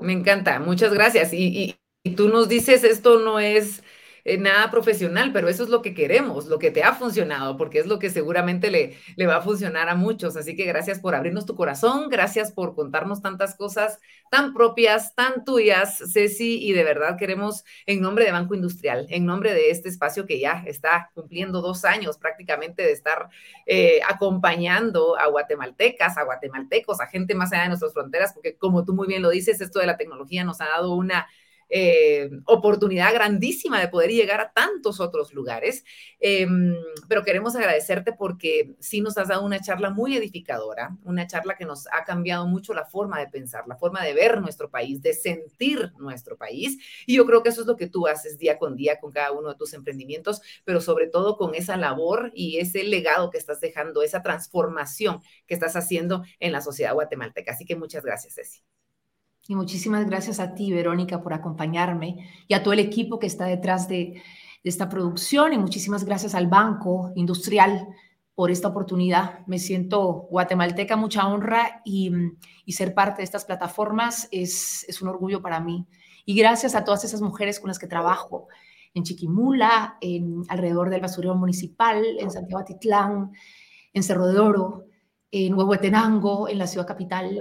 Me 0.00 0.12
encanta, 0.12 0.58
muchas 0.58 0.92
gracias. 0.92 1.32
y, 1.32 1.76
y 2.02 2.10
tú 2.16 2.28
nos 2.30 2.48
dices, 2.48 2.82
esto 2.82 3.20
no 3.20 3.38
es 3.38 3.84
eh, 4.28 4.38
nada 4.38 4.70
profesional, 4.70 5.32
pero 5.32 5.48
eso 5.48 5.64
es 5.64 5.68
lo 5.70 5.82
que 5.82 5.94
queremos, 5.94 6.46
lo 6.46 6.58
que 6.58 6.70
te 6.70 6.82
ha 6.82 6.94
funcionado, 6.94 7.56
porque 7.56 7.78
es 7.78 7.86
lo 7.86 7.98
que 7.98 8.10
seguramente 8.10 8.70
le, 8.70 8.96
le 9.16 9.26
va 9.26 9.36
a 9.36 9.42
funcionar 9.42 9.88
a 9.88 9.94
muchos. 9.94 10.36
Así 10.36 10.54
que 10.56 10.64
gracias 10.64 11.00
por 11.00 11.14
abrirnos 11.14 11.46
tu 11.46 11.56
corazón, 11.56 12.08
gracias 12.08 12.52
por 12.52 12.74
contarnos 12.74 13.22
tantas 13.22 13.54
cosas 13.54 13.98
tan 14.30 14.52
propias, 14.54 15.14
tan 15.14 15.44
tuyas, 15.44 16.02
Ceci, 16.12 16.62
y 16.62 16.72
de 16.72 16.84
verdad 16.84 17.16
queremos, 17.18 17.64
en 17.86 18.00
nombre 18.00 18.24
de 18.24 18.32
Banco 18.32 18.54
Industrial, 18.54 19.06
en 19.10 19.26
nombre 19.26 19.54
de 19.54 19.70
este 19.70 19.88
espacio 19.88 20.26
que 20.26 20.38
ya 20.38 20.62
está 20.66 21.10
cumpliendo 21.14 21.60
dos 21.62 21.84
años 21.84 22.18
prácticamente 22.18 22.82
de 22.82 22.92
estar 22.92 23.28
eh, 23.66 24.00
acompañando 24.08 25.18
a 25.18 25.26
guatemaltecas, 25.28 26.18
a 26.18 26.24
guatemaltecos, 26.24 27.00
a 27.00 27.06
gente 27.06 27.34
más 27.34 27.52
allá 27.52 27.62
de 27.62 27.68
nuestras 27.68 27.92
fronteras, 27.92 28.32
porque 28.32 28.56
como 28.56 28.84
tú 28.84 28.94
muy 28.94 29.06
bien 29.06 29.22
lo 29.22 29.30
dices, 29.30 29.60
esto 29.60 29.78
de 29.78 29.86
la 29.86 29.96
tecnología 29.96 30.44
nos 30.44 30.60
ha 30.60 30.66
dado 30.66 30.94
una 30.94 31.26
eh, 31.68 32.30
oportunidad 32.46 33.12
grandísima 33.12 33.80
de 33.80 33.88
poder 33.88 34.10
llegar 34.10 34.40
a 34.40 34.52
tantos 34.52 35.00
otros 35.00 35.32
lugares. 35.32 35.84
Em, 36.20 36.74
pero 37.08 37.24
queremos 37.24 37.54
agradecerte 37.56 38.12
porque 38.12 38.74
sí 38.80 39.00
nos 39.00 39.18
has 39.18 39.28
dado 39.28 39.44
una 39.44 39.60
charla 39.60 39.90
muy 39.90 40.16
edificadora, 40.16 40.96
una 41.04 41.26
charla 41.26 41.56
que 41.56 41.64
nos 41.64 41.86
ha 41.92 42.04
cambiado 42.04 42.46
mucho 42.46 42.74
la 42.74 42.84
forma 42.84 43.18
de 43.20 43.28
pensar, 43.28 43.64
la 43.66 43.76
forma 43.76 44.02
de 44.04 44.14
ver 44.14 44.40
nuestro 44.40 44.70
país, 44.70 45.02
de 45.02 45.14
sentir 45.14 45.92
nuestro 45.98 46.36
país. 46.36 46.78
Y 47.06 47.16
yo 47.16 47.26
creo 47.26 47.42
que 47.42 47.50
eso 47.50 47.60
es 47.62 47.66
lo 47.66 47.76
que 47.76 47.88
tú 47.88 48.06
haces 48.06 48.38
día 48.38 48.58
con 48.58 48.76
día 48.76 48.98
con 48.98 49.12
cada 49.12 49.32
uno 49.32 49.50
de 49.50 49.56
tus 49.56 49.74
emprendimientos, 49.74 50.40
pero 50.64 50.80
sobre 50.80 51.06
todo 51.08 51.36
con 51.36 51.54
esa 51.54 51.76
labor 51.76 52.32
y 52.34 52.58
ese 52.58 52.84
legado 52.84 53.30
que 53.30 53.38
estás 53.38 53.60
dejando, 53.60 54.02
esa 54.02 54.22
transformación 54.22 55.20
que 55.46 55.54
estás 55.54 55.76
haciendo 55.76 56.24
en 56.40 56.52
la 56.52 56.60
sociedad 56.60 56.94
guatemalteca. 56.94 57.52
Así 57.52 57.64
que 57.64 57.76
muchas 57.76 58.04
gracias, 58.04 58.34
Ceci. 58.34 58.62
Y 59.50 59.56
muchísimas 59.56 60.04
gracias 60.04 60.40
a 60.40 60.54
ti, 60.54 60.70
Verónica, 60.70 61.22
por 61.22 61.32
acompañarme 61.32 62.28
y 62.46 62.52
a 62.52 62.62
todo 62.62 62.74
el 62.74 62.80
equipo 62.80 63.18
que 63.18 63.26
está 63.26 63.46
detrás 63.46 63.88
de, 63.88 64.22
esta 64.62 64.90
producción. 64.90 65.54
Y 65.54 65.58
muchísimas 65.58 66.04
gracias 66.04 66.34
al 66.34 66.48
Banco 66.48 67.12
Industrial 67.14 67.88
por 68.34 68.50
esta 68.50 68.68
oportunidad. 68.68 69.46
Me 69.46 69.58
siento 69.58 70.28
guatemalteca, 70.30 70.96
mucha 70.96 71.26
honra 71.26 71.80
y, 71.86 72.12
ser 72.68 72.92
parte 72.92 73.18
de 73.18 73.24
estas 73.24 73.46
plataformas 73.46 74.28
es, 74.30 74.98
un 75.00 75.08
orgullo 75.08 75.40
para 75.40 75.60
mí. 75.60 75.86
Y 76.26 76.34
gracias 76.34 76.74
a 76.74 76.84
todas 76.84 77.04
esas 77.04 77.22
mujeres 77.22 77.58
con 77.58 77.68
las 77.68 77.78
que 77.78 77.86
trabajo 77.86 78.48
en 78.92 79.04
Chiquimula, 79.04 79.96
en, 80.02 80.42
alrededor 80.48 80.90
del 80.90 81.00
basurero 81.00 81.34
municipal, 81.34 82.04
en 82.18 82.30
Santiago 82.30 82.60
Atitlán, 82.60 83.32
en 83.94 84.02
Cerro 84.02 84.26
de 84.26 84.38
Oro, 84.38 84.84
en 85.30 85.54
Huehuetenango, 85.54 86.50
en 86.50 86.58
la 86.58 86.66
ciudad 86.66 86.86
capital. 86.86 87.40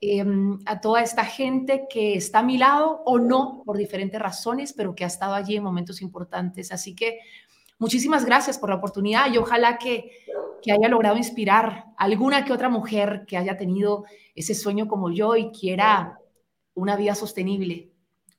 Em, 0.00 0.58
a 0.66 0.80
toda 0.80 1.02
esta 1.02 1.24
gente 1.24 1.86
que 1.88 2.14
está 2.14 2.40
a 2.40 2.42
mi 2.42 2.58
lado 2.58 3.00
o 3.06 3.18
no 3.18 3.62
por 3.64 3.78
diferentes 3.78 4.20
razones, 4.20 4.72
pero 4.72 4.94
que 4.94 5.04
ha 5.04 5.06
estado 5.06 5.34
allí 5.34 5.56
en 5.56 5.62
momentos 5.62 6.02
importantes. 6.02 6.72
Así 6.72 6.94
que 6.94 7.20
muchísimas 7.78 8.24
gracias 8.24 8.58
por 8.58 8.68
la 8.68 8.76
oportunidad 8.76 9.32
y 9.32 9.38
ojalá 9.38 9.78
que, 9.78 10.10
que 10.62 10.72
haya 10.72 10.88
logrado 10.88 11.16
inspirar 11.16 11.86
a 11.96 12.04
alguna 12.04 12.44
que 12.44 12.52
otra 12.52 12.68
mujer 12.68 13.24
que 13.26 13.36
haya 13.36 13.56
tenido 13.56 14.04
ese 14.34 14.54
sueño 14.54 14.88
como 14.88 15.10
yo 15.10 15.36
y 15.36 15.50
quiera 15.50 16.18
una 16.74 16.96
vida 16.96 17.14
sostenible 17.14 17.90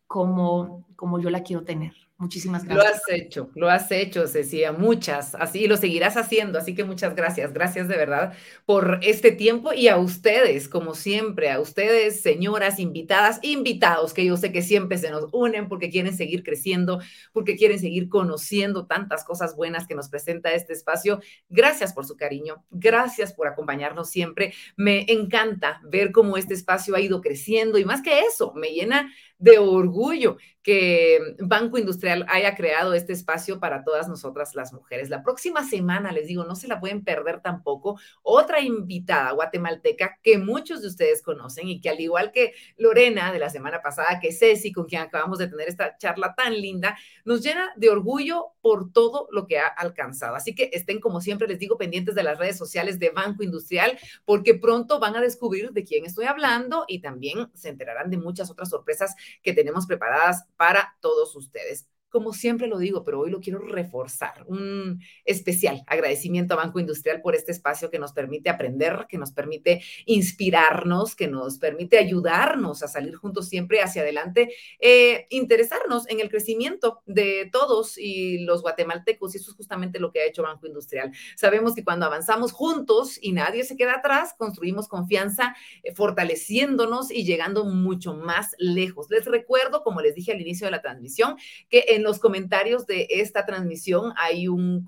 como, 0.08 0.86
como 0.96 1.20
yo 1.20 1.30
la 1.30 1.42
quiero 1.42 1.64
tener. 1.64 1.94
Muchísimas 2.18 2.64
gracias. 2.64 2.86
Lo 2.86 2.96
has 2.96 3.02
hecho, 3.10 3.50
lo 3.56 3.70
has 3.70 3.92
hecho, 3.92 4.26
Cecilia, 4.26 4.72
muchas, 4.72 5.36
así 5.36 5.68
lo 5.68 5.76
seguirás 5.76 6.16
haciendo, 6.16 6.58
así 6.58 6.74
que 6.74 6.86
muchas 6.86 7.14
gracias, 7.14 7.52
gracias 7.52 7.90
de 7.90 7.98
verdad 7.98 8.34
por 8.66 9.00
este 9.02 9.34
tiempo 9.34 9.74
y 9.74 9.90
a 9.90 9.98
ustedes, 9.98 10.70
como 10.70 10.96
siempre, 10.96 11.52
a 11.52 11.60
ustedes, 11.60 12.22
señoras, 12.22 12.80
invitadas, 12.80 13.40
invitados, 13.42 14.14
que 14.14 14.24
yo 14.24 14.38
sé 14.38 14.54
que 14.54 14.62
siempre 14.62 14.98
se 14.98 15.12
nos 15.12 15.28
unen 15.34 15.68
porque 15.68 15.90
quieren 15.90 16.16
seguir 16.16 16.44
creciendo, 16.44 17.02
porque 17.34 17.58
quieren 17.58 17.80
seguir 17.80 18.08
conociendo 18.08 18.88
tantas 18.88 19.26
cosas 19.26 19.58
buenas 19.58 19.86
que 19.86 19.96
nos 19.96 20.08
presenta 20.08 20.54
este 20.54 20.72
espacio. 20.72 21.20
Gracias 21.50 21.92
por 21.92 22.06
su 22.06 22.16
cariño, 22.16 22.64
gracias 22.72 23.34
por 23.34 23.50
acompañarnos 23.50 24.10
siempre. 24.10 24.54
Me 24.78 25.06
encanta 25.10 25.82
ver 25.84 26.14
cómo 26.14 26.38
este 26.38 26.54
espacio 26.54 26.96
ha 26.96 27.02
ido 27.02 27.20
creciendo 27.20 27.78
y 27.78 27.84
más 27.84 28.02
que 28.02 28.22
eso, 28.22 28.54
me 28.56 28.70
llena 28.70 29.12
de 29.38 29.58
orgullo 29.58 30.38
que 30.64 31.20
Banco 31.40 31.78
Industrial 31.78 32.05
haya 32.10 32.56
creado 32.56 32.94
este 32.94 33.14
espacio 33.14 33.60
para 33.60 33.84
todas 33.84 34.08
nosotras 34.08 34.56
las 34.56 34.74
mujeres. 34.74 35.10
La 35.10 35.24
próxima 35.24 35.64
semana, 35.64 36.12
les 36.12 36.28
digo, 36.28 36.46
no 36.46 36.56
se 36.56 36.68
la 36.68 36.80
pueden 36.80 37.04
perder 37.04 37.42
tampoco, 37.42 38.00
otra 38.22 38.62
invitada 38.62 39.32
guatemalteca 39.32 40.20
que 40.22 40.38
muchos 40.38 40.82
de 40.82 40.88
ustedes 40.88 41.22
conocen 41.22 41.68
y 41.68 41.82
que 41.82 41.90
al 41.90 42.00
igual 42.00 42.32
que 42.32 42.54
Lorena 42.78 43.32
de 43.32 43.40
la 43.40 43.50
semana 43.50 43.82
pasada, 43.82 44.20
que 44.20 44.32
Ceci, 44.32 44.72
con 44.72 44.86
quien 44.86 45.02
acabamos 45.02 45.40
de 45.40 45.48
tener 45.48 45.68
esta 45.68 45.98
charla 45.98 46.36
tan 46.36 46.54
linda, 46.54 46.98
nos 47.24 47.42
llena 47.42 47.72
de 47.76 47.90
orgullo 47.90 48.54
por 48.62 48.92
todo 48.92 49.28
lo 49.32 49.46
que 49.48 49.60
ha 49.60 49.68
alcanzado. 49.68 50.36
Así 50.36 50.56
que 50.56 50.70
estén, 50.74 51.00
como 51.00 51.22
siempre 51.22 51.48
les 51.48 51.60
digo, 51.60 51.78
pendientes 51.78 52.16
de 52.16 52.24
las 52.24 52.40
redes 52.40 52.58
sociales 52.58 53.00
de 53.00 53.12
Banco 53.12 53.44
Industrial, 53.44 53.98
porque 54.26 54.56
pronto 54.56 55.00
van 55.00 55.16
a 55.16 55.22
descubrir 55.22 55.72
de 55.72 55.84
quién 55.84 56.06
estoy 56.06 56.26
hablando 56.26 56.86
y 56.88 57.00
también 57.00 57.50
se 57.54 57.70
enterarán 57.70 58.10
de 58.10 58.18
muchas 58.18 58.50
otras 58.50 58.70
sorpresas 58.70 59.16
que 59.44 59.54
tenemos 59.54 59.86
preparadas 59.86 60.46
para 60.58 60.98
todos 61.00 61.36
ustedes 61.36 61.88
como 62.16 62.32
siempre 62.32 62.68
lo 62.68 62.78
digo, 62.78 63.04
pero 63.04 63.20
hoy 63.20 63.30
lo 63.30 63.42
quiero 63.42 63.60
reforzar. 63.60 64.46
Un 64.48 65.02
especial 65.26 65.84
agradecimiento 65.86 66.54
a 66.54 66.64
Banco 66.64 66.80
Industrial 66.80 67.22
por 67.22 67.36
este 67.36 67.52
espacio 67.52 67.90
que 67.90 68.00
nos 68.00 68.14
permite 68.14 68.50
aprender, 68.50 69.06
que 69.10 69.18
nos 69.18 69.34
permite 69.34 69.82
inspirarnos, 70.06 71.14
que 71.14 71.28
nos 71.28 71.58
permite 71.58 71.98
ayudarnos 71.98 72.84
a 72.84 72.88
salir 72.88 73.16
juntos 73.16 73.50
siempre 73.50 73.82
hacia 73.82 74.02
adelante, 74.02 74.54
eh, 74.80 75.28
interesarnos 75.30 76.08
en 76.08 76.22
el 76.22 76.30
crecimiento 76.30 77.02
de 77.06 77.50
todos 77.52 77.98
y 77.98 78.46
los 78.46 78.62
guatemaltecos. 78.62 79.36
Y 79.36 79.40
eso 79.40 79.52
es 79.52 79.58
justamente 79.58 80.00
lo 80.00 80.14
que 80.14 80.22
ha 80.22 80.26
hecho 80.26 80.44
Banco 80.44 80.68
Industrial. 80.68 81.12
Sabemos 81.36 81.76
que 81.76 81.84
cuando 81.84 82.06
avanzamos 82.06 82.54
juntos 82.54 83.20
y 83.22 83.34
nadie 83.34 83.66
se 83.66 83.76
queda 83.76 83.96
atrás, 83.96 84.34
construimos 84.38 84.88
confianza, 84.88 85.54
eh, 85.84 85.94
fortaleciéndonos 85.94 87.12
y 87.12 87.26
llegando 87.26 87.66
mucho 87.66 88.14
más 88.14 88.56
lejos. 88.58 89.08
Les 89.10 89.26
recuerdo, 89.26 89.84
como 89.84 90.00
les 90.00 90.16
dije 90.16 90.32
al 90.32 90.40
inicio 90.40 90.66
de 90.68 90.72
la 90.72 90.82
transmisión, 90.82 91.36
que 91.70 91.84
en 91.90 92.05
los 92.06 92.20
comentarios 92.20 92.86
de 92.86 93.08
esta 93.10 93.48
transmisión 93.48 94.14
hay 94.16 94.48
un 94.48 94.86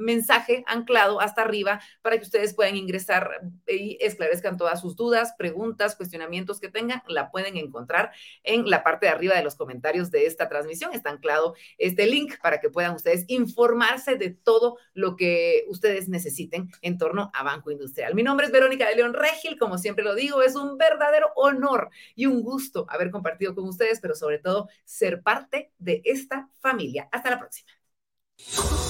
mensaje 0.00 0.64
anclado 0.66 1.20
hasta 1.20 1.42
arriba 1.42 1.80
para 2.02 2.16
que 2.16 2.24
ustedes 2.24 2.54
puedan 2.54 2.76
ingresar 2.76 3.30
y 3.66 3.98
esclarezcan 4.00 4.56
todas 4.56 4.80
sus 4.80 4.96
dudas, 4.96 5.34
preguntas, 5.38 5.96
cuestionamientos 5.96 6.60
que 6.60 6.68
tengan. 6.68 7.02
La 7.06 7.30
pueden 7.30 7.56
encontrar 7.56 8.12
en 8.42 8.68
la 8.68 8.82
parte 8.82 9.06
de 9.06 9.12
arriba 9.12 9.36
de 9.36 9.44
los 9.44 9.54
comentarios 9.54 10.10
de 10.10 10.26
esta 10.26 10.48
transmisión. 10.48 10.92
Está 10.92 11.10
anclado 11.10 11.54
este 11.78 12.06
link 12.06 12.34
para 12.42 12.60
que 12.60 12.70
puedan 12.70 12.94
ustedes 12.94 13.24
informarse 13.28 14.16
de 14.16 14.30
todo 14.30 14.78
lo 14.94 15.16
que 15.16 15.64
ustedes 15.68 16.08
necesiten 16.08 16.70
en 16.82 16.98
torno 16.98 17.30
a 17.34 17.42
Banco 17.42 17.70
Industrial. 17.70 18.14
Mi 18.14 18.22
nombre 18.22 18.46
es 18.46 18.52
Verónica 18.52 18.88
de 18.88 18.96
León 18.96 19.14
Regil. 19.14 19.58
Como 19.58 19.78
siempre 19.78 20.04
lo 20.04 20.14
digo, 20.14 20.42
es 20.42 20.56
un 20.56 20.78
verdadero 20.78 21.28
honor 21.36 21.90
y 22.14 22.26
un 22.26 22.42
gusto 22.42 22.86
haber 22.88 23.10
compartido 23.10 23.54
con 23.54 23.68
ustedes, 23.68 24.00
pero 24.00 24.14
sobre 24.14 24.38
todo 24.38 24.68
ser 24.84 25.22
parte 25.22 25.72
de 25.78 26.02
esta 26.04 26.48
familia. 26.60 27.08
Hasta 27.12 27.30
la 27.30 27.38
próxima. 27.38 27.79
火。 28.48 28.80